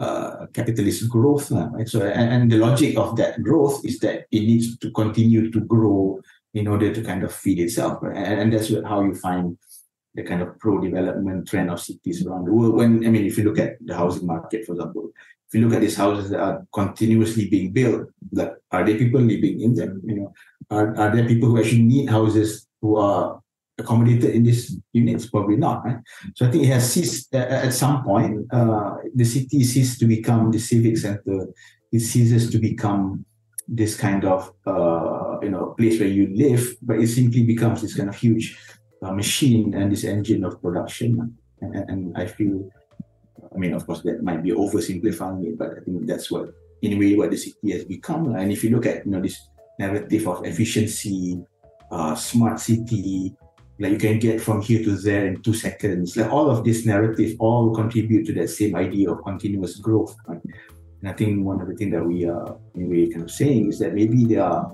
uh, 0.00 0.46
capitalist 0.52 1.08
growth, 1.08 1.50
right? 1.50 1.88
So, 1.88 2.02
and, 2.02 2.32
and 2.32 2.52
the 2.52 2.58
logic 2.58 2.98
of 2.98 3.16
that 3.16 3.42
growth 3.42 3.84
is 3.84 3.98
that 4.00 4.26
it 4.30 4.40
needs 4.40 4.76
to 4.78 4.90
continue 4.90 5.50
to 5.50 5.60
grow 5.60 6.20
in 6.52 6.68
order 6.68 6.92
to 6.92 7.02
kind 7.02 7.22
of 7.24 7.32
feed 7.32 7.58
itself, 7.58 7.98
right? 8.02 8.16
and, 8.16 8.40
and 8.40 8.52
that's 8.52 8.72
how 8.84 9.02
you 9.02 9.14
find 9.14 9.56
the 10.14 10.22
kind 10.22 10.42
of 10.42 10.58
pro-development 10.58 11.48
trend 11.48 11.70
of 11.70 11.80
cities 11.80 12.24
around 12.24 12.44
the 12.44 12.52
world. 12.52 12.74
When 12.74 13.04
I 13.06 13.10
mean, 13.10 13.26
if 13.26 13.36
you 13.36 13.44
look 13.44 13.58
at 13.58 13.76
the 13.84 13.96
housing 13.96 14.26
market, 14.26 14.64
for 14.64 14.72
example, 14.72 15.10
if 15.48 15.54
you 15.54 15.66
look 15.66 15.74
at 15.74 15.80
these 15.80 15.96
houses 15.96 16.30
that 16.30 16.40
are 16.40 16.66
continuously 16.72 17.48
being 17.48 17.72
built, 17.72 18.08
like 18.32 18.54
are 18.70 18.84
there 18.84 18.98
people 18.98 19.20
living 19.20 19.60
in 19.60 19.74
them? 19.74 20.00
You 20.04 20.16
know, 20.16 20.32
are, 20.70 20.96
are 20.96 21.14
there 21.14 21.26
people 21.26 21.48
who 21.48 21.58
actually 21.58 21.82
need 21.82 22.08
houses 22.08 22.66
who 22.80 22.96
are 22.96 23.40
accommodated 23.76 24.30
in 24.34 24.44
these 24.44 24.76
units? 24.92 25.28
Probably 25.28 25.56
not, 25.56 25.84
right? 25.84 25.98
So 26.36 26.46
I 26.46 26.50
think 26.50 26.64
it 26.64 26.68
has 26.68 26.92
ceased 26.92 27.34
uh, 27.34 27.38
at 27.38 27.72
some 27.72 28.04
point. 28.04 28.46
Uh, 28.52 28.96
the 29.14 29.24
city 29.24 29.64
ceases 29.64 29.98
to 29.98 30.06
become 30.06 30.50
the 30.50 30.58
civic 30.58 30.96
center. 30.96 31.48
It 31.92 32.00
ceases 32.00 32.50
to 32.50 32.58
become 32.58 33.24
this 33.66 33.96
kind 33.96 34.24
of 34.24 34.52
uh, 34.66 35.38
you 35.42 35.50
know 35.50 35.74
place 35.76 35.98
where 35.98 36.08
you 36.08 36.28
live, 36.34 36.76
but 36.82 36.98
it 36.98 37.08
simply 37.08 37.42
becomes 37.42 37.82
this 37.82 37.96
kind 37.96 38.08
of 38.08 38.16
huge 38.16 38.56
machine 39.12 39.74
and 39.74 39.90
this 39.92 40.04
engine 40.04 40.44
of 40.44 40.60
production. 40.60 41.36
And, 41.60 41.74
and, 41.90 42.16
I 42.16 42.26
feel, 42.26 42.68
I 43.54 43.58
mean, 43.58 43.72
of 43.72 43.86
course, 43.86 44.02
that 44.02 44.22
might 44.22 44.42
be 44.42 44.50
oversimplifying 44.50 45.46
it, 45.46 45.58
but 45.58 45.70
I 45.70 45.80
think 45.80 46.06
that's 46.06 46.30
what, 46.30 46.52
in 46.82 46.92
a 46.94 46.98
way, 46.98 47.14
what 47.14 47.30
the 47.30 47.36
city 47.36 47.72
has 47.72 47.84
become. 47.84 48.34
And 48.34 48.52
if 48.52 48.62
you 48.62 48.70
look 48.70 48.86
at, 48.86 49.06
you 49.06 49.12
know, 49.12 49.20
this 49.20 49.48
narrative 49.78 50.28
of 50.28 50.44
efficiency, 50.44 51.42
uh, 51.90 52.14
smart 52.14 52.60
city, 52.60 53.34
like 53.78 53.92
you 53.92 53.98
can 53.98 54.18
get 54.18 54.40
from 54.40 54.60
here 54.60 54.82
to 54.84 54.96
there 54.96 55.26
in 55.26 55.42
two 55.42 55.54
seconds. 55.54 56.16
Like 56.16 56.30
all 56.30 56.50
of 56.50 56.64
this 56.64 56.86
narrative 56.86 57.36
all 57.40 57.74
contribute 57.74 58.26
to 58.26 58.32
that 58.34 58.48
same 58.48 58.76
idea 58.76 59.10
of 59.10 59.24
continuous 59.24 59.76
growth. 59.76 60.14
Right? 60.26 60.40
And 61.00 61.10
I 61.10 61.12
think 61.12 61.44
one 61.44 61.60
of 61.60 61.68
the 61.68 61.74
things 61.74 61.92
that 61.92 62.04
we 62.04 62.24
are 62.26 62.56
in 62.74 62.82
a 62.84 62.88
way 62.88 63.10
kind 63.10 63.24
of 63.24 63.30
saying 63.30 63.68
is 63.68 63.78
that 63.80 63.94
maybe 63.94 64.24
there 64.24 64.44
are 64.44 64.72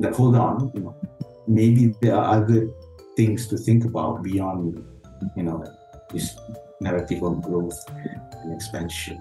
like 0.00 0.14
hold 0.14 0.36
on, 0.36 0.70
you 0.74 0.80
know, 0.80 0.96
maybe 1.46 1.94
there 2.00 2.16
are 2.16 2.36
other 2.36 2.68
things 3.18 3.48
to 3.48 3.58
think 3.58 3.84
about 3.84 4.22
beyond, 4.22 4.78
you 5.36 5.42
know, 5.42 5.58
this 6.14 6.38
narrative 6.80 7.20
of 7.24 7.42
growth 7.42 7.78
and 7.90 8.54
expansion. 8.54 9.18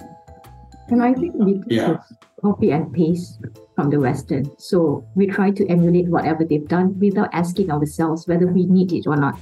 And 0.89 1.01
I 1.03 1.13
think 1.15 1.33
we 1.33 1.63
yeah. 1.67 1.97
copy 2.39 2.69
and 2.71 2.93
paste 2.93 3.41
from 3.75 3.89
the 3.89 3.99
Western. 3.99 4.45
So 4.59 5.03
we 5.15 5.25
try 5.25 5.49
to 5.49 5.67
emulate 5.67 6.07
whatever 6.07 6.45
they've 6.45 6.67
done 6.67 6.97
without 6.99 7.29
asking 7.33 7.71
ourselves 7.71 8.27
whether 8.27 8.45
we 8.45 8.67
need 8.67 8.93
it 8.93 9.07
or 9.07 9.17
not. 9.17 9.39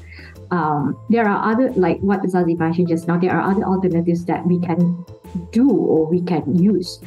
Um, 0.51 0.97
there 1.09 1.27
are 1.27 1.51
other, 1.51 1.69
like 1.73 1.99
what 1.99 2.21
Zazi 2.21 2.57
mentioned 2.57 2.87
just 2.87 3.09
now, 3.09 3.19
there 3.19 3.35
are 3.35 3.51
other 3.51 3.63
alternatives 3.63 4.23
that 4.25 4.47
we 4.47 4.59
can 4.59 5.05
do 5.51 5.69
or 5.69 6.07
we 6.07 6.21
can 6.21 6.55
use. 6.55 7.01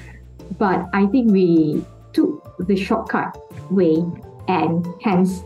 But 0.59 0.85
I 0.93 1.07
think 1.07 1.33
we 1.33 1.83
took 2.13 2.69
the 2.69 2.77
shortcut 2.77 3.33
way 3.73 4.05
and 4.49 4.87
hence 5.03 5.43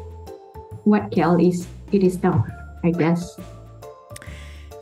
what 0.85 1.11
KL 1.12 1.38
is 1.38 1.69
it 1.94 2.02
is 2.02 2.22
now, 2.22 2.44
I 2.85 2.90
guess. 2.90 3.38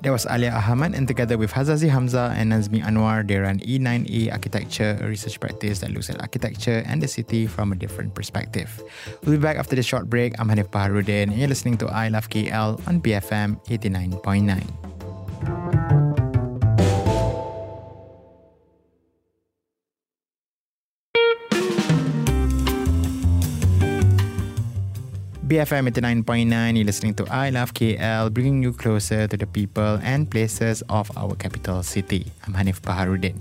That 0.03 0.13
was 0.13 0.25
Alia 0.25 0.57
Ahmad 0.57 0.95
and 0.95 1.07
together 1.07 1.37
with 1.37 1.53
Hazazi 1.53 1.91
Hamza 1.91 2.33
and 2.35 2.53
Nazmi 2.53 2.81
Anwar, 2.83 3.21
they 3.27 3.37
run 3.37 3.61
E9A 3.61 4.33
Architecture, 4.33 4.97
a 4.99 5.07
research 5.07 5.39
practice 5.39 5.81
that 5.81 5.91
looks 5.91 6.09
at 6.09 6.19
architecture 6.23 6.83
and 6.87 7.03
the 7.03 7.09
city 7.09 7.47
from 7.47 7.73
a 7.73 7.77
different 7.77 8.15
perspective. 8.15 8.83
We'll 9.23 9.37
be 9.37 9.43
back 9.43 9.59
after 9.59 9.77
the 9.77 9.83
short 9.83 10.09
break. 10.09 10.41
I'm 10.41 10.49
Hanif 10.49 10.71
Baharudin 10.73 11.29
and 11.29 11.37
you're 11.37 11.53
listening 11.53 11.77
to 11.85 11.89
I 11.89 12.09
Love 12.09 12.31
KL 12.31 12.81
on 12.89 13.03
BFM 13.03 13.61
89.9. 13.69 15.00
BFM 25.51 25.91
89.9, 25.91 26.77
you're 26.77 26.85
listening 26.85 27.13
to 27.15 27.27
I 27.27 27.51
Love 27.51 27.75
KL, 27.75 28.33
bringing 28.33 28.63
you 28.63 28.73
closer 28.73 29.27
to 29.27 29.37
the 29.37 29.49
people 29.49 29.99
and 29.99 30.31
places 30.31 30.81
of 30.89 31.11
our 31.19 31.35
capital 31.35 31.83
city. 31.83 32.31
I'm 32.47 32.55
Hanif 32.55 32.79
Baharudin. 32.83 33.35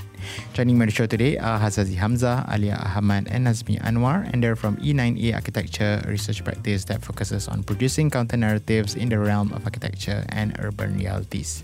Joining 0.54 0.80
me 0.80 0.82
on 0.82 0.88
the 0.88 0.92
show 0.92 1.06
today 1.06 1.38
are 1.38 1.60
Hazazi 1.60 1.94
Hamza, 1.94 2.50
Alia 2.52 2.82
Ahmad, 2.98 3.28
and 3.30 3.46
Nazmi 3.46 3.80
Anwar, 3.86 4.28
and 4.34 4.42
they're 4.42 4.56
from 4.56 4.78
E9A 4.78 5.36
Architecture, 5.36 6.02
a 6.04 6.10
research 6.10 6.44
practice 6.44 6.84
that 6.86 7.06
focuses 7.06 7.48
on 7.48 7.62
producing 7.62 8.10
counter 8.10 8.38
narratives 8.38 8.96
in 8.96 9.10
the 9.10 9.20
realm 9.20 9.54
of 9.54 9.64
architecture 9.66 10.26
and 10.30 10.58
urban 10.58 10.98
realities. 10.98 11.64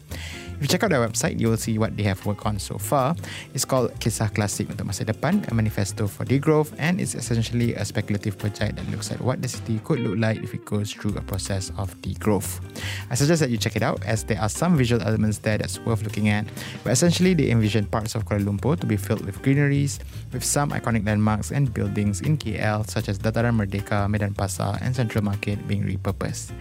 If 0.56 0.62
you 0.62 0.68
check 0.68 0.84
out 0.84 0.90
their 0.92 1.06
website, 1.06 1.38
you 1.38 1.50
will 1.50 1.58
see 1.58 1.78
what 1.78 1.98
they 1.98 2.04
have 2.04 2.26
worked 2.26 2.46
on 2.46 2.60
so 2.60 2.78
far. 2.78 3.16
It's 3.54 3.66
called 3.66 3.92
Kisah 4.00 4.32
Klasik 4.32 4.72
untuk 4.72 4.88
Masa 4.88 5.04
Depan, 5.04 5.44
a 5.52 5.54
manifesto 5.54 6.08
for 6.08 6.24
degrowth, 6.24 6.72
and 6.80 7.04
it's 7.04 7.12
essentially 7.12 7.76
a 7.76 7.84
speculative 7.84 8.40
project 8.40 8.80
that 8.80 8.88
looks 8.88 9.12
at 9.12 9.20
what 9.20 9.44
the 9.44 9.52
city 9.52 9.84
could 9.84 10.00
look 10.00 10.16
like 10.16 10.40
if 10.40 10.56
it 10.56 10.64
goes 10.64 10.96
through 10.96 11.12
a 11.20 11.24
process 11.28 11.76
of 11.76 11.92
degrowth. 12.00 12.64
I 13.12 13.16
suggest 13.20 13.44
that 13.44 13.52
you 13.52 13.60
check 13.60 13.76
it 13.76 13.84
out 13.84 14.00
as 14.08 14.24
there 14.24 14.40
are 14.40 14.48
some 14.48 14.80
visual 14.80 15.04
elements 15.04 15.44
there 15.44 15.58
that's 15.58 15.76
worth 15.84 16.04
looking 16.04 16.30
at. 16.30 16.48
But 16.88 16.96
essentially, 16.96 17.36
they 17.36 17.52
envision 17.52 17.84
parts 17.86 18.16
of 18.16 18.24
Kuala 18.24 18.48
Lumpur 18.48 18.80
to 18.80 18.88
be 18.88 18.96
filled 18.96 19.28
with 19.28 19.44
greeneries, 19.44 20.00
with 20.32 20.44
some 20.48 20.72
iconic 20.72 21.06
landmarks 21.06 21.52
and 21.52 21.68
buildings 21.74 22.22
in 22.22 22.38
KL 22.38 22.88
such 22.88 23.10
as 23.10 23.20
Dataran 23.20 23.60
Merdeka, 23.60 24.08
Medan 24.10 24.34
Pasar, 24.34 24.80
and 24.80 24.96
Central 24.96 25.24
Market 25.24 25.60
being 25.68 25.84
repurposed. 25.84 26.56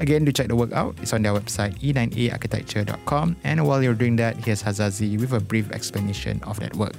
Again, 0.00 0.24
do 0.24 0.32
check 0.32 0.48
the 0.48 0.56
work 0.56 0.72
out. 0.72 0.96
It's 1.02 1.12
on 1.12 1.22
their 1.22 1.32
website 1.32 1.78
e9aarchitecture.com 1.80 3.36
and 3.44 3.66
while 3.66 3.82
you're 3.82 3.94
doing 3.94 4.16
that, 4.16 4.36
here's 4.36 4.62
Hazazi 4.62 5.20
with 5.20 5.32
a 5.32 5.40
brief 5.40 5.70
explanation 5.70 6.40
of 6.44 6.58
that 6.60 6.74
work. 6.74 6.94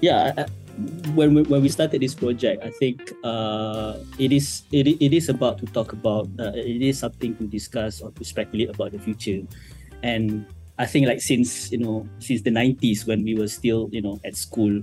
Yeah, 0.00 0.46
when 1.14 1.34
we, 1.34 1.42
when 1.42 1.62
we 1.62 1.68
started 1.68 2.00
this 2.00 2.14
project, 2.14 2.64
I 2.64 2.70
think 2.70 3.12
uh, 3.24 3.98
it 4.18 4.32
is 4.32 4.62
it, 4.72 4.86
it 4.86 5.12
is 5.12 5.28
about 5.28 5.58
to 5.58 5.66
talk 5.66 5.92
about 5.92 6.28
uh, 6.38 6.52
it 6.54 6.82
is 6.82 6.98
something 6.98 7.36
to 7.36 7.44
discuss 7.44 8.00
or 8.00 8.10
to 8.12 8.24
speculate 8.24 8.70
about 8.70 8.92
the 8.92 8.98
future, 8.98 9.44
and 10.02 10.46
I 10.78 10.86
think 10.86 11.06
like 11.06 11.20
since 11.20 11.70
you 11.70 11.78
know 11.78 12.08
since 12.18 12.42
the 12.42 12.50
90s 12.50 13.06
when 13.06 13.24
we 13.24 13.34
were 13.34 13.48
still 13.48 13.88
you 13.92 14.00
know 14.00 14.20
at 14.24 14.36
school, 14.36 14.80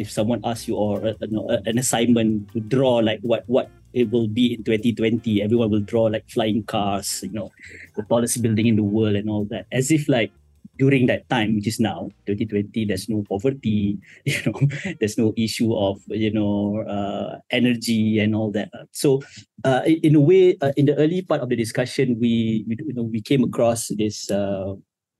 if 0.00 0.10
someone 0.10 0.40
asks 0.44 0.66
you 0.66 0.74
or 0.74 1.04
uh, 1.06 1.14
know, 1.30 1.46
an 1.66 1.78
assignment 1.78 2.50
to 2.52 2.60
draw 2.60 2.96
like 2.96 3.20
what 3.20 3.44
what 3.46 3.70
it 3.92 4.10
will 4.10 4.28
be 4.28 4.54
in 4.54 4.64
2020 4.64 5.42
everyone 5.42 5.70
will 5.70 5.84
draw 5.84 6.04
like 6.04 6.24
flying 6.30 6.62
cars 6.62 7.20
you 7.22 7.32
know 7.32 7.50
the 7.96 8.02
tallest 8.04 8.40
building 8.40 8.66
in 8.66 8.76
the 8.76 8.82
world 8.82 9.14
and 9.14 9.28
all 9.28 9.44
that. 9.50 9.66
As 9.72 9.90
if 9.90 10.08
like 10.08 10.32
during 10.78 11.04
that 11.06 11.28
time 11.28 11.56
which 11.56 11.68
is 11.68 11.78
now 11.78 12.08
2020 12.24 12.86
there's 12.86 13.08
no 13.08 13.22
poverty 13.28 14.00
you 14.24 14.40
know 14.46 14.56
there's 14.98 15.18
no 15.18 15.34
issue 15.36 15.76
of 15.76 16.00
you 16.08 16.32
know 16.32 16.80
uh, 16.88 17.38
energy 17.50 18.18
and 18.18 18.34
all 18.34 18.50
that. 18.52 18.70
So 18.92 19.20
uh, 19.64 19.82
in 19.84 20.14
a 20.14 20.20
way 20.20 20.56
uh, 20.62 20.72
in 20.76 20.86
the 20.86 20.96
early 20.96 21.22
part 21.22 21.42
of 21.42 21.50
the 21.50 21.56
discussion 21.56 22.16
we, 22.18 22.64
we 22.66 22.76
you 22.80 22.94
know 22.94 23.04
we 23.04 23.20
came 23.20 23.44
across 23.44 23.88
this 23.88 24.30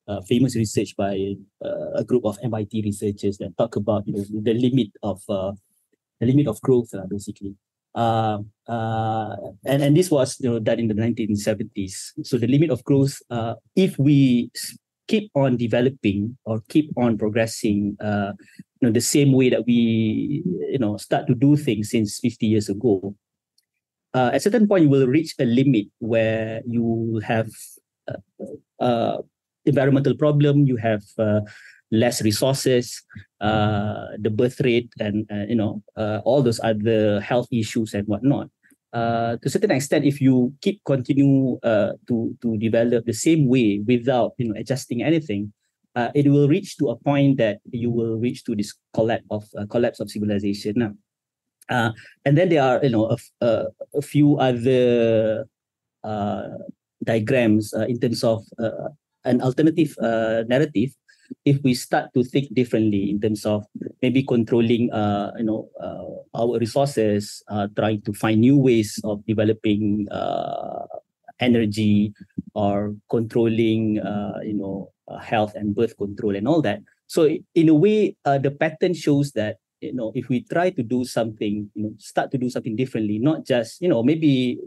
uh, 0.09 0.13
uh, 0.13 0.21
famous 0.23 0.57
research 0.57 0.97
by 0.97 1.35
uh, 1.65 1.91
a 1.95 2.05
group 2.05 2.25
of 2.25 2.39
MIT 2.43 2.83
researchers 2.83 3.39
that 3.39 3.57
talk 3.57 3.77
about 3.77 4.07
you 4.07 4.15
know, 4.15 4.25
the 4.43 4.55
limit 4.55 4.89
of 5.03 5.23
uh, 5.29 5.53
the 6.21 6.27
limit 6.27 6.47
of 6.47 6.61
growth 6.61 6.91
basically 7.09 7.55
uh, 7.95 8.39
uh, 8.69 9.37
and 9.65 9.83
and 9.83 9.97
this 9.97 10.11
was 10.11 10.39
you 10.41 10.51
know 10.51 10.59
done 10.59 10.79
in 10.79 10.89
the 10.89 10.95
1970s. 10.95 12.13
So 12.23 12.39
the 12.39 12.47
limit 12.47 12.71
of 12.71 12.85
growth, 12.85 13.19
uh, 13.31 13.55
if 13.75 13.99
we 13.99 14.51
keep 15.09 15.31
on 15.35 15.57
developing 15.57 16.39
or 16.45 16.63
keep 16.69 16.91
on 16.97 17.19
progressing, 17.19 17.97
uh, 18.01 18.33
you 18.81 18.89
know, 18.89 18.93
the 18.93 19.01
same 19.01 19.33
way 19.33 19.51
that 19.51 19.67
we 19.67 20.43
you 20.71 20.79
know 20.79 20.97
start 20.99 21.27
to 21.27 21.35
do 21.35 21.57
things 21.57 21.91
since 21.91 22.21
50 22.21 22.47
years 22.47 22.69
ago, 22.69 23.17
uh, 24.15 24.31
at 24.33 24.43
certain 24.43 24.69
point 24.69 24.85
you 24.85 24.91
will 24.91 25.09
reach 25.09 25.35
a 25.41 25.45
limit 25.45 25.87
where 25.99 26.63
you 26.67 27.21
have 27.25 27.51
uh, 28.07 28.23
uh, 28.79 29.19
environmental 29.65 30.17
problem, 30.17 30.67
you 30.67 30.77
have 30.77 31.03
uh, 31.19 31.41
less 31.91 32.23
resources, 32.23 33.03
uh, 33.41 34.07
the 34.19 34.31
birth 34.31 34.61
rate, 34.61 34.91
and 34.99 35.27
uh, 35.31 35.47
you 35.49 35.55
know 35.55 35.83
all 36.25 36.43
those 36.43 36.61
other 36.63 37.21
health 37.21 37.49
issues 37.51 37.95
and 37.95 38.07
whatnot. 38.07 38.49
Uh, 38.93 39.37
to 39.39 39.47
a 39.47 39.51
certain 39.51 39.71
extent, 39.71 40.05
if 40.05 40.21
you 40.21 40.53
keep 40.63 40.83
continue 40.85 41.59
uh, 41.63 41.93
to 42.09 42.35
to 42.43 42.59
develop 42.59 43.07
the 43.07 43.15
same 43.15 43.47
way 43.47 43.81
without 43.87 44.35
you 44.39 44.49
know 44.49 44.55
adjusting 44.59 45.03
anything, 45.03 45.53
uh, 45.95 46.11
it 46.15 46.27
will 46.27 46.49
reach 46.49 46.77
to 46.77 46.91
a 46.91 46.97
point 46.97 47.39
that 47.39 47.59
you 47.71 47.91
will 47.91 48.19
reach 48.19 48.43
to 48.43 48.55
this 48.55 48.75
collapse 48.95 49.27
of 49.31 49.47
collapse 49.71 50.01
of 50.01 50.11
civilization. 50.11 50.75
Now, 51.71 51.95
and 52.25 52.37
then 52.37 52.49
there 52.49 52.63
are 52.63 52.83
you 52.83 52.91
know 52.91 53.15
a, 53.41 53.67
a, 53.95 54.03
few 54.03 54.39
other 54.39 55.47
diagrams 57.05 57.73
in 57.87 58.01
terms 58.01 58.25
of 58.25 58.43
an 59.25 59.41
alternative 59.41 59.97
uh, 60.01 60.45
narrative 60.49 60.95
if 61.45 61.63
we 61.63 61.75
start 61.75 62.13
to 62.15 62.25
think 62.25 62.53
differently 62.55 63.11
in 63.11 63.21
terms 63.21 63.47
of 63.47 63.65
maybe 64.03 64.23
controlling 64.23 64.93
uh, 64.93 65.33
you 65.39 65.45
know 65.45 65.69
uh, 65.81 66.39
our 66.39 66.59
resources 66.59 67.43
uh, 67.49 67.69
trying 67.77 68.03
to 68.03 68.13
find 68.13 68.41
new 68.41 68.57
ways 68.57 69.01
of 69.05 69.25
developing 69.27 70.07
uh, 70.11 70.87
energy 71.41 72.13
or 72.55 72.95
controlling 73.09 74.01
uh, 74.01 74.39
you 74.43 74.55
know 74.55 74.91
health 75.23 75.55
and 75.55 75.75
birth 75.75 75.97
control 75.97 76.37
and 76.37 76.47
all 76.47 76.63
that. 76.63 76.81
So 77.07 77.29
in 77.55 77.69
a 77.69 77.75
way, 77.75 78.17
uh, 78.25 78.39
the 78.39 78.51
pattern 78.51 78.95
shows 78.95 79.33
that 79.33 79.59
you 79.81 79.95
know 79.95 80.13
if 80.15 80.29
we 80.29 80.43
try 80.45 80.71
to 80.71 80.83
do 80.83 81.05
something, 81.05 81.71
you 81.75 81.83
know, 81.83 81.95
start 81.99 82.31
to 82.33 82.39
do 82.39 82.51
something 82.51 82.77
differently, 82.77 83.19
not 83.19 83.47
just 83.47 83.81
you 83.81 83.89
know 83.89 84.03
maybe 84.03 84.59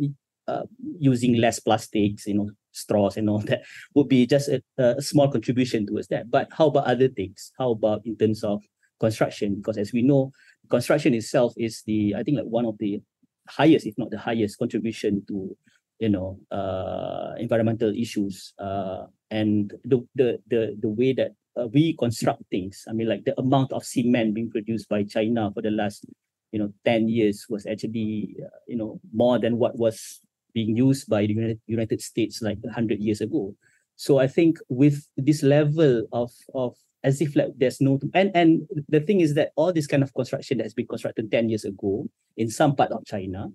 using 1.00 1.38
less 1.38 1.60
plastics, 1.60 2.28
you 2.28 2.34
know, 2.34 2.50
straws 2.74 3.18
and 3.18 3.30
all 3.30 3.40
that 3.40 3.64
would 3.96 4.10
be 4.10 4.26
just 4.26 4.50
a, 4.50 4.62
a 4.78 5.02
small 5.02 5.32
contribution 5.32 5.86
towards 5.86 6.08
that. 6.10 6.30
But 6.30 6.50
how 6.52 6.68
about 6.68 6.88
other 6.88 7.08
things? 7.08 7.52
How 7.58 7.72
about 7.72 8.06
in 8.06 8.18
terms 8.18 8.44
of 8.44 8.64
construction? 9.00 9.56
Because 9.56 9.78
as 9.78 9.94
we 9.94 10.02
know, 10.02 10.32
construction 10.70 11.14
itself 11.14 11.54
is 11.58 11.84
the 11.86 12.16
I 12.18 12.24
think 12.24 12.38
like 12.38 12.48
one 12.48 12.66
of 12.66 12.78
the 12.80 13.02
highest, 13.48 13.86
if 13.86 13.98
not 13.98 14.12
the 14.12 14.20
highest, 14.20 14.58
contribution 14.58 15.24
to 15.28 15.56
you 16.00 16.10
know 16.10 16.40
uh, 16.52 17.34
environmental 17.38 17.94
issues 17.96 18.54
uh, 18.60 19.06
and 19.32 19.74
the 19.86 20.06
the 20.16 20.40
the 20.48 20.76
the 20.80 20.90
way 20.90 21.14
that 21.14 21.32
uh, 21.56 21.68
we 21.68 21.96
construct 21.98 22.44
things. 22.50 22.86
I 22.90 22.94
mean, 22.94 23.08
like 23.08 23.26
the 23.26 23.40
amount 23.40 23.72
of 23.72 23.86
cement 23.86 24.34
being 24.34 24.50
produced 24.50 24.90
by 24.90 25.04
China 25.04 25.52
for 25.54 25.62
the 25.62 25.72
last 25.72 26.06
you 26.52 26.60
know 26.60 26.72
10 26.86 27.10
years 27.10 27.46
was 27.50 27.66
actually 27.66 28.38
uh, 28.42 28.58
you 28.68 28.78
know 28.78 29.02
more 29.12 29.40
than 29.40 29.58
what 29.58 29.76
was 29.76 30.22
being 30.54 30.76
used 30.76 31.10
by 31.10 31.26
the 31.26 31.58
United, 31.68 32.02
States 32.02 32.42
like 32.42 32.58
100 32.62 33.00
years 33.00 33.22
ago. 33.22 33.56
So 33.96 34.20
I 34.20 34.28
think 34.28 34.58
with 34.70 35.08
this 35.18 35.44
level 35.44 36.06
of 36.12 36.32
of 36.54 36.76
as 37.04 37.22
if 37.22 37.36
like 37.36 37.52
there's 37.58 37.82
no 37.82 38.00
and 38.14 38.32
and 38.34 38.68
the 38.90 39.00
thing 39.00 39.20
is 39.22 39.36
that 39.36 39.52
all 39.56 39.74
this 39.74 39.88
kind 39.88 40.04
of 40.04 40.14
construction 40.14 40.58
that's 40.58 40.74
been 40.74 40.88
constructed 40.88 41.32
10 41.32 41.50
years 41.50 41.66
ago 41.66 42.08
in 42.38 42.50
some 42.50 42.76
part 42.76 42.92
of 42.92 43.06
China 43.06 43.50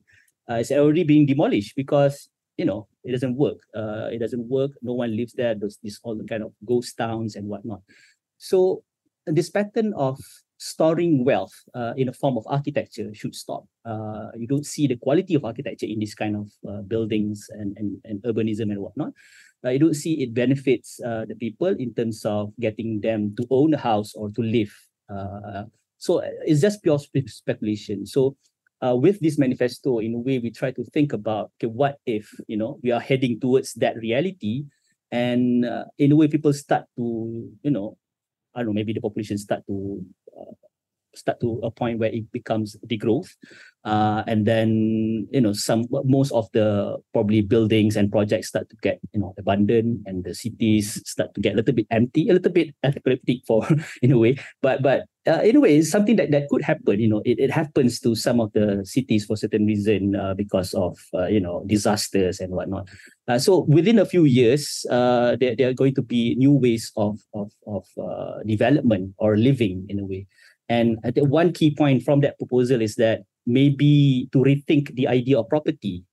uh, 0.51 0.55
is 0.55 0.71
already 0.71 1.05
being 1.05 1.27
demolished 1.27 1.75
because 1.77 2.29
you 2.57 2.65
know 2.65 2.87
it 3.05 3.13
doesn't 3.13 3.37
work. 3.37 3.59
Uh, 3.75 4.09
it 4.13 4.19
doesn't 4.19 4.49
work. 4.49 4.73
No 4.83 4.95
one 4.95 5.17
lives 5.17 5.33
there. 5.33 5.55
There's 5.55 5.79
this 5.83 5.99
all 6.03 6.21
kind 6.29 6.43
of 6.43 6.53
ghost 6.65 6.97
towns 6.97 7.37
and 7.37 7.49
whatnot. 7.49 7.81
So 8.39 8.83
this 9.27 9.51
pattern 9.51 9.93
of 9.95 10.19
storing 10.59 11.25
wealth 11.25 11.55
uh, 11.75 11.95
in 11.97 12.09
a 12.09 12.13
form 12.13 12.37
of 12.37 12.45
architecture 12.49 13.15
should 13.15 13.35
stop. 13.35 13.65
Uh, 13.85 14.29
you 14.37 14.47
don't 14.47 14.67
see 14.67 14.87
the 14.87 14.97
quality 14.97 15.35
of 15.35 15.45
architecture 15.45 15.87
in 15.87 16.01
this 16.01 16.15
kind 16.15 16.37
of 16.37 16.51
uh, 16.69 16.83
buildings 16.83 17.47
and, 17.51 17.77
and, 17.79 17.97
and 18.05 18.23
urbanism 18.23 18.71
and 18.71 18.81
whatnot. 18.81 19.13
Uh, 19.65 19.71
you 19.71 19.79
don't 19.79 19.95
see 19.95 20.23
it 20.23 20.35
benefits 20.35 21.01
uh, 21.05 21.25
the 21.27 21.35
people 21.35 21.69
in 21.69 21.95
terms 21.95 22.25
of 22.25 22.53
getting 22.61 23.01
them 23.01 23.35
to 23.37 23.47
own 23.51 23.73
a 23.75 23.79
house 23.79 24.15
or 24.15 24.31
to 24.31 24.43
live. 24.43 24.75
Uh, 25.09 25.65
so 25.97 26.23
it's 26.45 26.61
just 26.61 26.83
pure 26.83 26.99
spe- 26.99 27.27
speculation. 27.29 28.05
So 28.05 28.37
with 28.83 29.19
this 29.21 29.39
manifesto, 29.39 29.99
in 29.99 30.15
a 30.15 30.19
way, 30.19 30.39
we 30.39 30.51
try 30.51 30.71
to 30.71 30.85
think 30.85 31.13
about 31.13 31.51
okay, 31.59 31.67
what 31.67 31.99
if 32.07 32.31
you 32.47 32.57
know 32.57 32.79
we 32.83 32.93
are 32.93 33.01
heading 33.01 33.41
towards 33.41 33.75
that 33.75 33.97
reality, 33.97 34.67
and 35.11 35.67
in 35.99 36.13
a 36.13 36.17
way, 36.17 36.29
people 36.29 36.53
start 36.53 36.85
to 36.97 37.51
you 37.63 37.71
know 37.73 37.99
I 38.55 38.61
don't 38.61 38.69
know, 38.69 38.73
maybe 38.75 38.93
the 38.93 39.01
population 39.01 39.39
start 39.39 39.63
to 39.69 40.05
uh, 40.28 40.28
start 41.15 41.41
to 41.41 41.61
a 41.63 41.71
point 41.71 41.99
where 41.99 42.13
it 42.13 42.31
becomes 42.33 42.77
degrowth 42.87 43.35
uh, 43.85 44.23
and 44.27 44.47
then 44.47 45.27
you 45.31 45.41
know 45.41 45.53
some 45.53 45.85
most 46.05 46.31
of 46.33 46.47
the 46.53 46.97
probably 47.13 47.41
buildings 47.41 47.97
and 47.97 48.13
projects 48.13 48.49
start 48.49 48.69
to 48.71 48.77
get 48.83 49.01
you 49.13 49.21
know 49.21 49.35
abandoned 49.39 50.05
and 50.07 50.25
the 50.25 50.35
cities 50.35 51.03
start 51.09 51.35
to 51.35 51.41
get 51.41 51.55
a 51.55 51.57
little 51.57 51.75
bit 51.75 51.87
empty 51.91 52.29
a 52.29 52.33
little 52.33 52.53
bit 52.53 52.75
apocalyptic 52.83 53.39
for 53.47 53.67
in 54.03 54.13
a 54.13 54.19
way. 54.19 54.37
But 54.63 54.83
but 54.83 55.05
uh, 55.29 55.43
in 55.45 55.57
a 55.57 55.61
way 55.61 55.77
it's 55.77 55.91
something 55.91 56.17
that 56.17 56.31
that 56.31 56.49
could 56.49 56.63
happen 56.63 56.99
you 56.99 57.09
know 57.09 57.21
it, 57.25 57.39
it 57.39 57.51
happens 57.51 58.01
to 58.01 58.15
some 58.15 58.41
of 58.41 58.53
the 58.53 58.81
cities 58.85 59.25
for 59.25 59.37
certain 59.37 59.67
reason 59.67 60.17
uh, 60.17 60.35
because 60.35 60.73
of 60.75 60.99
uh, 61.15 61.27
you 61.27 61.39
know 61.39 61.63
disasters 61.67 62.41
and 62.41 62.53
whatnot 62.53 62.89
uh, 63.29 63.39
so 63.39 63.65
within 63.69 63.99
a 63.99 64.07
few 64.07 64.25
years 64.25 64.87
uh, 64.91 65.37
there, 65.39 65.55
there 65.55 65.69
are 65.69 65.77
going 65.77 65.95
to 65.95 66.03
be 66.03 66.35
new 66.37 66.53
ways 66.53 66.91
of 66.97 67.21
of 67.35 67.53
of 67.67 67.85
uh, 68.01 68.41
development 68.47 69.15
or 69.19 69.37
living 69.37 69.85
in 69.89 70.01
a 70.01 70.05
way 70.05 70.27
and 70.69 70.99
I 71.05 71.11
think 71.11 71.29
one 71.29 71.53
key 71.53 71.75
point 71.75 72.03
from 72.03 72.21
that 72.21 72.39
proposal 72.39 72.83
is 72.83 72.97
that 72.97 73.23
maybe 73.47 74.29
to 74.33 74.39
rethink 74.39 74.95
the 74.95 75.09
idea 75.09 75.39
of 75.39 75.49
property. 75.49 76.05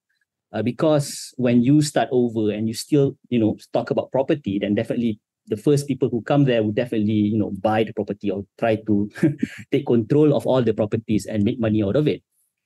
Because 0.63 1.33
when 1.35 1.63
you 1.63 1.81
start 1.81 2.07
over 2.13 2.49
and 2.49 2.69
you 2.69 2.73
still, 2.73 3.17
you 3.27 3.37
know, 3.37 3.57
talk 3.73 3.91
about 3.91 4.09
property, 4.13 4.57
then 4.57 4.73
definitely 4.73 5.19
the 5.47 5.57
first 5.57 5.87
people 5.87 6.09
who 6.09 6.21
come 6.21 6.45
there 6.45 6.63
would 6.63 6.75
definitely, 6.75 7.13
you 7.13 7.37
know, 7.37 7.51
buy 7.61 7.83
the 7.83 7.93
property 7.93 8.31
or 8.31 8.45
try 8.59 8.75
to 8.87 9.09
take 9.71 9.85
control 9.85 10.35
of 10.35 10.45
all 10.47 10.61
the 10.61 10.73
properties 10.73 11.25
and 11.25 11.43
make 11.43 11.59
money 11.59 11.83
out 11.83 11.95
of 11.95 12.07
it. 12.07 12.21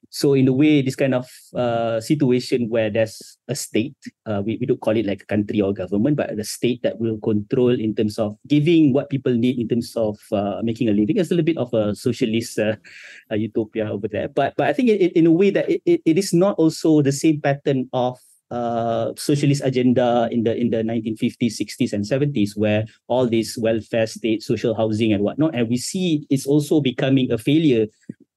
So 0.09 0.33
in 0.33 0.47
a 0.47 0.53
way, 0.53 0.81
this 0.81 0.95
kind 0.95 1.13
of 1.13 1.29
uh, 1.53 2.01
situation 2.01 2.69
where 2.69 2.89
there's 2.89 3.37
a 3.47 3.53
state, 3.53 3.95
uh, 4.25 4.41
we, 4.43 4.57
we 4.59 4.65
don't 4.65 4.81
call 4.81 4.97
it 4.97 5.05
like 5.05 5.21
a 5.21 5.25
country 5.25 5.61
or 5.61 5.71
government, 5.71 6.17
but 6.17 6.31
a 6.31 6.43
state 6.43 6.81
that 6.81 6.99
will 6.99 7.19
control 7.19 7.69
in 7.69 7.93
terms 7.93 8.17
of 8.17 8.35
giving 8.47 8.91
what 8.91 9.09
people 9.09 9.33
need 9.33 9.59
in 9.59 9.67
terms 9.67 9.93
of 9.95 10.17
uh, 10.31 10.61
making 10.63 10.89
a 10.89 10.93
living. 10.93 11.17
It's 11.17 11.29
a 11.29 11.35
little 11.35 11.45
bit 11.45 11.57
of 11.57 11.73
a 11.73 11.93
socialist 11.93 12.57
uh, 12.57 12.75
utopia 13.31 13.91
over 13.91 14.07
there. 14.07 14.29
But 14.29 14.55
but 14.57 14.67
I 14.67 14.73
think 14.73 14.89
it, 14.89 15.13
in 15.13 15.27
a 15.27 15.31
way 15.31 15.51
that 15.51 15.69
it, 15.69 15.81
it, 15.85 16.01
it 16.05 16.17
is 16.17 16.33
not 16.33 16.57
also 16.57 17.03
the 17.03 17.11
same 17.11 17.39
pattern 17.41 17.87
of 17.93 18.17
uh, 18.51 19.13
socialist 19.15 19.61
agenda 19.63 20.27
in 20.31 20.43
the 20.43 20.55
in 20.55 20.69
the 20.69 20.83
1950s, 20.83 21.59
60s, 21.59 21.93
and 21.93 22.03
70s, 22.03 22.57
where 22.57 22.85
all 23.07 23.27
this 23.27 23.57
welfare 23.57 24.07
state, 24.07 24.41
social 24.41 24.75
housing, 24.75 25.13
and 25.13 25.23
whatnot, 25.23 25.55
and 25.55 25.69
we 25.69 25.77
see 25.77 26.25
it's 26.29 26.45
also 26.45 26.81
becoming 26.81 27.31
a 27.31 27.37
failure 27.37 27.87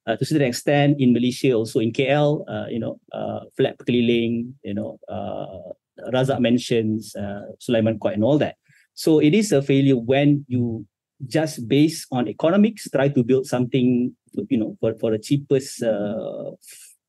uh, 0.06 0.16
to 0.16 0.22
a 0.22 0.26
certain 0.26 0.48
extent 0.48 1.00
in 1.00 1.12
Malaysia, 1.12 1.52
also 1.52 1.80
in 1.80 1.92
KL, 1.92 2.44
uh, 2.48 2.66
you 2.68 2.78
know, 2.78 3.00
uh, 3.12 3.40
flat 3.56 3.78
keliling, 3.78 4.52
you 4.64 4.74
know, 4.74 4.98
uh, 5.08 5.72
Razak 6.10 6.40
Mansions 6.40 7.14
uh, 7.14 7.52
Sulaiman 7.58 7.98
Court 7.98 8.14
and 8.14 8.24
all 8.24 8.38
that. 8.38 8.56
So 8.94 9.20
it 9.20 9.34
is 9.34 9.52
a 9.52 9.62
failure 9.62 9.96
when 9.96 10.44
you 10.48 10.86
just 11.26 11.68
based 11.68 12.06
on 12.10 12.28
economics 12.28 12.88
try 12.90 13.08
to 13.08 13.22
build 13.22 13.46
something, 13.46 14.14
you 14.48 14.58
know, 14.58 14.76
for, 14.80 14.94
for 14.98 15.12
the 15.12 15.18
cheapest 15.18 15.82
uh, 15.82 16.50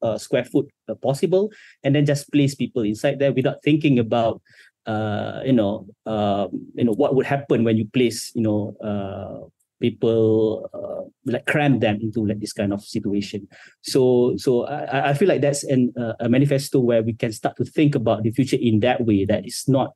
uh, 0.03 0.17
square 0.17 0.45
foot 0.45 0.69
uh, 0.89 0.95
possible, 0.95 1.49
and 1.83 1.95
then 1.95 2.05
just 2.05 2.31
place 2.31 2.53
people 2.53 2.83
inside 2.83 3.19
there 3.19 3.33
without 3.33 3.63
thinking 3.63 3.97
about 3.97 4.41
uh, 4.85 5.39
you 5.45 5.53
know, 5.53 5.87
uh, 6.05 6.47
you 6.75 6.83
know 6.83 6.91
what 6.91 7.15
would 7.15 7.25
happen 7.25 7.63
when 7.63 7.77
you 7.77 7.87
place, 7.87 8.31
you 8.35 8.43
know, 8.43 8.75
uh, 8.83 9.47
people 9.83 10.69
uh, 10.73 11.03
like 11.25 11.45
cram 11.45 11.79
them 11.79 11.99
into 12.01 12.25
like 12.25 12.39
this 12.39 12.53
kind 12.53 12.71
of 12.73 12.81
situation. 12.81 13.47
So 13.81 14.35
so 14.37 14.65
i, 14.67 15.11
I 15.11 15.13
feel 15.13 15.27
like 15.27 15.41
that's 15.41 15.63
an, 15.63 15.93
uh, 15.99 16.13
a 16.19 16.29
manifesto 16.29 16.79
where 16.79 17.03
we 17.03 17.13
can 17.13 17.31
start 17.31 17.55
to 17.57 17.65
think 17.65 17.95
about 17.95 18.23
the 18.23 18.31
future 18.31 18.59
in 18.59 18.79
that 18.81 19.05
way 19.05 19.25
that 19.25 19.45
it's 19.45 19.67
not 19.67 19.91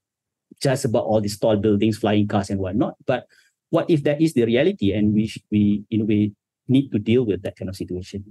just 0.61 0.85
about 0.85 1.05
all 1.05 1.21
these 1.21 1.39
tall 1.39 1.55
buildings 1.57 1.97
flying 1.97 2.27
cars 2.27 2.49
and 2.49 2.59
whatnot 2.59 2.95
but 3.05 3.27
what 3.69 3.89
if 3.89 4.03
that 4.03 4.21
is 4.21 4.33
the 4.33 4.45
reality 4.45 4.91
and 4.91 5.13
we 5.13 5.31
we 5.51 5.83
in 5.91 6.01
a 6.01 6.05
way 6.05 6.31
need 6.67 6.89
to 6.89 6.97
deal 6.97 7.23
with 7.25 7.43
that 7.43 7.55
kind 7.55 7.69
of 7.69 7.75
situation 7.75 8.23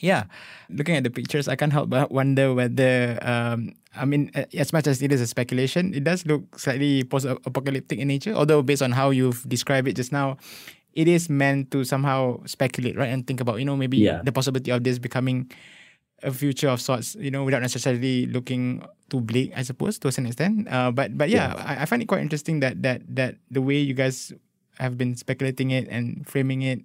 yeah, 0.00 0.24
looking 0.68 0.96
at 0.96 1.04
the 1.04 1.10
pictures, 1.10 1.48
I 1.48 1.56
can't 1.56 1.72
help 1.72 1.90
but 1.90 2.10
wonder 2.10 2.54
whether, 2.54 3.18
um, 3.22 3.74
I 3.96 4.04
mean, 4.04 4.30
as 4.34 4.72
much 4.72 4.86
as 4.86 5.02
it 5.02 5.12
is 5.12 5.20
a 5.20 5.26
speculation, 5.26 5.94
it 5.94 6.04
does 6.04 6.26
look 6.26 6.58
slightly 6.58 7.04
post-apocalyptic 7.04 7.98
in 7.98 8.08
nature. 8.08 8.32
Although 8.32 8.62
based 8.62 8.82
on 8.82 8.92
how 8.92 9.10
you've 9.10 9.48
described 9.48 9.88
it 9.88 9.96
just 9.96 10.12
now, 10.12 10.36
it 10.94 11.08
is 11.08 11.28
meant 11.30 11.70
to 11.70 11.84
somehow 11.84 12.42
speculate, 12.44 12.96
right? 12.96 13.10
And 13.10 13.26
think 13.26 13.40
about, 13.40 13.58
you 13.58 13.64
know, 13.64 13.76
maybe 13.76 13.98
yeah. 13.98 14.22
the 14.22 14.32
possibility 14.32 14.70
of 14.70 14.84
this 14.84 14.98
becoming 14.98 15.50
a 16.22 16.32
future 16.32 16.68
of 16.68 16.80
sorts, 16.80 17.14
you 17.14 17.30
know, 17.30 17.44
without 17.44 17.62
necessarily 17.62 18.26
looking 18.26 18.82
too 19.08 19.20
bleak, 19.20 19.52
I 19.54 19.62
suppose, 19.62 19.98
to 20.00 20.08
a 20.08 20.12
certain 20.12 20.26
extent. 20.26 20.66
Uh, 20.68 20.90
but 20.90 21.16
but 21.16 21.28
yeah, 21.28 21.54
yeah. 21.54 21.64
I, 21.64 21.82
I, 21.82 21.84
find 21.86 22.02
it 22.02 22.06
quite 22.06 22.20
interesting 22.20 22.60
that 22.60 22.82
that 22.82 23.02
that 23.14 23.36
the 23.50 23.62
way 23.62 23.78
you 23.78 23.94
guys 23.94 24.32
have 24.78 24.98
been 24.98 25.14
speculating 25.14 25.70
it 25.70 25.86
and 25.88 26.26
framing 26.26 26.62
it, 26.62 26.82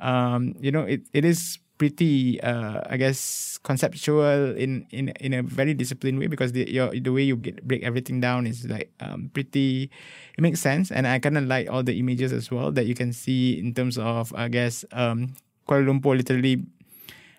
um, 0.00 0.54
you 0.60 0.70
know, 0.70 0.82
it, 0.82 1.08
it 1.12 1.24
is 1.24 1.58
pretty 1.78 2.40
uh, 2.40 2.80
I 2.88 2.96
guess 2.96 3.58
conceptual 3.62 4.56
in 4.56 4.86
in 4.90 5.10
in 5.20 5.32
a 5.34 5.42
very 5.42 5.74
disciplined 5.74 6.18
way 6.18 6.26
because 6.26 6.52
the 6.52 6.64
your 6.70 6.92
the 6.92 7.12
way 7.12 7.22
you 7.22 7.36
get 7.36 7.66
break 7.66 7.82
everything 7.84 8.20
down 8.20 8.46
is 8.46 8.64
like 8.66 8.90
um, 9.00 9.30
pretty 9.32 9.90
it 10.36 10.40
makes 10.40 10.60
sense. 10.60 10.90
And 10.90 11.06
I 11.06 11.18
kind 11.18 11.36
of 11.38 11.44
like 11.44 11.70
all 11.70 11.82
the 11.82 11.98
images 11.98 12.32
as 12.32 12.50
well 12.50 12.72
that 12.72 12.86
you 12.86 12.94
can 12.94 13.12
see 13.12 13.58
in 13.58 13.74
terms 13.74 13.98
of 13.98 14.32
I 14.34 14.48
guess 14.48 14.84
um, 14.92 15.36
Kuala 15.68 15.86
Lumpur 15.86 16.16
literally 16.16 16.64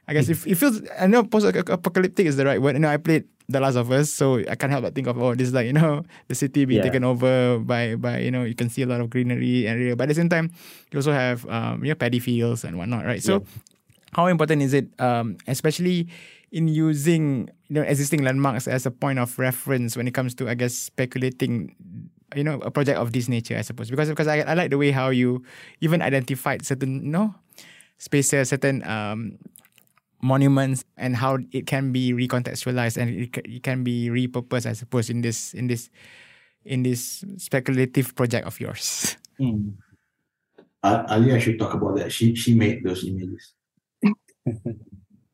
I 0.08 0.14
guess 0.14 0.30
it, 0.30 0.40
it 0.48 0.56
feels 0.56 0.82
I 0.98 1.08
know 1.08 1.24
post 1.24 1.46
apocalyptic 1.46 2.26
is 2.26 2.38
the 2.38 2.46
right 2.46 2.62
word. 2.62 2.76
You 2.76 2.86
know 2.86 2.90
I 2.90 2.98
played 2.98 3.26
The 3.50 3.60
Last 3.60 3.76
of 3.76 3.92
Us 3.92 4.10
so 4.10 4.40
I 4.40 4.56
can't 4.56 4.72
help 4.72 4.84
but 4.84 4.96
think 4.96 5.08
of 5.08 5.18
oh 5.18 5.36
this 5.36 5.50
is 5.50 5.54
like 5.54 5.66
you 5.66 5.74
know 5.74 6.04
the 6.30 6.36
city 6.36 6.66
being 6.66 6.80
yeah. 6.80 6.88
taken 6.88 7.04
over 7.04 7.60
by 7.60 7.96
by 7.96 8.20
you 8.20 8.32
know 8.32 8.44
you 8.44 8.56
can 8.56 8.70
see 8.70 8.84
a 8.84 8.88
lot 8.88 9.02
of 9.02 9.10
greenery 9.10 9.68
and 9.68 9.82
area 9.82 9.96
but 9.96 10.04
at 10.04 10.10
the 10.10 10.16
same 10.16 10.30
time 10.30 10.52
you 10.92 11.00
also 11.00 11.12
have 11.12 11.48
um, 11.50 11.84
you 11.84 11.90
know 11.90 11.96
paddy 11.96 12.20
fields 12.20 12.64
and 12.64 12.78
whatnot 12.78 13.04
right? 13.04 13.24
So 13.24 13.42
yeah 13.42 13.74
how 14.18 14.26
important 14.26 14.64
is 14.64 14.74
it, 14.74 14.90
um, 15.00 15.38
especially 15.46 16.10
in 16.52 16.68
using 16.68 17.48
you 17.70 17.76
know 17.76 17.84
existing 17.84 18.24
landmarks 18.24 18.68
as 18.68 18.86
a 18.86 18.92
point 18.92 19.20
of 19.20 19.38
reference 19.38 19.96
when 19.96 20.08
it 20.08 20.16
comes 20.18 20.34
to, 20.34 20.50
I 20.50 20.56
guess, 20.56 20.74
speculating, 20.74 21.76
you 22.36 22.44
know, 22.44 22.60
a 22.66 22.72
project 22.72 22.98
of 22.98 23.14
this 23.14 23.30
nature, 23.30 23.56
I 23.56 23.62
suppose, 23.62 23.92
because 23.92 24.10
because 24.10 24.28
I, 24.28 24.40
I 24.40 24.56
like 24.56 24.72
the 24.72 24.78
way 24.78 24.90
how 24.90 25.10
you 25.10 25.46
even 25.82 26.02
identified 26.02 26.66
certain 26.66 27.06
you 27.06 27.14
know 27.14 27.36
spaces, 28.00 28.50
certain 28.50 28.82
um, 28.90 29.38
monuments, 30.20 30.84
and 30.98 31.16
how 31.16 31.38
it 31.54 31.68
can 31.68 31.92
be 31.94 32.12
recontextualized 32.12 32.98
and 32.98 33.14
it, 33.14 33.38
it 33.46 33.62
can 33.62 33.84
be 33.84 34.10
repurposed, 34.10 34.66
I 34.66 34.74
suppose, 34.74 35.12
in 35.12 35.22
this 35.22 35.54
in 35.54 35.68
this 35.68 35.92
in 36.66 36.82
this 36.82 37.24
speculative 37.38 38.16
project 38.16 38.48
of 38.48 38.60
yours. 38.60 39.16
Mm. 39.40 39.78
uh, 40.82 41.06
Alia 41.12 41.40
should 41.40 41.60
talk 41.60 41.76
about 41.76 41.98
that. 41.98 42.12
She 42.12 42.34
she 42.34 42.56
made 42.56 42.84
those 42.84 43.06
images. 43.06 43.54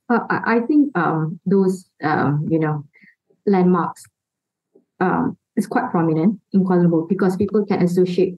Uh, 0.09 0.19
I 0.29 0.57
I 0.57 0.59
think 0.61 0.95
um, 0.97 1.39
those 1.45 1.89
um, 2.03 2.45
you 2.49 2.59
know 2.59 2.85
landmarks 3.45 4.03
um, 4.99 5.37
is 5.55 5.67
quite 5.67 5.91
prominent 5.91 6.39
in 6.53 6.63
Kuala 6.65 6.85
Lumpur 6.85 7.07
because 7.07 7.35
people 7.35 7.65
can 7.65 7.81
associate 7.81 8.37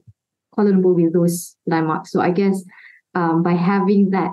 Kuala 0.56 0.72
Lumpur 0.72 0.94
with 0.94 1.12
those 1.12 1.56
landmarks. 1.66 2.10
So 2.12 2.20
I 2.20 2.30
guess 2.30 2.62
um, 3.14 3.42
by 3.42 3.52
having 3.54 4.10
that, 4.10 4.32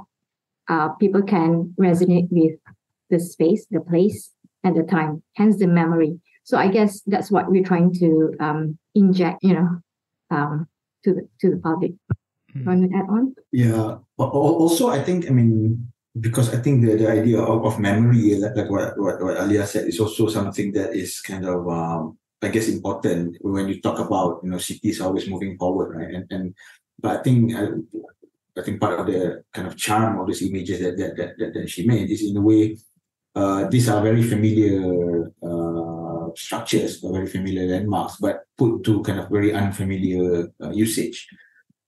uh, 0.70 0.90
people 1.00 1.22
can 1.24 1.74
resonate 1.80 2.28
with 2.32 2.60
the 3.10 3.20
space, 3.20 3.66
the 3.70 3.80
place, 3.82 4.32
and 4.64 4.76
the 4.76 4.84
time, 4.84 5.22
hence 5.36 5.58
the 5.58 5.68
memory. 5.68 6.20
So 6.44 6.58
I 6.58 6.68
guess 6.68 7.02
that's 7.06 7.32
what 7.32 7.50
we're 7.50 7.64
trying 7.64 7.94
to 7.96 8.34
um, 8.40 8.78
inject, 8.96 9.40
you 9.44 9.54
know, 9.54 9.70
um, 10.32 10.68
to 11.04 11.14
the 11.14 11.28
to 11.42 11.52
the 11.52 11.58
public. 11.58 11.94
Hmm. 12.54 12.66
Want 12.66 12.92
to 12.92 12.98
add 12.98 13.06
on? 13.10 13.36
Yeah. 13.52 13.98
Al- 14.20 14.34
al- 14.34 14.58
Also, 14.64 14.90
I 14.90 15.02
think, 15.02 15.28
I 15.28 15.32
mean, 15.32 15.93
because 16.20 16.54
I 16.54 16.58
think 16.58 16.86
the, 16.86 16.96
the 16.96 17.10
idea 17.10 17.42
of, 17.42 17.66
of 17.66 17.80
memory, 17.80 18.36
like, 18.36 18.56
like 18.56 18.70
what, 18.70 18.98
what, 19.00 19.22
what 19.22 19.38
Alia 19.38 19.66
said, 19.66 19.88
is 19.88 20.00
also 20.00 20.28
something 20.28 20.72
that 20.74 20.94
is 20.94 21.22
kind 21.22 21.46
of, 21.46 21.68
um, 21.68 22.18
I 22.42 22.50
guess, 22.50 22.68
important 22.68 23.38
when 23.42 23.68
you 23.68 23.82
talk 23.82 24.00
about, 24.00 24.42
you 24.44 24.52
know, 24.52 24.60
cities 24.60 25.02
always 25.02 25.30
moving 25.30 25.58
forward, 25.58 25.98
right? 25.98 26.14
And, 26.14 26.32
and 26.32 26.56
but 27.00 27.20
I 27.20 27.24
think, 27.24 27.56
I, 27.56 27.68
I 28.58 28.62
think 28.62 28.80
part 28.80 29.00
of 29.00 29.08
the 29.08 29.44
kind 29.52 29.68
of 29.68 29.76
charm 29.76 30.20
of 30.20 30.28
these 30.28 30.44
images 30.44 30.80
that, 30.82 30.98
that, 30.98 31.38
that, 31.38 31.54
that, 31.54 31.70
she 31.70 31.88
made 31.88 32.12
is 32.12 32.24
in 32.24 32.38
a 32.38 32.42
way, 32.42 32.78
uh, 33.36 33.68
these 33.68 33.90
are 33.90 34.04
very 34.04 34.22
familiar 34.22 35.32
uh, 35.42 36.30
structures, 36.36 37.00
very 37.00 37.26
familiar 37.26 37.66
landmarks, 37.66 38.18
but 38.18 38.44
put 38.56 38.84
to 38.84 39.02
kind 39.02 39.20
of 39.20 39.30
very 39.30 39.52
unfamiliar 39.52 40.52
uh, 40.64 40.70
usage 40.70 41.28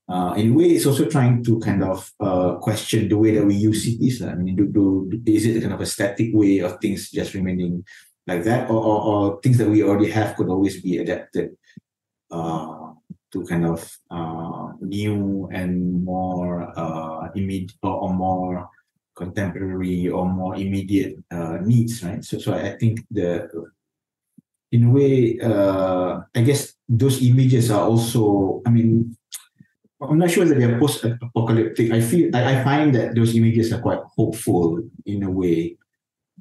uh, 0.07 0.35
in 0.37 0.51
a 0.51 0.53
way, 0.53 0.65
it's 0.65 0.85
also 0.85 1.09
trying 1.09 1.43
to 1.43 1.59
kind 1.59 1.83
of 1.83 2.11
uh, 2.19 2.55
question 2.55 3.09
the 3.09 3.17
way 3.17 3.31
that 3.35 3.45
we 3.45 3.55
use 3.55 3.83
cities. 3.83 4.21
I 4.21 4.35
mean, 4.35 4.55
do, 4.55 4.67
do, 4.67 5.21
is 5.25 5.45
it 5.45 5.57
a 5.57 5.61
kind 5.61 5.73
of 5.73 5.81
a 5.81 5.85
static 5.85 6.29
way 6.33 6.59
of 6.59 6.79
things 6.79 7.09
just 7.09 7.33
remaining 7.33 7.83
like 8.27 8.43
that, 8.43 8.69
or, 8.69 8.83
or, 8.83 9.01
or 9.01 9.41
things 9.41 9.57
that 9.57 9.69
we 9.69 9.83
already 9.83 10.11
have 10.11 10.35
could 10.35 10.49
always 10.49 10.81
be 10.81 10.97
adapted 10.97 11.57
uh, 12.29 12.91
to 13.31 13.45
kind 13.45 13.65
of 13.65 13.97
uh, 14.11 14.73
new 14.81 15.49
and 15.51 16.03
more 16.03 16.71
uh, 16.77 17.29
immediate 17.35 17.73
or, 17.81 18.03
or 18.03 18.13
more 18.13 18.69
contemporary 19.15 20.07
or 20.07 20.27
more 20.29 20.55
immediate 20.55 21.17
uh, 21.31 21.57
needs, 21.63 22.03
right? 22.03 22.23
So, 22.23 22.37
so 22.37 22.53
I 22.53 22.77
think 22.77 23.05
the 23.09 23.49
in 24.71 24.85
a 24.85 24.89
way, 24.89 25.39
I 25.41 26.41
guess 26.41 26.73
those 26.89 27.23
images 27.23 27.71
are 27.71 27.87
also. 27.87 28.61
I 28.65 28.71
mean, 28.71 29.15
I'm 30.01 30.17
not 30.17 30.31
sure 30.31 30.45
that 30.45 30.59
they're 30.59 30.79
post-apocalyptic. 30.79 31.91
I 31.91 32.01
feel 32.01 32.35
I, 32.35 32.59
I 32.59 32.63
find 32.63 32.93
that 32.95 33.15
those 33.15 33.35
images 33.35 33.71
are 33.71 33.81
quite 33.81 33.99
hopeful 34.15 34.81
in 35.05 35.23
a 35.23 35.31
way. 35.31 35.77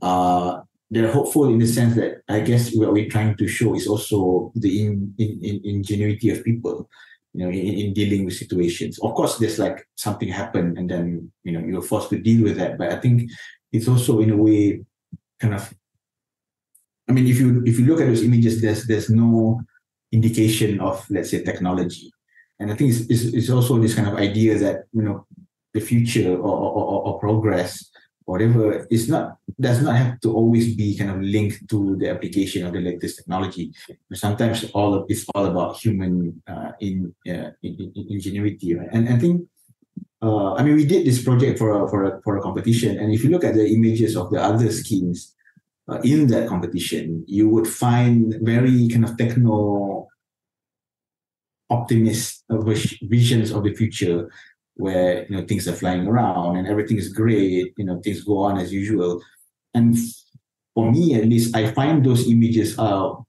Uh, 0.03 0.63
they're 0.91 1.13
hopeful 1.13 1.47
in 1.47 1.59
the 1.59 1.67
sense 1.67 1.95
that 1.95 2.23
I 2.29 2.41
guess 2.41 2.75
what 2.75 2.93
we're 2.93 3.09
trying 3.09 3.37
to 3.37 3.49
show 3.49 3.75
is 3.75 3.87
also 3.87 4.53
the 4.57 4.87
in, 4.87 5.15
in, 5.19 5.41
in 5.43 5.61
ingenuity 5.65 6.31
of 6.31 6.45
people, 6.45 6.89
you 7.33 7.45
know, 7.45 7.51
in, 7.51 7.75
in 7.75 7.93
dealing 7.93 8.25
with 8.25 8.35
situations. 8.35 8.99
Of 8.99 9.15
course, 9.15 9.39
there's 9.39 9.59
like 9.59 9.87
something 9.95 10.29
happened 10.29 10.77
and 10.77 10.91
then 10.91 11.33
you 11.45 11.53
know 11.53 11.65
you're 11.65 11.83
forced 11.83 12.11
to 12.11 12.19
deal 12.19 12.43
with 12.43 12.57
that. 12.57 12.77
But 12.77 12.93
I 12.93 12.97
think 12.97 13.31
it's 13.73 13.89
also 13.89 14.21
in 14.21 14.31
a 14.31 14.37
way 14.37 14.81
kind 15.39 15.55
of. 15.55 15.73
I 17.09 17.13
mean, 17.13 17.29
if 17.29 17.39
you 17.39 17.63
if 17.65 17.79
you 17.79 17.87
look 17.87 18.01
at 18.01 18.09
those 18.09 18.25
images, 18.25 18.61
there's 18.61 18.87
there's 18.87 19.11
no 19.11 19.61
indication 20.11 20.81
of 20.81 21.05
let's 21.09 21.31
say 21.31 21.43
technology 21.43 22.14
and 22.61 22.71
I 22.71 22.75
think 22.77 22.93
it's, 22.93 23.01
it's, 23.11 23.35
it's 23.35 23.51
also 23.51 23.79
this 23.79 23.95
kind 23.95 24.09
of 24.09 24.15
idea 24.15 24.59
that 24.59 24.85
you 24.93 25.03
know 25.03 25.27
the 25.73 25.81
future 25.81 26.37
or, 26.37 26.57
or, 26.57 27.03
or, 27.07 27.19
progress 27.19 27.91
whatever 28.25 28.87
is 28.91 29.09
not 29.09 29.37
does 29.61 29.83
not 29.83 29.97
have 29.97 30.21
to 30.21 30.33
always 30.33 30.75
be 30.75 30.97
kind 30.97 31.11
of 31.11 31.21
linked 31.21 31.69
to 31.69 31.97
the 31.97 32.09
application 32.09 32.65
of 32.65 32.73
the 32.73 32.81
latest 32.81 33.19
technology. 33.19 33.73
Sometimes 34.13 34.65
all 34.73 34.95
of 34.95 35.07
it's 35.09 35.27
all 35.35 35.47
about 35.47 35.77
human 35.77 36.43
uh, 36.47 36.73
in, 36.81 37.15
uh, 37.29 37.51
in, 37.63 37.93
in 37.95 38.07
ingenuity, 38.11 38.75
right? 38.75 38.89
And 38.93 39.09
I 39.09 39.19
think 39.19 39.43
uh, 40.23 40.55
I 40.55 40.63
mean 40.63 40.77
we 40.77 40.87
did 40.87 41.07
this 41.07 41.23
project 41.23 41.59
for 41.59 41.85
a, 41.85 41.89
for 41.89 42.05
a 42.05 42.23
for 42.23 42.37
a 42.37 42.41
competition, 42.41 42.99
and 42.99 43.13
if 43.13 43.25
you 43.25 43.31
look 43.31 43.45
at 43.45 43.55
the 43.55 43.67
images 43.67 44.17
of 44.17 44.31
the 44.31 44.41
other 44.41 44.71
schemes 44.71 45.35
uh, 45.89 45.99
in 46.05 46.29
that 46.29 46.49
competition, 46.49 47.25
you 47.27 47.49
would 47.49 47.69
find 47.69 48.37
very 48.41 48.89
kind 48.89 49.05
of 49.05 49.19
techno 49.19 50.09
optimist 51.71 52.45
visions 53.03 53.51
of 53.51 53.65
the 53.65 53.75
future 53.75 54.31
where 54.77 55.25
you 55.27 55.37
know 55.37 55.45
things 55.47 55.69
are 55.69 55.73
flying 55.73 56.07
around 56.07 56.57
and 56.57 56.67
everything 56.67 56.99
is 56.99 57.13
great 57.13 57.73
you 57.77 57.85
know 57.85 58.01
things 58.03 58.25
go 58.25 58.39
on 58.39 58.59
as 58.59 58.73
usual 58.73 59.23
and 59.75 59.97
for 60.75 60.91
me 60.91 61.15
at 61.15 61.25
least 61.27 61.55
i 61.57 61.71
find 61.73 62.05
those 62.05 62.29
images 62.29 62.79
are 62.79 63.25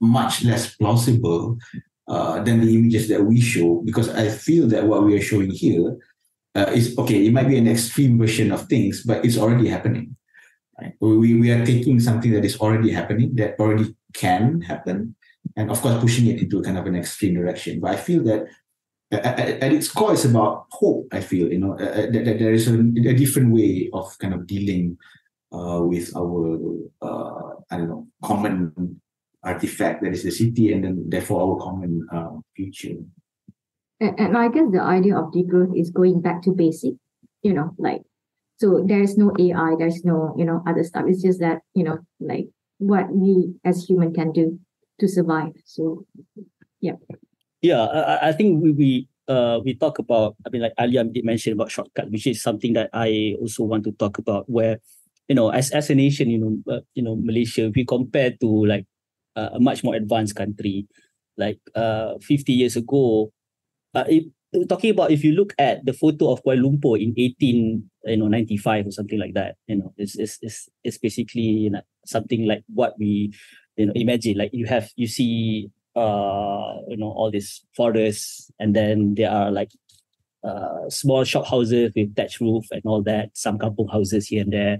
much 0.00 0.44
less 0.44 0.74
plausible 0.76 1.58
uh, 2.08 2.42
than 2.42 2.60
the 2.60 2.74
images 2.74 3.08
that 3.08 3.22
we 3.22 3.40
show 3.40 3.82
because 3.84 4.08
i 4.10 4.28
feel 4.28 4.66
that 4.66 4.84
what 4.84 5.04
we 5.04 5.16
are 5.16 5.22
showing 5.22 5.50
here 5.50 5.96
uh, 6.54 6.70
is 6.72 6.96
okay 6.96 7.26
it 7.26 7.32
might 7.32 7.48
be 7.48 7.58
an 7.58 7.68
extreme 7.68 8.18
version 8.18 8.52
of 8.52 8.66
things 8.66 9.02
but 9.02 9.24
it's 9.24 9.38
already 9.38 9.68
happening 9.68 10.16
right? 10.80 10.94
we, 11.00 11.34
we 11.34 11.50
are 11.50 11.64
taking 11.66 11.98
something 11.98 12.32
that 12.32 12.44
is 12.44 12.58
already 12.58 12.90
happening 12.90 13.34
that 13.34 13.58
already 13.58 13.94
can 14.12 14.60
happen 14.60 15.14
and 15.56 15.70
of 15.70 15.80
course 15.80 16.00
pushing 16.00 16.26
it 16.26 16.40
into 16.42 16.62
kind 16.62 16.78
of 16.78 16.86
an 16.86 16.96
extreme 16.96 17.34
direction. 17.34 17.80
But 17.80 17.92
i 17.92 17.96
feel 17.96 18.22
that 18.24 18.46
at, 19.12 19.62
at 19.62 19.72
its 19.72 19.88
core 19.88 20.12
it's 20.12 20.24
about 20.24 20.66
hope 20.70 21.06
i 21.12 21.20
feel 21.20 21.52
you 21.52 21.58
know 21.58 21.76
that, 21.76 22.12
that 22.12 22.38
there 22.38 22.52
is 22.52 22.68
a, 22.68 22.74
a, 22.74 23.14
different 23.14 23.52
way 23.52 23.88
of 23.92 24.18
kind 24.18 24.34
of 24.34 24.46
dealing 24.46 24.96
uh, 25.52 25.80
with 25.82 26.10
our 26.16 26.58
uh, 27.02 27.54
i 27.70 27.76
don't 27.76 27.88
know 27.88 28.06
common 28.24 29.00
artifact 29.42 30.02
that 30.02 30.12
is 30.12 30.24
the 30.24 30.30
city 30.30 30.72
and 30.72 30.84
then 30.84 31.04
therefore 31.08 31.42
our 31.42 31.62
common 31.62 32.06
uh, 32.10 32.30
future. 32.56 32.96
And, 34.00 34.18
and 34.18 34.38
i 34.38 34.48
guess 34.48 34.66
the 34.72 34.82
idea 34.82 35.16
of 35.16 35.32
degrowth 35.32 35.78
is 35.78 35.90
going 35.90 36.20
back 36.20 36.42
to 36.42 36.50
basic 36.50 36.94
you 37.42 37.52
know 37.52 37.70
like 37.78 38.02
so 38.58 38.84
there's 38.86 39.16
no 39.16 39.32
ai 39.38 39.74
there's 39.78 40.04
no 40.04 40.34
you 40.38 40.44
know 40.44 40.62
other 40.66 40.84
stuff. 40.84 41.04
It's 41.08 41.22
just 41.22 41.40
that 41.40 41.60
you 41.74 41.84
know 41.84 41.98
like 42.20 42.48
what 42.78 43.12
we 43.12 43.54
as 43.64 43.84
human 43.84 44.12
can 44.12 44.32
do 44.32 44.58
to 45.00 45.08
survive 45.08 45.52
so 45.64 46.04
yeah. 46.80 46.98
Yeah 47.62 47.84
i, 47.84 48.28
I 48.28 48.32
think 48.32 48.62
we, 48.62 48.70
we 48.72 48.90
uh 49.28 49.60
we 49.64 49.74
talk 49.74 49.98
about 49.98 50.36
i 50.46 50.50
mean 50.50 50.62
like 50.62 50.76
alia 50.78 51.04
did 51.04 51.24
mention 51.24 51.54
about 51.54 51.70
shortcut 51.70 52.10
which 52.10 52.26
is 52.26 52.42
something 52.42 52.74
that 52.74 52.90
i 52.92 53.34
also 53.40 53.64
want 53.64 53.84
to 53.84 53.92
talk 53.92 54.18
about 54.18 54.44
where 54.48 54.78
you 55.28 55.34
know 55.34 55.48
as 55.48 55.70
as 55.72 55.88
a 55.88 55.94
nation 55.94 56.28
you 56.28 56.38
know 56.38 56.52
uh, 56.68 56.84
you 56.94 57.02
know 57.02 57.16
malaysia 57.16 57.66
if 57.66 57.74
we 57.74 57.84
compare 57.84 58.36
to 58.36 58.66
like 58.66 58.84
uh, 59.36 59.50
a 59.54 59.60
much 59.60 59.82
more 59.82 59.94
advanced 59.94 60.36
country 60.36 60.86
like 61.36 61.58
uh 61.74 62.14
50 62.20 62.52
years 62.52 62.76
ago 62.76 63.32
uh, 63.94 64.04
if, 64.08 64.24
talking 64.68 64.90
about 64.90 65.10
if 65.10 65.24
you 65.24 65.32
look 65.32 65.54
at 65.58 65.84
the 65.84 65.92
photo 65.92 66.30
of 66.30 66.42
Kuala 66.44 66.62
Lumpur 66.62 67.00
in 67.00 67.14
18 67.16 67.90
you 68.04 68.16
know 68.16 68.28
95 68.28 68.86
or 68.86 68.90
something 68.90 69.18
like 69.18 69.34
that 69.34 69.56
you 69.66 69.76
know 69.76 69.92
it's 69.96 70.16
it's 70.16 70.38
it's, 70.42 70.68
it's 70.84 70.98
basically 70.98 71.42
you 71.42 71.70
know, 71.70 71.82
something 72.06 72.46
like 72.46 72.62
what 72.72 72.94
we 72.98 73.34
you 73.76 73.86
know 73.86 73.92
imagine 73.94 74.36
like 74.36 74.50
you 74.52 74.66
have 74.66 74.90
you 74.96 75.06
see 75.06 75.70
uh 75.96 76.74
you 76.88 76.96
know 76.96 77.10
all 77.10 77.30
these 77.30 77.64
forests 77.76 78.50
and 78.58 78.74
then 78.74 79.14
there 79.14 79.30
are 79.30 79.50
like 79.50 79.70
uh 80.42 80.88
small 80.88 81.24
shop 81.24 81.46
houses 81.46 81.92
with 81.94 82.14
thatched 82.14 82.40
roof 82.40 82.64
and 82.70 82.82
all 82.84 83.02
that 83.02 83.30
some 83.34 83.58
kampung 83.58 83.90
houses 83.90 84.28
here 84.28 84.42
and 84.42 84.52
there 84.52 84.78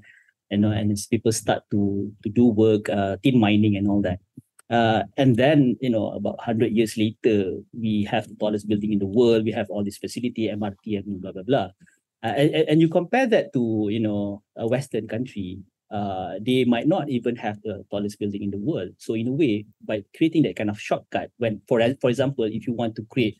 you 0.50 0.58
know 0.58 0.70
and 0.70 0.90
it's 0.90 1.06
people 1.06 1.32
start 1.32 1.62
to 1.70 2.10
to 2.22 2.28
do 2.28 2.46
work 2.46 2.88
uh 2.88 3.16
tin 3.22 3.38
mining 3.38 3.76
and 3.76 3.88
all 3.88 4.02
that. 4.02 4.18
Uh 4.70 5.04
and 5.16 5.36
then 5.36 5.76
you 5.80 5.90
know 5.90 6.10
about 6.12 6.36
100 6.38 6.72
years 6.72 6.96
later 6.96 7.58
we 7.72 8.04
have 8.10 8.28
the 8.28 8.34
tallest 8.36 8.68
building 8.68 8.92
in 8.92 8.98
the 8.98 9.06
world 9.06 9.44
we 9.44 9.52
have 9.52 9.68
all 9.70 9.84
this 9.84 9.98
facility 9.98 10.48
mrt 10.48 10.98
and 10.98 11.20
blah 11.20 11.32
blah 11.32 11.42
blah. 11.42 11.68
Uh, 12.24 12.32
and, 12.40 12.68
and 12.68 12.80
you 12.80 12.88
compare 12.88 13.26
that 13.26 13.52
to 13.52 13.88
you 13.90 14.00
know 14.00 14.42
a 14.56 14.66
western 14.66 15.06
country 15.06 15.60
uh, 15.90 16.34
they 16.40 16.64
might 16.64 16.86
not 16.86 17.08
even 17.08 17.36
have 17.36 17.60
the 17.62 17.84
tallest 17.90 18.18
building 18.18 18.42
in 18.42 18.50
the 18.50 18.58
world. 18.58 18.90
So 18.98 19.14
in 19.14 19.28
a 19.28 19.32
way, 19.32 19.66
by 19.84 20.04
creating 20.16 20.42
that 20.44 20.56
kind 20.56 20.70
of 20.70 20.80
shortcut, 20.80 21.30
when 21.38 21.60
for 21.68 21.80
for 22.00 22.10
example, 22.10 22.44
if 22.44 22.66
you 22.66 22.72
want 22.72 22.96
to 22.96 23.06
create 23.10 23.38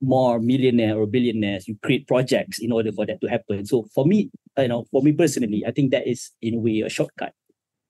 more 0.00 0.38
millionaire 0.38 0.98
or 0.98 1.06
billionaires, 1.06 1.66
you 1.66 1.76
create 1.82 2.06
projects 2.06 2.58
in 2.58 2.72
order 2.72 2.92
for 2.92 3.06
that 3.06 3.20
to 3.20 3.28
happen. 3.28 3.64
So 3.64 3.86
for 3.94 4.04
me, 4.04 4.30
you 4.58 4.68
know, 4.68 4.84
for 4.90 5.02
me 5.02 5.12
personally, 5.12 5.64
I 5.66 5.70
think 5.70 5.90
that 5.92 6.06
is 6.06 6.30
in 6.42 6.54
a 6.54 6.58
way 6.58 6.80
a 6.80 6.88
shortcut. 6.88 7.32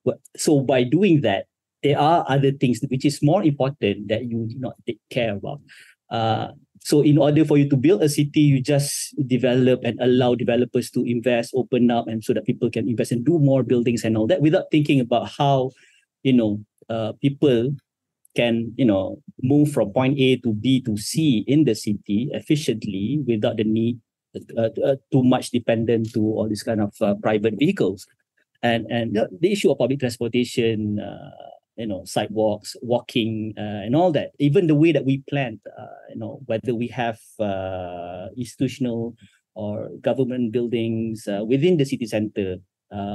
But 0.05 0.19
so 0.37 0.61
by 0.61 0.85
doing 0.85 1.23
that, 1.23 1.47
there 1.83 1.99
are 1.99 2.25
other 2.29 2.53
things 2.53 2.81
which 2.89 3.05
is 3.05 3.21
more 3.23 3.43
important 3.43 4.09
that 4.09 4.25
you 4.25 4.47
do 4.49 4.57
not 4.59 4.75
take 4.87 5.01
care 5.11 5.35
about. 5.35 5.61
Uh, 6.11 6.49
so 6.85 7.01
in 7.01 7.17
order 7.17 7.49
for 7.49 7.57
you 7.57 7.67
to 7.71 7.77
build 7.81 8.03
a 8.03 8.11
city, 8.11 8.41
you 8.41 8.61
just 8.61 9.17
develop 9.27 9.81
and 9.85 9.99
allow 10.05 10.35
developers 10.35 10.91
to 10.93 11.01
invest, 11.01 11.57
open 11.57 11.91
up, 11.91 12.07
and 12.07 12.23
so 12.23 12.35
that 12.35 12.45
people 12.45 12.69
can 12.69 12.87
invest 12.87 13.11
and 13.11 13.25
do 13.25 13.39
more 13.39 13.63
buildings 13.63 14.05
and 14.05 14.19
all 14.19 14.27
that 14.29 14.43
without 14.43 14.69
thinking 14.71 15.01
about 15.01 15.33
how, 15.33 15.71
you 16.23 16.35
know, 16.35 16.61
uh, 16.91 17.13
people 17.23 17.73
can 18.37 18.75
you 18.77 18.85
know 18.85 19.17
move 19.43 19.73
from 19.73 19.93
point 19.93 20.19
A 20.19 20.37
to 20.45 20.53
B 20.53 20.83
to 20.83 20.99
C 20.99 21.45
in 21.49 21.65
the 21.65 21.75
city 21.75 22.29
efficiently 22.33 23.25
without 23.27 23.57
the 23.57 23.65
need 23.65 23.99
uh, 24.59 24.69
uh, 24.85 24.97
too 25.11 25.25
much 25.25 25.51
dependent 25.51 26.13
to 26.13 26.21
all 26.21 26.49
these 26.49 26.63
kind 26.63 26.83
of 26.83 26.93
uh, 27.01 27.15
private 27.23 27.55
vehicles. 27.59 28.07
And 28.63 28.85
and 28.91 29.17
the, 29.17 29.53
issue 29.53 29.71
of 29.71 29.79
public 29.79 30.01
transportation 30.01 31.01
uh, 31.01 31.54
you 31.77 31.87
know 31.87 32.05
sidewalks 32.05 32.77
walking 32.83 33.53
uh, 33.59 33.83
and 33.85 33.97
all 33.97 34.13
that 34.13 34.31
even 34.39 34.67
the 34.67 34.75
way 34.75 34.93
that 34.93 35.05
we 35.05 35.23
plant 35.29 35.61
uh, 35.79 35.87
you 36.09 36.17
know 36.17 36.41
whether 36.47 36.75
we 36.75 36.89
have 36.89 37.19
institutional 38.37 39.15
or 39.55 39.89
government 40.01 40.53
buildings 40.53 41.29
within 41.47 41.77
the 41.77 41.85
city 41.85 42.07
center 42.07 42.57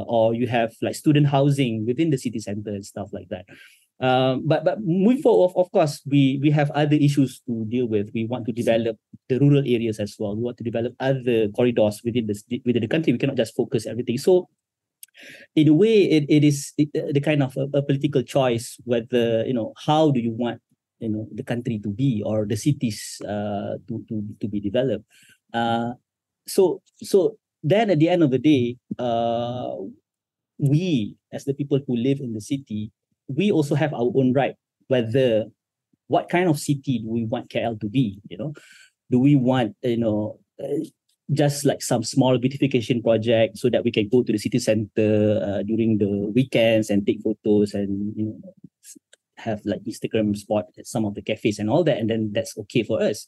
or 0.07 0.33
you 0.33 0.47
have 0.47 0.73
like 0.81 0.95
student 0.95 1.27
housing 1.27 1.85
within 1.85 2.09
the 2.09 2.17
city 2.17 2.39
center 2.39 2.71
and 2.71 2.85
stuff 2.85 3.09
like 3.13 3.29
that 3.29 3.45
um, 3.99 4.47
but 4.47 4.63
but 4.63 4.79
moving 4.79 5.21
forward, 5.21 5.51
of, 5.51 5.57
of 5.57 5.71
course, 5.71 6.01
we 6.07 6.39
we 6.41 6.49
have 6.51 6.71
other 6.71 6.95
issues 6.95 7.41
to 7.47 7.65
deal 7.67 7.87
with. 7.87 8.09
We 8.13 8.25
want 8.25 8.45
to 8.47 8.53
develop 8.53 8.95
the 9.27 9.39
rural 9.39 9.59
areas 9.59 9.99
as 9.99 10.15
well. 10.17 10.35
We 10.35 10.43
want 10.43 10.57
to 10.59 10.63
develop 10.63 10.95
other 10.99 11.49
corridors 11.49 11.99
within 12.05 12.27
the 12.27 12.61
within 12.63 12.81
the 12.81 12.87
country. 12.87 13.11
We 13.11 13.19
cannot 13.19 13.35
just 13.35 13.55
focus 13.55 13.85
everything. 13.85 14.17
So, 14.17 14.47
in 15.55 15.67
a 15.67 15.73
way, 15.73 16.03
it, 16.03 16.25
it 16.29 16.43
is 16.43 16.73
the 16.77 17.21
kind 17.21 17.43
of 17.43 17.55
a, 17.57 17.77
a 17.77 17.81
political 17.81 18.23
choice 18.23 18.77
whether 18.85 19.45
you 19.45 19.53
know 19.53 19.73
how 19.85 20.11
do 20.11 20.19
you 20.19 20.31
want 20.31 20.61
you 20.99 21.09
know 21.09 21.27
the 21.33 21.43
country 21.43 21.79
to 21.79 21.89
be 21.89 22.23
or 22.25 22.45
the 22.45 22.57
cities 22.57 23.21
uh, 23.23 23.75
to 23.87 24.03
to 24.09 24.23
to 24.41 24.47
be 24.47 24.59
developed. 24.59 25.05
Uh, 25.53 25.93
so 26.47 26.81
so 26.97 27.37
then 27.63 27.89
at 27.89 27.99
the 27.99 28.09
end 28.09 28.23
of 28.23 28.31
the 28.31 28.39
day, 28.39 28.77
uh, 28.97 29.75
we 30.59 31.15
as 31.31 31.45
the 31.45 31.53
people 31.53 31.79
who 31.87 31.95
live 31.95 32.19
in 32.19 32.33
the 32.33 32.41
city 32.41 32.91
we 33.29 33.51
also 33.51 33.75
have 33.75 33.93
our 33.93 34.11
own 34.15 34.33
right 34.33 34.55
whether 34.87 35.45
what 36.07 36.27
kind 36.27 36.49
of 36.49 36.59
city 36.59 36.99
do 36.99 37.07
we 37.07 37.25
want 37.25 37.49
KL 37.49 37.79
to 37.79 37.87
be 37.87 38.19
you 38.29 38.37
know 38.37 38.53
do 39.09 39.19
we 39.19 39.35
want 39.35 39.75
you 39.81 39.97
know 39.97 40.39
uh, 40.61 40.83
just 41.31 41.65
like 41.65 41.81
some 41.81 42.03
small 42.03 42.37
beautification 42.37 43.01
project 43.01 43.57
so 43.57 43.69
that 43.69 43.83
we 43.83 43.91
can 43.91 44.07
go 44.09 44.23
to 44.23 44.31
the 44.31 44.37
city 44.37 44.59
center 44.59 45.39
uh, 45.43 45.63
during 45.63 45.97
the 45.97 46.07
weekends 46.33 46.89
and 46.89 47.05
take 47.05 47.21
photos 47.21 47.73
and 47.73 48.13
you 48.15 48.25
know 48.25 48.39
have 49.37 49.61
like 49.63 49.81
Instagram 49.83 50.35
spot 50.35 50.65
at 50.77 50.85
some 50.85 51.05
of 51.05 51.15
the 51.15 51.21
cafes 51.21 51.59
and 51.59 51.69
all 51.69 51.83
that 51.83 51.97
and 51.97 52.09
then 52.09 52.31
that's 52.33 52.57
okay 52.57 52.83
for 52.83 53.01
us. 53.01 53.27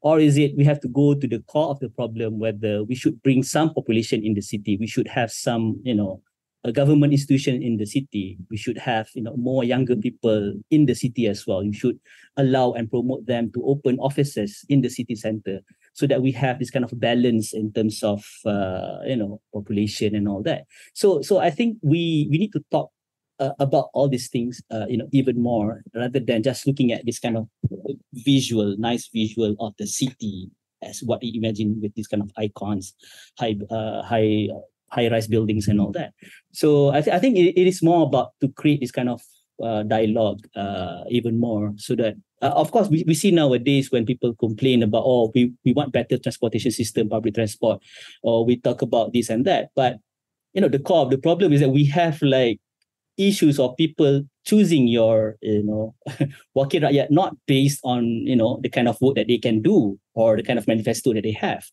Or 0.00 0.18
is 0.18 0.36
it 0.36 0.56
we 0.56 0.64
have 0.64 0.80
to 0.80 0.88
go 0.88 1.14
to 1.14 1.28
the 1.28 1.40
core 1.40 1.70
of 1.70 1.80
the 1.80 1.88
problem 1.88 2.38
whether 2.38 2.84
we 2.84 2.94
should 2.94 3.22
bring 3.22 3.42
some 3.42 3.74
population 3.74 4.24
in 4.24 4.34
the 4.34 4.42
city 4.42 4.76
we 4.78 4.86
should 4.86 5.08
have 5.08 5.30
some 5.30 5.80
you 5.82 5.94
know 5.94 6.22
a 6.64 6.70
government 6.70 7.12
institution 7.12 7.60
in 7.60 7.76
the 7.76 7.86
city 7.86 8.38
we 8.50 8.56
should 8.56 8.78
have 8.78 9.08
you 9.14 9.22
know 9.22 9.36
more 9.36 9.64
younger 9.64 9.96
people 9.96 10.54
in 10.70 10.86
the 10.86 10.94
city 10.94 11.26
as 11.26 11.44
well. 11.46 11.62
You 11.62 11.72
should 11.72 11.98
allow 12.36 12.72
and 12.72 12.88
promote 12.88 13.26
them 13.26 13.50
to 13.52 13.64
open 13.66 13.98
offices 13.98 14.64
in 14.68 14.80
the 14.80 14.88
city 14.88 15.16
center 15.16 15.60
so 15.92 16.06
that 16.06 16.22
we 16.22 16.32
have 16.32 16.58
this 16.58 16.70
kind 16.70 16.84
of 16.84 16.98
balance 16.98 17.52
in 17.52 17.72
terms 17.72 18.02
of 18.02 18.24
uh, 18.46 18.98
you 19.06 19.16
know 19.16 19.40
population 19.52 20.14
and 20.14 20.28
all 20.28 20.42
that 20.42 20.64
so 20.94 21.22
so 21.22 21.38
i 21.38 21.50
think 21.50 21.78
we 21.82 22.28
we 22.30 22.38
need 22.38 22.52
to 22.52 22.64
talk 22.70 22.90
uh, 23.40 23.52
about 23.58 23.88
all 23.94 24.08
these 24.08 24.28
things 24.28 24.62
uh, 24.70 24.86
you 24.88 24.96
know 24.96 25.08
even 25.12 25.40
more 25.42 25.82
rather 25.94 26.20
than 26.20 26.42
just 26.42 26.66
looking 26.66 26.92
at 26.92 27.04
this 27.04 27.18
kind 27.18 27.36
of 27.36 27.48
visual 28.12 28.76
nice 28.78 29.08
visual 29.12 29.56
of 29.60 29.72
the 29.78 29.86
city 29.86 30.50
as 30.82 31.00
what 31.02 31.20
we 31.22 31.32
imagine 31.34 31.80
with 31.80 31.94
these 31.94 32.08
kind 32.08 32.22
of 32.22 32.30
icons 32.36 32.94
high 33.38 33.56
uh, 33.70 34.02
high 34.02 34.48
high-rise 34.92 35.26
buildings 35.26 35.68
and 35.68 35.80
all 35.80 35.90
that. 35.92 36.12
So 36.52 36.90
I, 36.90 37.00
th- 37.00 37.16
I 37.16 37.18
think 37.18 37.36
it, 37.36 37.58
it 37.58 37.66
is 37.66 37.82
more 37.82 38.06
about 38.06 38.32
to 38.40 38.48
create 38.48 38.80
this 38.80 38.92
kind 38.92 39.08
of 39.08 39.22
uh, 39.62 39.82
dialogue 39.84 40.40
uh, 40.54 41.04
even 41.08 41.40
more 41.40 41.72
so 41.76 41.94
that 41.96 42.14
uh, 42.42 42.52
of 42.54 42.70
course 42.70 42.88
we, 42.88 43.04
we 43.06 43.14
see 43.14 43.30
nowadays 43.30 43.90
when 43.90 44.04
people 44.04 44.34
complain 44.34 44.82
about 44.82 45.04
oh 45.06 45.30
we, 45.34 45.52
we 45.64 45.72
want 45.72 45.92
better 45.92 46.18
transportation 46.18 46.70
system 46.70 47.08
public 47.08 47.34
transport 47.34 47.80
or 48.22 48.44
we 48.44 48.56
talk 48.56 48.82
about 48.82 49.12
this 49.12 49.30
and 49.30 49.44
that. 49.46 49.70
But 49.74 49.98
you 50.52 50.60
know 50.60 50.68
the 50.68 50.78
core 50.78 51.02
of 51.02 51.10
the 51.10 51.18
problem 51.18 51.52
is 51.52 51.60
that 51.60 51.70
we 51.70 51.86
have 51.86 52.20
like 52.20 52.60
issues 53.18 53.58
of 53.58 53.76
people 53.76 54.22
choosing 54.44 54.88
your 54.88 55.36
you 55.40 55.62
know 55.62 55.94
wakil 56.56 56.82
rakyat 56.82 57.10
not 57.10 57.36
based 57.46 57.80
on 57.84 58.04
you 58.04 58.34
know 58.34 58.58
the 58.62 58.68
kind 58.68 58.88
of 58.88 58.98
work 59.00 59.14
that 59.14 59.28
they 59.28 59.38
can 59.38 59.62
do 59.62 59.98
or 60.14 60.36
the 60.36 60.42
kind 60.42 60.58
of 60.58 60.66
manifesto 60.66 61.12
that 61.12 61.22
they 61.22 61.32
have 61.32 61.64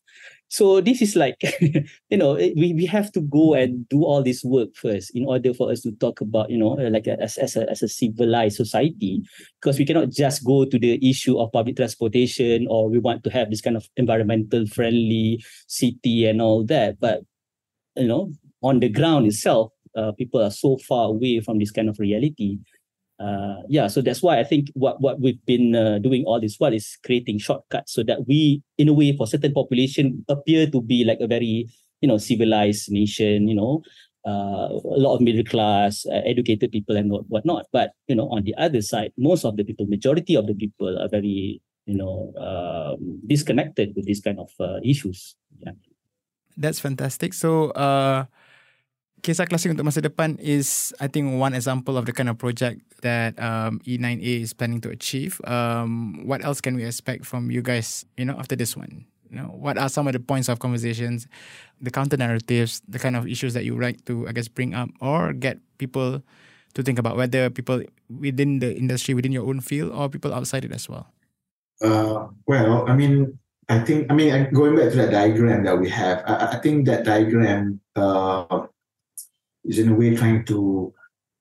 so 0.50 0.82
this 0.82 1.02
is 1.02 1.16
like 1.16 1.38
you 2.10 2.18
know 2.18 2.34
we, 2.34 2.74
we 2.74 2.86
have 2.86 3.12
to 3.12 3.22
go 3.22 3.54
and 3.54 3.88
do 3.88 4.04
all 4.04 4.24
this 4.24 4.44
work 4.44 4.76
first 4.76 5.16
in 5.16 5.26
order 5.26 5.54
for 5.54 5.72
us 5.72 5.82
to 5.82 5.92
talk 5.94 6.22
about 6.22 6.50
you 6.50 6.58
know 6.58 6.70
like 6.70 7.06
a, 7.06 7.20
as, 7.22 7.38
as, 7.38 7.56
a, 7.56 7.70
as 7.70 7.84
a 7.84 7.88
civilized 7.88 8.58
society. 8.58 9.22
Because 9.62 9.78
we 9.78 9.86
cannot 9.86 10.10
just 10.10 10.44
go 10.44 10.66
to 10.66 10.80
the 10.80 10.98
issue 11.08 11.38
of 11.38 11.52
public 11.52 11.76
transportation 11.76 12.66
or 12.68 12.90
we 12.90 12.98
want 12.98 13.24
to 13.26 13.30
have 13.30 13.50
this 13.50 13.62
kind 13.62 13.78
of 13.78 13.88
environmental 13.96 14.66
friendly 14.66 15.44
city 15.68 16.26
and 16.26 16.42
all 16.42 16.66
that. 16.66 17.00
But 17.00 17.22
you 17.96 18.08
know 18.08 18.32
on 18.62 18.80
the 18.80 18.90
ground 18.90 19.28
itself 19.28 19.72
uh, 19.96 20.12
people 20.14 20.42
are 20.42 20.52
so 20.52 20.78
far 20.88 21.10
away 21.10 21.42
from 21.42 21.60
this 21.60 21.72
kind 21.72 21.90
of 21.90 22.00
reality 22.00 22.58
uh, 23.20 23.62
yeah, 23.68 23.88
so 23.88 24.02
that's 24.02 24.24
why 24.24 24.40
I 24.40 24.46
think 24.46 24.72
what 24.76 25.02
what 25.02 25.20
we've 25.20 25.44
been 25.46 25.76
uh, 25.76 26.00
doing 26.00 26.24
all 26.24 26.40
this 26.40 26.56
while 26.58 26.74
is 26.74 26.98
creating 27.04 27.40
shortcuts 27.40 27.92
so 27.92 28.02
that 28.04 28.28
we, 28.28 28.64
in 28.78 28.88
a 28.88 28.94
way, 28.94 29.16
for 29.16 29.28
certain 29.28 29.52
population, 29.52 30.24
appear 30.30 30.68
to 30.72 30.82
be 30.82 31.04
like 31.04 31.20
a 31.20 31.28
very 31.28 31.68
you 32.00 32.08
know 32.08 32.18
civilized 32.18 32.90
nation. 32.90 33.50
You 33.50 33.56
know, 33.56 33.84
uh, 34.26 34.72
a 34.72 35.00
lot 35.04 35.16
of 35.16 35.22
middle 35.22 35.44
class, 35.44 36.06
uh, 36.08 36.24
educated 36.26 36.72
people, 36.72 36.96
and 36.96 37.12
what 37.12 37.28
whatnot. 37.28 37.68
But 37.74 37.92
you 38.08 38.16
know, 38.16 38.30
on 38.32 38.44
the 38.44 38.56
other 38.56 38.82
side, 38.82 39.12
most 39.18 39.44
of 39.44 39.58
the 39.58 39.66
people, 39.66 39.86
majority 39.86 40.36
of 40.36 40.48
the 40.48 40.56
people, 40.56 40.96
are 40.96 41.10
very 41.10 41.62
you 41.86 41.98
know 42.00 42.32
um, 42.40 43.20
disconnected 43.28 43.96
with 43.98 44.06
these 44.06 44.22
kind 44.22 44.40
of 44.40 44.50
uh, 44.62 44.80
issues. 44.82 45.36
Yeah, 45.60 45.76
that's 46.56 46.80
fantastic. 46.80 47.34
So. 47.34 47.72
Uh 47.72 48.32
Kisah 49.20 49.48
Klasik 49.48 49.76
untuk 49.76 49.84
masa 49.84 50.00
depan 50.00 50.40
is 50.40 50.96
I 51.04 51.12
think 51.12 51.36
one 51.36 51.52
example 51.52 52.00
of 52.00 52.08
the 52.08 52.16
kind 52.16 52.32
of 52.32 52.40
project 52.40 52.82
that 53.04 53.36
um, 53.40 53.84
E9A 53.84 54.44
is 54.44 54.56
planning 54.56 54.80
to 54.82 54.90
achieve. 54.90 55.40
Um, 55.44 56.24
what 56.24 56.44
else 56.44 56.62
can 56.62 56.76
we 56.76 56.88
expect 56.88 57.28
from 57.28 57.52
you 57.52 57.62
guys, 57.62 58.06
you 58.16 58.24
know, 58.24 58.40
after 58.40 58.56
this 58.56 58.76
one? 58.76 59.06
You 59.30 59.38
know, 59.38 59.52
what 59.54 59.78
are 59.78 59.90
some 59.90 60.08
of 60.08 60.14
the 60.14 60.20
points 60.20 60.50
of 60.50 60.58
conversations, 60.58 61.28
the 61.80 61.92
counter 61.92 62.18
narratives, 62.18 62.82
the 62.88 62.98
kind 62.98 63.16
of 63.16 63.28
issues 63.28 63.54
that 63.54 63.64
you 63.64 63.78
like 63.80 64.04
to, 64.06 64.28
I 64.28 64.32
guess, 64.32 64.48
bring 64.48 64.74
up 64.74 64.90
or 65.02 65.34
get 65.34 65.60
people 65.78 66.24
to 66.74 66.84
think 66.84 66.98
about 66.98 67.18
whether 67.18 67.50
people 67.50 67.84
within 68.10 68.60
the 68.60 68.76
industry, 68.76 69.14
within 69.14 69.32
your 69.32 69.46
own 69.46 69.60
field, 69.62 69.92
or 69.94 70.10
people 70.10 70.34
outside 70.34 70.66
it 70.66 70.72
as 70.72 70.90
well? 70.90 71.14
Uh, 71.82 72.28
well, 72.48 72.90
I 72.90 72.96
mean, 72.96 73.38
I 73.70 73.80
think, 73.80 74.10
I 74.10 74.16
mean, 74.16 74.50
going 74.52 74.76
back 74.76 74.90
to 74.92 74.98
that 74.98 75.12
diagram 75.12 75.64
that 75.64 75.78
we 75.78 75.90
have, 75.90 76.24
I, 76.26 76.58
I 76.58 76.60
think 76.60 76.86
that 76.88 77.06
diagram 77.06 77.80
uh, 77.96 78.66
is 79.70 79.80
in 79.80 79.90
a 79.90 79.96
way 79.96 80.16
trying 80.16 80.44
to 80.46 80.94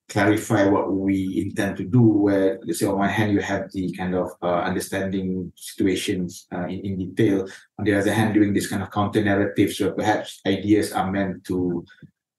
clarify 0.08 0.64
what 0.64 0.90
we 0.92 1.42
intend 1.44 1.76
to 1.76 1.84
do 1.84 2.00
where 2.00 2.58
let's 2.64 2.78
say 2.78 2.86
on 2.86 2.98
one 2.98 3.08
hand 3.08 3.32
you 3.32 3.40
have 3.40 3.70
the 3.72 3.92
kind 3.92 4.14
of 4.14 4.30
uh, 4.42 4.60
understanding 4.70 5.52
situations 5.56 6.46
uh, 6.54 6.64
in, 6.64 6.80
in 6.86 6.98
detail. 6.98 7.46
On 7.78 7.84
the 7.84 7.94
other 7.94 8.12
hand 8.12 8.34
doing 8.34 8.54
this 8.54 8.68
kind 8.68 8.82
of 8.82 8.90
counter 8.90 9.22
narratives 9.22 9.78
where 9.80 9.92
perhaps 9.92 10.40
ideas 10.46 10.92
are 10.92 11.10
meant 11.10 11.44
to 11.44 11.84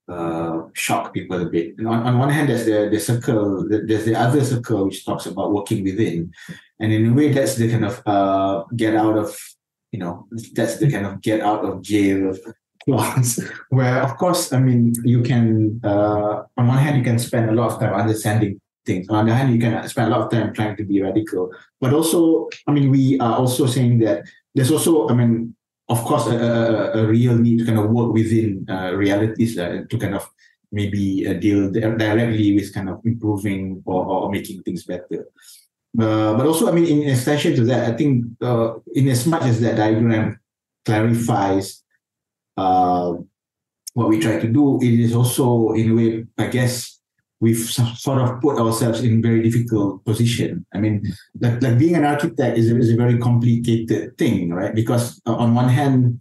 uh, 0.08 0.62
shock 0.74 1.14
people 1.14 1.40
a 1.40 1.46
bit. 1.46 1.78
And 1.78 1.88
on, 1.88 2.02
on 2.08 2.18
one 2.18 2.30
hand 2.30 2.50
there's 2.50 2.66
the, 2.66 2.90
the 2.92 3.00
circle 3.00 3.68
there's 3.70 4.06
the 4.06 4.16
other 4.16 4.44
circle 4.44 4.86
which 4.86 5.06
talks 5.06 5.28
about 5.28 5.54
working 5.54 5.84
within. 5.84 6.32
And 6.80 6.92
in 6.92 7.12
a 7.12 7.14
way 7.14 7.32
that's 7.32 7.56
the 7.56 7.70
kind 7.70 7.86
of 7.86 8.02
uh, 8.08 8.64
get 8.76 8.96
out 8.96 9.18
of 9.18 9.38
you 9.92 10.00
know 10.00 10.28
that's 10.54 10.78
the 10.78 10.92
kind 10.92 11.06
of 11.06 11.22
get 11.22 11.42
out 11.42 11.66
of 11.66 11.82
jail 11.82 12.34
clause 12.86 13.40
where 13.70 14.02
of 14.02 14.18
course 14.18 14.54
i 14.54 14.60
mean 14.60 14.94
you 15.04 15.22
can 15.22 15.80
uh, 15.84 16.44
on 16.58 16.68
one 16.68 16.78
hand 16.78 16.98
you 16.98 17.04
can 17.04 17.20
spend 17.20 17.50
a 17.50 17.54
lot 17.54 17.72
of 17.72 17.80
time 17.80 17.94
understanding 17.94 18.60
things. 18.86 19.08
On 19.10 19.26
the 19.26 19.32
other 19.32 19.38
hand 19.38 19.54
you 19.54 19.60
can 19.60 19.88
spend 19.88 20.08
a 20.08 20.12
lot 20.16 20.22
of 20.26 20.32
time 20.32 20.54
trying 20.54 20.76
to 20.78 20.84
be 20.84 21.02
radical. 21.02 21.52
But 21.82 21.94
also 21.94 22.50
i 22.68 22.72
mean 22.72 22.90
we 22.90 23.20
are 23.20 23.36
also 23.42 23.66
saying 23.66 24.00
that 24.00 24.18
there's 24.56 24.72
also 24.72 25.08
i 25.10 25.14
mean 25.14 25.56
of 25.88 26.00
course 26.10 26.26
a, 26.28 26.38
a, 26.38 27.02
a 27.02 27.04
real 27.06 27.36
need 27.38 27.60
to 27.60 27.66
kind 27.66 27.80
of 27.80 27.90
work 27.90 28.14
within 28.14 28.66
uh, 28.70 28.92
realities 28.94 29.58
uh, 29.58 29.84
to 29.90 29.96
kind 29.98 30.16
of 30.16 30.24
maybe 30.72 31.28
uh, 31.28 31.34
deal 31.34 31.72
directly 31.72 32.54
with 32.56 32.74
kind 32.74 32.90
of 32.90 33.02
improving 33.04 33.82
or, 33.86 34.06
or 34.06 34.30
making 34.30 34.62
things 34.62 34.84
better. 34.86 35.26
Uh, 36.00 36.38
but 36.38 36.46
also 36.46 36.70
i 36.70 36.72
mean 36.72 36.86
in 36.86 37.10
extension 37.10 37.56
to 37.56 37.64
that 37.66 37.90
i 37.90 37.94
think 37.98 38.26
uh, 38.42 38.74
in 38.94 39.08
as 39.08 39.26
much 39.26 39.42
as 39.52 39.60
that 39.60 39.76
diagram 39.76 40.40
clarifies 40.86 41.84
uh, 42.60 43.08
what 43.94 44.10
we 44.12 44.20
try 44.20 44.36
to 44.40 44.48
do, 44.48 44.64
it 44.88 44.96
is 45.06 45.16
also 45.16 45.72
in 45.80 45.92
a 45.92 45.96
way, 45.96 46.10
I 46.38 46.48
guess, 46.48 47.00
we've 47.40 47.64
sort 48.06 48.20
of 48.20 48.42
put 48.42 48.60
ourselves 48.60 49.00
in 49.02 49.22
very 49.22 49.42
difficult 49.42 50.04
position. 50.04 50.66
I 50.76 50.78
mean, 50.84 50.96
like, 51.40 51.64
like 51.64 51.78
being 51.80 51.96
an 51.96 52.06
architect 52.06 52.58
is 52.58 52.72
a, 52.72 52.78
is 52.78 52.92
a 52.92 53.00
very 53.04 53.18
complicated 53.18 54.18
thing, 54.18 54.52
right? 54.52 54.76
Because 54.76 55.22
uh, 55.26 55.36
on 55.36 55.56
one 55.56 55.70
hand, 55.70 56.20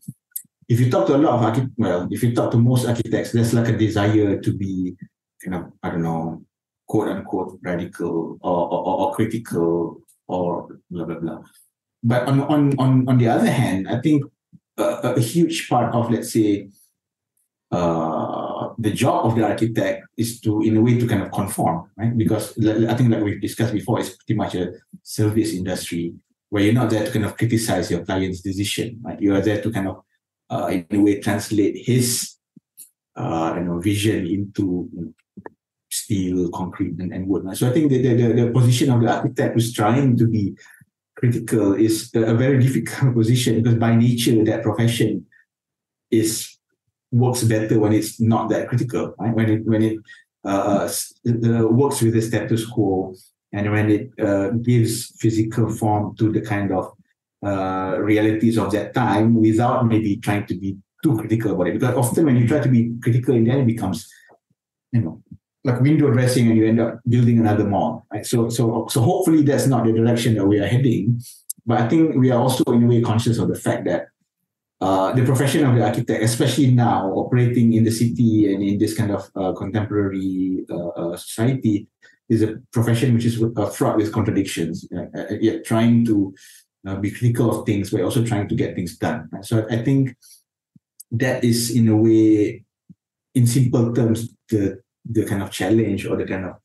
if 0.69 0.79
you 0.81 0.91
talk 0.91 1.07
to 1.09 1.17
a 1.17 1.23
lot 1.25 1.35
of 1.35 1.43
architects, 1.43 1.75
well, 1.77 2.07
if 2.11 2.23
you 2.23 2.35
talk 2.35 2.53
to 2.53 2.59
most 2.59 2.87
architects, 2.87 3.33
there's 3.33 3.55
like 3.55 3.69
a 3.69 3.77
desire 3.77 4.39
to 4.39 4.51
be 4.53 4.95
kind 5.43 5.55
of, 5.59 5.73
I 5.83 5.91
don't 5.91 6.03
know, 6.03 6.45
quote 6.87 7.09
unquote 7.09 7.59
radical 7.63 8.39
or, 8.41 8.61
or, 8.73 8.81
or 9.01 9.15
critical 9.15 10.01
or 10.29 10.79
blah 10.91 11.05
blah 11.05 11.19
blah. 11.19 11.41
But 12.03 12.29
on 12.29 12.41
on 12.55 12.61
on, 12.79 12.91
on 13.09 13.17
the 13.19 13.29
other 13.29 13.51
hand, 13.51 13.89
I 13.89 14.01
think 14.01 14.23
a, 14.79 15.15
a 15.17 15.21
huge 15.21 15.69
part 15.69 15.95
of 15.95 16.11
let's 16.11 16.33
say 16.33 16.69
uh, 17.71 18.71
the 18.79 18.91
job 18.91 19.27
of 19.27 19.37
the 19.37 19.45
architect 19.45 20.07
is 20.17 20.41
to 20.41 20.63
in 20.63 20.77
a 20.77 20.81
way 20.81 20.99
to 20.99 21.07
kind 21.07 21.23
of 21.23 21.31
conform, 21.33 21.91
right? 21.97 22.17
Because 22.17 22.57
I 22.65 22.95
think 22.95 23.11
like 23.11 23.23
we've 23.23 23.41
discussed 23.41 23.75
before, 23.75 24.01
it's 24.01 24.17
pretty 24.17 24.35
much 24.35 24.55
a 24.55 24.73
service 25.03 25.53
industry 25.53 26.15
where 26.49 26.63
you're 26.63 26.73
not 26.73 26.91
there 26.91 27.05
to 27.05 27.13
kind 27.13 27.27
of 27.27 27.37
criticize 27.37 27.91
your 27.91 28.05
client's 28.05 28.41
decision, 28.41 29.01
right? 29.03 29.21
You 29.21 29.35
are 29.35 29.43
there 29.43 29.61
to 29.61 29.71
kind 29.71 29.89
of 29.89 30.03
uh, 30.49 30.69
in 30.69 30.87
a 30.91 31.01
way 31.01 31.21
translate 31.21 31.77
his 31.87 32.37
uh, 33.17 33.55
you 33.59 33.65
know 33.65 33.81
vision 33.81 34.27
into 34.27 35.15
steel, 35.91 36.51
concrete, 36.51 36.99
and, 36.99 37.13
and 37.13 37.27
wood. 37.27 37.45
So 37.57 37.69
I 37.69 37.73
think 37.73 37.91
the, 37.91 38.03
the, 38.03 38.33
the 38.33 38.51
position 38.51 38.91
of 38.91 39.01
the 39.01 39.13
architect 39.13 39.55
who's 39.55 39.73
trying 39.73 40.17
to 40.17 40.27
be 40.27 40.55
critical 41.19 41.75
is 41.75 42.11
a 42.15 42.35
very 42.35 42.59
difficult 42.59 43.15
position 43.21 43.63
because 43.63 43.79
by 43.79 43.95
nature 43.95 44.45
that 44.45 44.63
profession 44.63 45.27
is 46.11 46.59
works 47.11 47.43
better 47.45 47.79
when 47.79 47.93
it's 47.93 48.21
not 48.21 48.49
that 48.51 48.69
critical, 48.69 49.15
right? 49.19 49.35
When 49.35 49.49
it 49.51 49.67
when 49.67 49.83
it 49.83 49.99
uh, 50.45 50.89
uh, 50.89 51.67
works 51.69 52.01
with 52.03 52.15
the 52.15 52.23
status 52.23 52.67
quo 52.67 53.15
and 53.53 53.71
when 53.73 53.91
it 53.91 54.11
uh, 54.21 54.51
gives 54.51 55.13
physical 55.19 55.71
form 55.71 56.17
to 56.17 56.31
the 56.31 56.41
kind 56.41 56.73
of 56.73 56.93
uh, 57.45 57.97
realities 58.01 58.59
of 58.59 58.71
that 58.73 58.95
time 58.95 59.35
without 59.35 59.87
maybe 59.87 60.17
trying 60.17 60.47
to 60.47 60.55
be 60.55 60.77
too 61.03 61.17
critical 61.17 61.53
about 61.53 61.69
it. 61.69 61.75
Because 61.75 61.95
often 61.95 62.27
when 62.27 62.37
you 62.37 62.47
try 62.47 62.61
to 62.61 62.69
be 62.69 62.95
critical, 63.03 63.35
in 63.35 63.45
then 63.45 63.61
it 63.61 63.67
becomes, 63.67 64.09
you 64.93 65.01
know, 65.01 65.23
like 65.69 65.81
window 65.81 66.11
dressing, 66.11 66.49
and 66.49 66.57
you 66.57 66.67
end 66.67 66.81
up 66.81 67.01
building 67.09 67.39
another 67.39 67.65
mall. 67.65 68.07
Right. 68.13 68.27
So 68.27 68.49
so 68.49 68.87
so 68.89 69.01
hopefully 69.01 69.43
that's 69.43 69.67
not 69.67 69.85
the 69.85 69.93
direction 69.93 70.35
that 70.35 70.47
we 70.47 70.59
are 70.59 70.67
heading. 70.67 71.21
But 71.67 71.81
I 71.83 71.89
think 71.89 72.17
we 72.17 72.31
are 72.31 72.41
also 72.41 72.65
in 72.73 72.85
a 72.85 72.87
way 72.87 73.03
conscious 73.03 73.39
of 73.39 73.49
the 73.49 73.55
fact 73.55 73.85
that 73.85 74.07
uh, 74.81 75.13
the 75.13 75.25
profession 75.25 75.67
of 75.67 75.75
the 75.75 75.85
architect, 75.85 76.23
especially 76.23 76.71
now 76.73 77.11
operating 77.13 77.75
in 77.75 77.85
the 77.85 77.91
city 77.91 78.53
and 78.53 78.63
in 78.63 78.79
this 78.79 78.97
kind 78.97 79.11
of 79.11 79.29
uh, 79.37 79.53
contemporary 79.53 80.65
uh, 80.71 80.89
uh 80.89 81.17
society, 81.17 81.87
is 82.29 82.43
a 82.43 82.57
profession 82.73 83.15
which 83.15 83.27
is 83.27 83.43
uh, 83.43 83.67
fraught 83.67 83.97
with 83.97 84.13
contradictions. 84.13 84.89
Uh, 84.97 85.35
yet 85.41 85.65
trying 85.65 86.05
to 86.05 86.35
be 87.03 87.11
critical 87.11 87.51
of 87.51 87.67
things, 87.67 87.91
but 87.91 88.01
also 88.01 88.25
trying 88.25 88.49
to 88.49 88.55
get 88.55 88.75
things 88.75 88.97
done. 88.97 89.29
So 89.43 89.67
I 89.69 89.77
think 89.83 90.17
that 91.13 91.45
is 91.45 91.71
in 91.71 91.87
a 91.89 91.97
way, 91.97 92.65
in 93.35 93.47
simple 93.47 93.93
terms, 93.93 94.35
the 94.49 94.81
the 95.09 95.25
kind 95.25 95.43
of 95.43 95.51
challenge 95.51 96.07
or 96.07 96.17
the 96.17 96.27
kind 96.27 96.45
of 96.45 96.57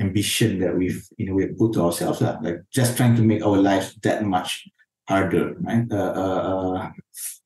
ambition 0.00 0.58
that 0.60 0.76
we've 0.76 1.06
in 1.18 1.28
a 1.28 1.34
way 1.34 1.48
put 1.48 1.74
to 1.74 1.82
ourselves, 1.82 2.20
like 2.20 2.62
just 2.72 2.96
trying 2.96 3.16
to 3.16 3.22
make 3.22 3.44
our 3.44 3.56
lives 3.56 3.94
that 4.02 4.24
much 4.24 4.68
harder, 5.08 5.54
right? 5.60 5.90
Uh, 5.90 6.90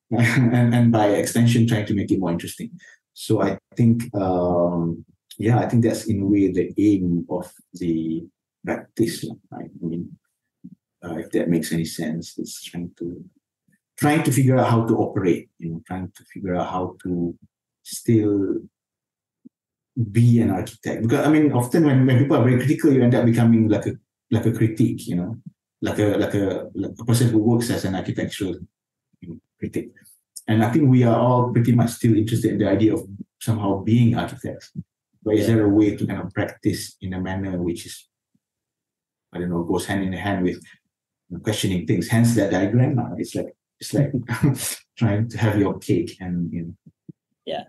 and, 0.11 0.73
and 0.73 0.91
by 0.91 1.07
extension 1.07 1.67
trying 1.67 1.85
to 1.85 1.93
make 1.93 2.11
it 2.11 2.19
more 2.19 2.31
interesting. 2.31 2.71
So 3.17 3.41
i 3.41 3.57
think 3.75 4.13
um, 4.13 5.03
yeah 5.39 5.57
i 5.57 5.67
think 5.67 5.83
that's 5.83 6.05
in 6.05 6.21
a 6.21 6.25
way 6.25 6.51
the 6.51 6.71
aim 6.77 7.25
of 7.29 7.51
the 7.73 8.23
practice 8.63 9.25
right? 9.51 9.71
I 9.83 9.85
mean 9.85 10.17
uh, 11.03 11.15
if 11.17 11.31
that 11.31 11.49
makes 11.49 11.71
any 11.71 11.85
sense 11.85 12.37
it's 12.37 12.63
trying 12.63 12.91
to 12.99 13.25
trying 13.97 14.21
to 14.21 14.31
figure 14.31 14.57
out 14.59 14.69
how 14.69 14.85
to 14.85 14.93
operate 14.97 15.49
you 15.57 15.69
know 15.69 15.81
trying 15.87 16.11
to 16.15 16.23
figure 16.31 16.55
out 16.55 16.69
how 16.69 16.95
to 17.03 17.35
still 17.81 18.61
be 20.11 20.41
an 20.41 20.51
architect 20.51 21.01
because 21.01 21.25
i 21.25 21.29
mean 21.29 21.51
often 21.51 21.85
when, 21.85 22.05
when 22.05 22.19
people 22.19 22.37
are 22.37 22.43
very 22.43 22.57
critical 22.57 22.91
you 22.91 23.03
end 23.03 23.15
up 23.15 23.25
becoming 23.25 23.67
like 23.67 23.85
a 23.87 23.93
like 24.31 24.45
a 24.45 24.51
critique 24.51 25.07
you 25.07 25.15
know 25.15 25.35
like 25.81 25.99
a 25.99 26.17
like 26.17 26.33
a 26.33 26.69
like 26.75 26.91
a 26.99 27.05
person 27.05 27.29
who 27.29 27.39
works 27.39 27.69
as 27.69 27.85
an 27.85 27.95
architectural 27.95 28.55
critic. 29.59 29.89
And 30.47 30.63
I 30.63 30.71
think 30.71 30.89
we 30.89 31.03
are 31.03 31.19
all 31.19 31.51
pretty 31.51 31.73
much 31.73 31.91
still 31.91 32.15
interested 32.15 32.51
in 32.51 32.57
the 32.59 32.69
idea 32.69 32.93
of 32.93 33.07
somehow 33.41 33.83
being 33.83 34.15
architects. 34.15 34.71
But 35.23 35.35
is 35.35 35.47
there 35.47 35.65
a 35.65 35.69
way 35.69 35.95
to 35.95 36.07
kind 36.07 36.21
of 36.21 36.33
practice 36.33 36.95
in 37.01 37.13
a 37.13 37.19
manner 37.19 37.61
which 37.61 37.85
is, 37.85 38.07
I 39.33 39.39
don't 39.39 39.49
know, 39.49 39.63
goes 39.63 39.85
hand 39.85 40.03
in 40.03 40.13
hand 40.13 40.43
with 40.43 40.63
questioning 41.43 41.85
things? 41.85 42.07
Hence 42.07 42.35
that 42.35 42.51
diagram. 42.51 42.97
It's 43.17 43.35
like 43.35 43.53
it's 43.79 43.93
like 43.93 44.11
trying 44.97 45.27
to 45.29 45.37
have 45.37 45.59
your 45.59 45.77
cake 45.79 46.15
and 46.21 46.51
you 46.53 46.61
know, 46.63 46.73
yeah, 47.45 47.63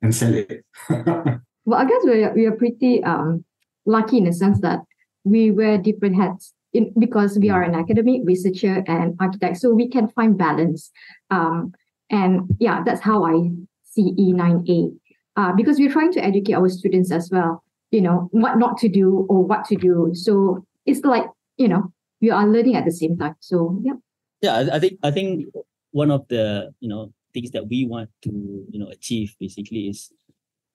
and 0.00 0.14
sell 0.14 0.34
it. 0.34 0.64
well, 1.64 1.80
I 1.80 1.84
guess 1.84 2.02
we 2.04 2.24
are, 2.24 2.34
we 2.34 2.46
are 2.46 2.56
pretty 2.56 3.02
um 3.04 3.44
lucky 3.86 4.18
in 4.18 4.24
the 4.24 4.32
sense 4.32 4.60
that 4.60 4.80
we 5.24 5.50
wear 5.50 5.78
different 5.78 6.16
hats 6.16 6.54
in, 6.72 6.92
because 6.98 7.38
we 7.38 7.50
are 7.50 7.62
an 7.62 7.74
academic 7.74 8.22
researcher 8.24 8.82
and 8.86 9.16
architect, 9.20 9.58
so 9.58 9.72
we 9.72 9.88
can 9.88 10.08
find 10.08 10.38
balance. 10.38 10.90
Um, 11.30 11.72
and 12.10 12.42
yeah, 12.58 12.82
that's 12.84 13.00
how 13.00 13.24
I 13.24 13.50
see 13.84 14.12
E9A. 14.18 14.96
Uh, 15.36 15.52
because 15.56 15.78
we're 15.78 15.92
trying 15.92 16.12
to 16.12 16.22
educate 16.22 16.54
our 16.54 16.68
students 16.68 17.10
as 17.10 17.30
well, 17.32 17.64
you 17.90 18.00
know, 18.00 18.28
what 18.32 18.58
not 18.58 18.76
to 18.78 18.88
do 18.88 19.26
or 19.30 19.44
what 19.44 19.64
to 19.64 19.76
do. 19.76 20.10
So 20.12 20.66
it's 20.84 21.00
like, 21.04 21.24
you 21.56 21.68
know, 21.68 21.90
we 22.20 22.30
are 22.30 22.46
learning 22.46 22.76
at 22.76 22.84
the 22.84 22.92
same 22.92 23.16
time. 23.16 23.36
So 23.40 23.80
yeah. 23.82 23.94
Yeah, 24.42 24.68
I 24.72 24.78
think 24.78 24.98
I 25.02 25.10
think 25.10 25.46
one 25.92 26.10
of 26.10 26.26
the, 26.28 26.72
you 26.80 26.88
know, 26.88 27.12
things 27.32 27.50
that 27.52 27.68
we 27.68 27.86
want 27.86 28.10
to, 28.22 28.30
you 28.68 28.78
know, 28.78 28.88
achieve 28.88 29.34
basically 29.38 29.88
is 29.88 30.12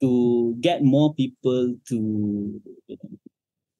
to 0.01 0.55
get 0.59 0.83
more 0.83 1.13
people 1.13 1.75
to 1.87 2.61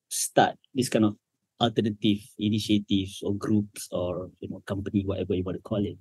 start 0.10 0.56
this 0.74 0.90
kind 0.90 1.06
of 1.06 1.16
alternative 1.60 2.22
initiatives 2.38 3.22
or 3.24 3.34
groups 3.36 3.88
or 3.92 4.30
you 4.40 4.50
know 4.50 4.62
company 4.66 5.04
whatever 5.06 5.34
you 5.34 5.44
want 5.44 5.58
to 5.58 5.62
call 5.62 5.84
it. 5.84 5.98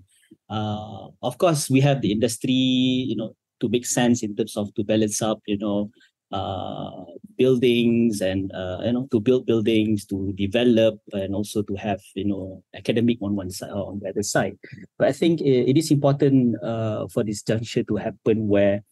Uh, 0.50 1.08
of 1.22 1.38
course 1.38 1.70
we 1.70 1.80
have 1.80 2.00
the 2.02 2.12
industry 2.12 2.52
you 2.52 3.16
know 3.16 3.34
to 3.60 3.68
make 3.68 3.86
sense 3.86 4.22
in 4.22 4.36
terms 4.36 4.56
of 4.56 4.72
to 4.74 4.84
balance 4.84 5.22
up 5.22 5.40
you 5.46 5.56
know 5.56 5.90
uh, 6.32 6.90
buildings 7.38 8.20
and 8.20 8.52
uh, 8.52 8.80
you 8.84 8.92
know 8.92 9.08
to 9.10 9.20
build 9.20 9.46
buildings 9.46 10.04
to 10.04 10.32
develop 10.36 10.98
and 11.12 11.34
also 11.34 11.62
to 11.62 11.74
have 11.74 12.00
you 12.14 12.26
know 12.26 12.62
academic 12.74 13.16
on 13.22 13.36
one 13.36 13.50
side 13.50 13.70
on 13.70 14.00
the 14.02 14.08
other 14.08 14.22
side. 14.22 14.58
But 14.98 15.08
i 15.08 15.12
think 15.12 15.40
it, 15.40 15.70
it 15.70 15.76
is 15.76 15.90
important 15.90 16.56
uh, 16.62 17.06
for 17.08 17.24
this 17.24 17.42
juncture 17.42 17.84
to 17.84 17.96
happen 17.96 18.48
where 18.48 18.82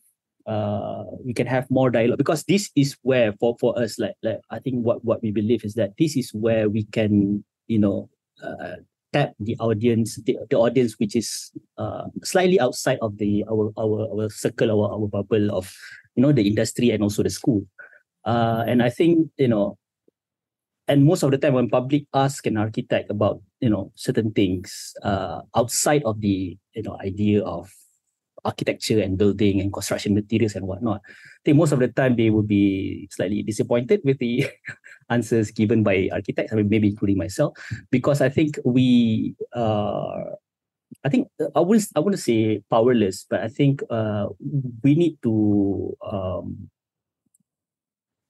uh, 0.46 1.04
we 1.24 1.32
can 1.32 1.46
have 1.46 1.70
more 1.70 1.90
dialogue. 1.90 2.18
Because 2.18 2.44
this 2.44 2.70
is 2.76 2.96
where 3.02 3.32
for 3.40 3.56
for 3.60 3.78
us 3.78 3.98
like 3.98 4.14
like 4.22 4.40
I 4.50 4.58
think 4.58 4.84
what 4.84 5.04
what 5.04 5.22
we 5.22 5.30
believe 5.30 5.64
is 5.64 5.74
that 5.74 5.96
this 5.98 6.16
is 6.16 6.30
where 6.34 6.68
we 6.68 6.84
can 6.84 7.44
you 7.66 7.78
know 7.78 8.10
uh, 8.42 8.82
tap 9.12 9.32
the 9.40 9.56
audience 9.58 10.16
the, 10.26 10.36
the 10.50 10.56
audience 10.56 10.98
which 10.98 11.16
is 11.16 11.52
uh, 11.78 12.06
slightly 12.22 12.60
outside 12.60 12.98
of 13.00 13.18
the 13.18 13.44
our 13.50 13.72
our 13.78 14.08
our 14.12 14.28
circle 14.28 14.70
our 14.70 14.92
our 14.92 15.08
bubble 15.08 15.54
of 15.54 15.72
you 16.16 16.22
know 16.22 16.32
the 16.32 16.46
industry 16.46 16.90
and 16.90 17.02
also 17.02 17.22
the 17.22 17.30
school. 17.30 17.64
Uh, 18.24 18.64
and 18.66 18.82
I 18.82 18.88
think 18.88 19.28
you 19.36 19.48
know 19.48 19.78
and 20.88 21.04
most 21.04 21.22
of 21.22 21.30
the 21.30 21.38
time 21.38 21.54
when 21.54 21.68
public 21.68 22.04
ask 22.12 22.46
an 22.46 22.56
architect 22.56 23.10
about 23.10 23.40
you 23.60 23.70
know 23.70 23.92
certain 23.94 24.32
things 24.32 24.92
uh, 25.02 25.40
outside 25.56 26.02
of 26.04 26.20
the 26.20 26.56
you 26.74 26.82
know 26.82 26.98
idea 27.00 27.42
of 27.42 27.70
architecture 28.44 29.00
and 29.00 29.16
building 29.18 29.60
and 29.60 29.72
construction 29.72 30.14
materials 30.14 30.54
and 30.54 30.66
whatnot. 30.66 31.00
I 31.06 31.40
think 31.44 31.56
most 31.56 31.72
of 31.72 31.78
the 31.78 31.88
time 31.88 32.16
they 32.16 32.30
would 32.30 32.48
be 32.48 33.08
slightly 33.10 33.42
disappointed 33.42 34.00
with 34.04 34.18
the 34.18 34.46
answers 35.10 35.50
given 35.50 35.82
by 35.82 36.08
architects, 36.12 36.52
I 36.52 36.56
mean, 36.56 36.68
maybe 36.68 36.88
including 36.88 37.18
myself, 37.18 37.56
because 37.90 38.20
I 38.20 38.28
think 38.28 38.58
we, 38.64 39.34
uh, 39.54 40.36
I 41.04 41.08
think 41.08 41.28
I 41.54 41.60
wouldn't, 41.60 41.88
I 41.96 42.00
wouldn't 42.00 42.22
say 42.22 42.62
powerless, 42.70 43.26
but 43.28 43.40
I 43.40 43.48
think 43.48 43.82
uh, 43.90 44.26
we 44.82 44.94
need 44.94 45.18
to 45.22 45.96
um, 46.04 46.70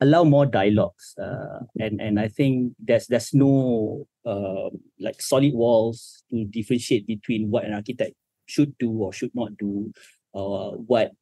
allow 0.00 0.24
more 0.24 0.46
dialogues, 0.46 1.14
uh, 1.20 1.60
and 1.78 2.00
and 2.00 2.18
I 2.18 2.28
think 2.28 2.74
there's 2.78 3.06
there's 3.06 3.32
no 3.34 4.06
uh, 4.26 4.70
like 4.98 5.20
solid 5.20 5.54
walls 5.54 6.24
to 6.30 6.44
differentiate 6.44 7.06
between 7.06 7.50
what 7.50 7.64
an 7.64 7.74
architect 7.74 8.14
should 8.46 8.76
do 8.78 8.90
or 8.90 9.12
should 9.12 9.34
not 9.34 9.56
do, 9.56 9.92
uh, 10.34 10.70
what 10.70 11.12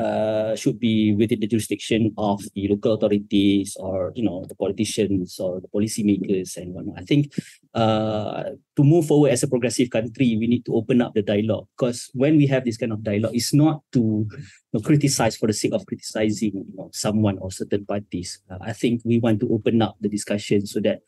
uh, 0.00 0.56
should 0.56 0.80
be 0.80 1.12
within 1.12 1.40
the 1.40 1.46
jurisdiction 1.46 2.12
of 2.16 2.40
the 2.54 2.68
local 2.68 2.94
authorities 2.94 3.76
or 3.78 4.12
you 4.16 4.24
know 4.24 4.44
the 4.48 4.54
politicians 4.54 5.38
or 5.38 5.60
the 5.60 5.68
policymakers 5.68 6.56
and 6.56 6.72
whatnot. 6.72 6.96
I 6.96 7.04
think 7.04 7.34
uh, 7.74 8.56
to 8.76 8.82
move 8.82 9.06
forward 9.06 9.32
as 9.32 9.42
a 9.42 9.48
progressive 9.48 9.90
country, 9.90 10.36
we 10.40 10.46
need 10.46 10.64
to 10.66 10.74
open 10.74 11.02
up 11.02 11.12
the 11.12 11.22
dialogue 11.22 11.68
because 11.76 12.08
when 12.14 12.36
we 12.36 12.46
have 12.46 12.64
this 12.64 12.78
kind 12.78 12.92
of 12.92 13.02
dialogue, 13.02 13.34
it's 13.34 13.52
not 13.52 13.82
to 13.92 14.24
you 14.24 14.72
know, 14.72 14.80
criticize 14.80 15.36
for 15.36 15.46
the 15.46 15.52
sake 15.52 15.74
of 15.74 15.84
criticizing 15.84 16.64
you 16.64 16.76
know, 16.76 16.88
someone 16.94 17.36
or 17.38 17.50
certain 17.50 17.84
parties. 17.84 18.40
Uh, 18.48 18.58
I 18.62 18.72
think 18.72 19.02
we 19.04 19.18
want 19.18 19.40
to 19.40 19.52
open 19.52 19.82
up 19.82 19.96
the 20.00 20.08
discussion 20.08 20.64
so 20.64 20.80
that 20.80 21.00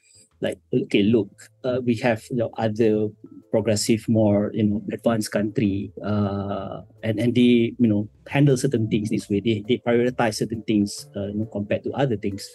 like 0.42 0.58
okay 0.74 1.02
look 1.02 1.30
uh, 1.64 1.80
we 1.84 1.94
have 1.96 2.22
you 2.30 2.36
know, 2.36 2.50
other 2.58 3.08
progressive 3.50 4.04
more 4.08 4.50
you 4.52 4.64
know 4.64 4.82
advanced 4.92 5.30
country 5.30 5.92
uh, 6.04 6.82
and 7.02 7.18
and 7.20 7.34
they 7.34 7.72
you 7.78 7.88
know 7.88 8.08
handle 8.28 8.56
certain 8.56 8.88
things 8.88 9.10
this 9.10 9.28
way. 9.28 9.40
They, 9.40 9.64
they 9.68 9.78
prioritize 9.86 10.36
certain 10.36 10.62
things 10.62 11.06
uh, 11.16 11.28
you 11.28 11.38
know 11.38 11.46
compared 11.46 11.84
to 11.84 11.92
other 11.92 12.16
things. 12.16 12.48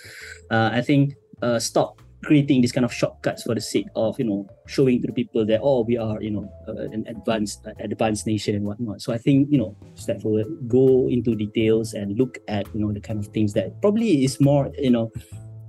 Uh, 0.51 0.69
i 0.73 0.81
think 0.81 1.15
uh, 1.41 1.59
stop 1.59 2.01
creating 2.23 2.61
this 2.61 2.71
kind 2.71 2.83
of 2.83 2.91
shortcuts 2.91 3.43
for 3.43 3.53
the 3.53 3.61
sake 3.61 3.85
of 3.95 4.17
you 4.19 4.25
know 4.25 4.47
showing 4.65 5.01
to 5.01 5.07
the 5.07 5.13
people 5.13 5.45
that 5.45 5.59
oh 5.61 5.83
we 5.83 5.97
are 5.97 6.21
you 6.21 6.31
know 6.31 6.49
uh, 6.67 6.89
an 6.91 7.05
advanced 7.07 7.65
uh, 7.67 7.71
advanced 7.79 8.25
nation 8.25 8.55
and 8.55 8.65
whatnot. 8.65 9.01
So 9.01 9.13
i 9.13 9.17
think 9.17 9.49
you 9.51 9.57
know 9.57 9.75
step 9.95 10.21
forward 10.21 10.47
go 10.67 11.07
into 11.09 11.35
details 11.35 11.93
and 11.93 12.17
look 12.17 12.39
at 12.47 12.65
you 12.73 12.81
know 12.81 12.91
the 12.91 12.99
kind 12.99 13.19
of 13.19 13.27
things 13.27 13.53
that 13.53 13.79
probably 13.81 14.23
is 14.23 14.41
more 14.41 14.71
you 14.77 14.89
know 14.89 15.11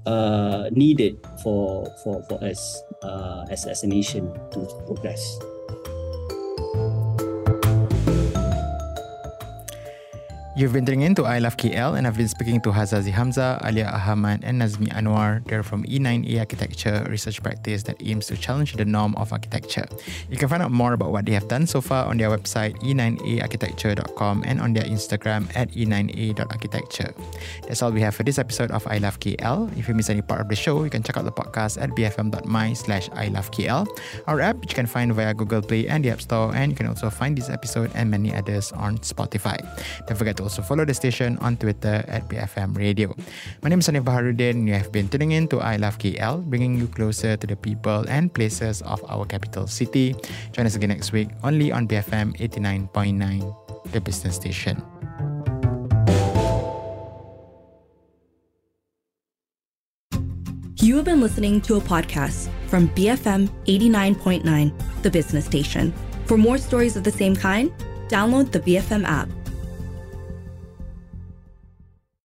uh, 0.09 0.73
needed 0.73 1.21
for 1.45 1.85
for 2.03 2.25
for 2.25 2.41
us 2.41 2.81
uh, 3.05 3.45
as 3.53 3.69
as 3.69 3.85
a 3.85 3.89
nation 3.89 4.33
to 4.57 4.65
progress. 4.89 5.21
You've 10.59 10.73
been 10.73 10.85
tuning 10.85 11.03
in 11.03 11.15
to 11.15 11.23
I 11.23 11.39
Love 11.39 11.57
KL 11.57 11.97
and 11.97 12.05
I've 12.05 12.17
been 12.17 12.27
speaking 12.27 12.61
to 12.63 12.71
Hazazi 12.71 13.13
Hamzah, 13.13 13.65
Alia 13.65 13.93
Ahamad 13.95 14.41
and 14.43 14.61
Nazmi 14.61 14.89
Anuar. 14.91 15.47
They're 15.47 15.63
from 15.63 15.85
E9A 15.85 16.41
Architecture, 16.41 17.07
research 17.09 17.41
practice 17.45 17.85
that 17.85 17.95
aims 18.03 18.27
to 18.27 18.37
challenge 18.37 18.75
the 18.75 18.85
norm 18.85 19.15
of 19.15 19.33
architecture. 19.33 19.87
You 20.29 20.37
can 20.37 20.49
find 20.49 20.61
out 20.61 20.73
more 20.73 20.95
about 20.95 21.13
what 21.13 21.27
they 21.27 21.33
have 21.35 21.47
done 21.47 21.69
so 21.69 21.81
far 21.81 22.07
on 22.07 22.19
their 22.19 22.29
website 22.29 22.75
e9aarchitecture.com 22.83 24.43
and 24.45 24.61
on 24.61 24.73
their 24.73 24.83
Instagram 24.83 25.47
at 25.55 25.71
e9a.architecture. 25.71 27.15
That's 27.69 27.81
all 27.81 27.93
we 27.93 28.01
have 28.01 28.17
for 28.17 28.25
this 28.25 28.41
episode 28.41 28.73
of 28.73 28.85
I 28.89 28.99
Love 28.99 29.21
KL. 29.21 29.71
If 29.79 29.87
you 29.87 29.95
miss 29.95 30.11
any 30.11 30.23
part 30.23 30.41
of 30.41 30.49
the 30.49 30.57
show, 30.57 30.83
you 30.83 30.91
can 30.91 31.05
check 31.05 31.17
out 31.17 31.25
the 31.25 31.31
podcast 31.31 31.81
at 31.81 31.91
bfm.my 31.91 32.73
slash 32.73 33.09
I 33.13 33.29
Love 33.29 33.53
KL, 33.53 33.87
our 34.27 34.41
app 34.41 34.57
which 34.57 34.73
you 34.73 34.75
can 34.75 34.87
find 34.87 35.15
via 35.15 35.35
Google 35.35 35.63
Play 35.63 35.87
and 35.87 36.05
the 36.05 36.11
App 36.11 36.21
Store 36.21 36.53
and 36.53 36.73
you 36.73 36.77
can 36.77 36.89
also 36.89 37.11
find 37.11 37.39
this 37.39 37.49
episode 37.49 37.93
and 37.95 38.11
many 38.11 38.35
others 38.35 38.73
on 38.73 38.99
Spotify. 38.99 39.63
Don't 40.09 40.17
forget 40.17 40.37
to 40.39 40.48
also 40.49 40.65
follow 40.65 40.89
the 40.89 40.97
station 40.97 41.37
on 41.45 41.61
Twitter 41.61 42.01
at 42.09 42.25
BFM 42.25 42.73
Radio. 42.73 43.13
My 43.61 43.69
name 43.69 43.85
is 43.85 43.89
Hanif 43.93 44.09
Baharudin. 44.09 44.65
You 44.65 44.73
have 44.81 44.89
been 44.89 45.05
tuning 45.05 45.37
in 45.37 45.45
to 45.53 45.61
I 45.61 45.77
Love 45.77 46.01
KL, 46.01 46.41
bringing 46.41 46.73
you 46.81 46.89
closer 46.89 47.37
to 47.37 47.47
the 47.47 47.53
people 47.53 48.09
and 48.09 48.33
places 48.33 48.81
of 48.89 49.05
our 49.13 49.29
capital 49.29 49.69
city. 49.69 50.17
Join 50.57 50.65
us 50.65 50.73
again 50.73 50.89
next 50.89 51.13
week, 51.13 51.29
only 51.45 51.69
on 51.69 51.85
BFM 51.85 52.33
89.9, 52.41 53.93
the 53.93 54.01
business 54.01 54.41
station. 54.41 54.81
You 60.81 60.97
have 60.97 61.05
been 61.05 61.21
listening 61.21 61.61
to 61.69 61.77
a 61.77 61.85
podcast 61.85 62.49
from 62.73 62.89
BFM 62.97 63.53
89.9, 63.69 64.49
the 65.05 65.11
business 65.11 65.45
station. 65.45 65.93
For 66.25 66.41
more 66.41 66.57
stories 66.57 66.97
of 66.97 67.05
the 67.05 67.13
same 67.13 67.37
kind, 67.37 67.69
download 68.09 68.49
the 68.49 68.61
BFM 68.65 69.05
app. 69.05 69.29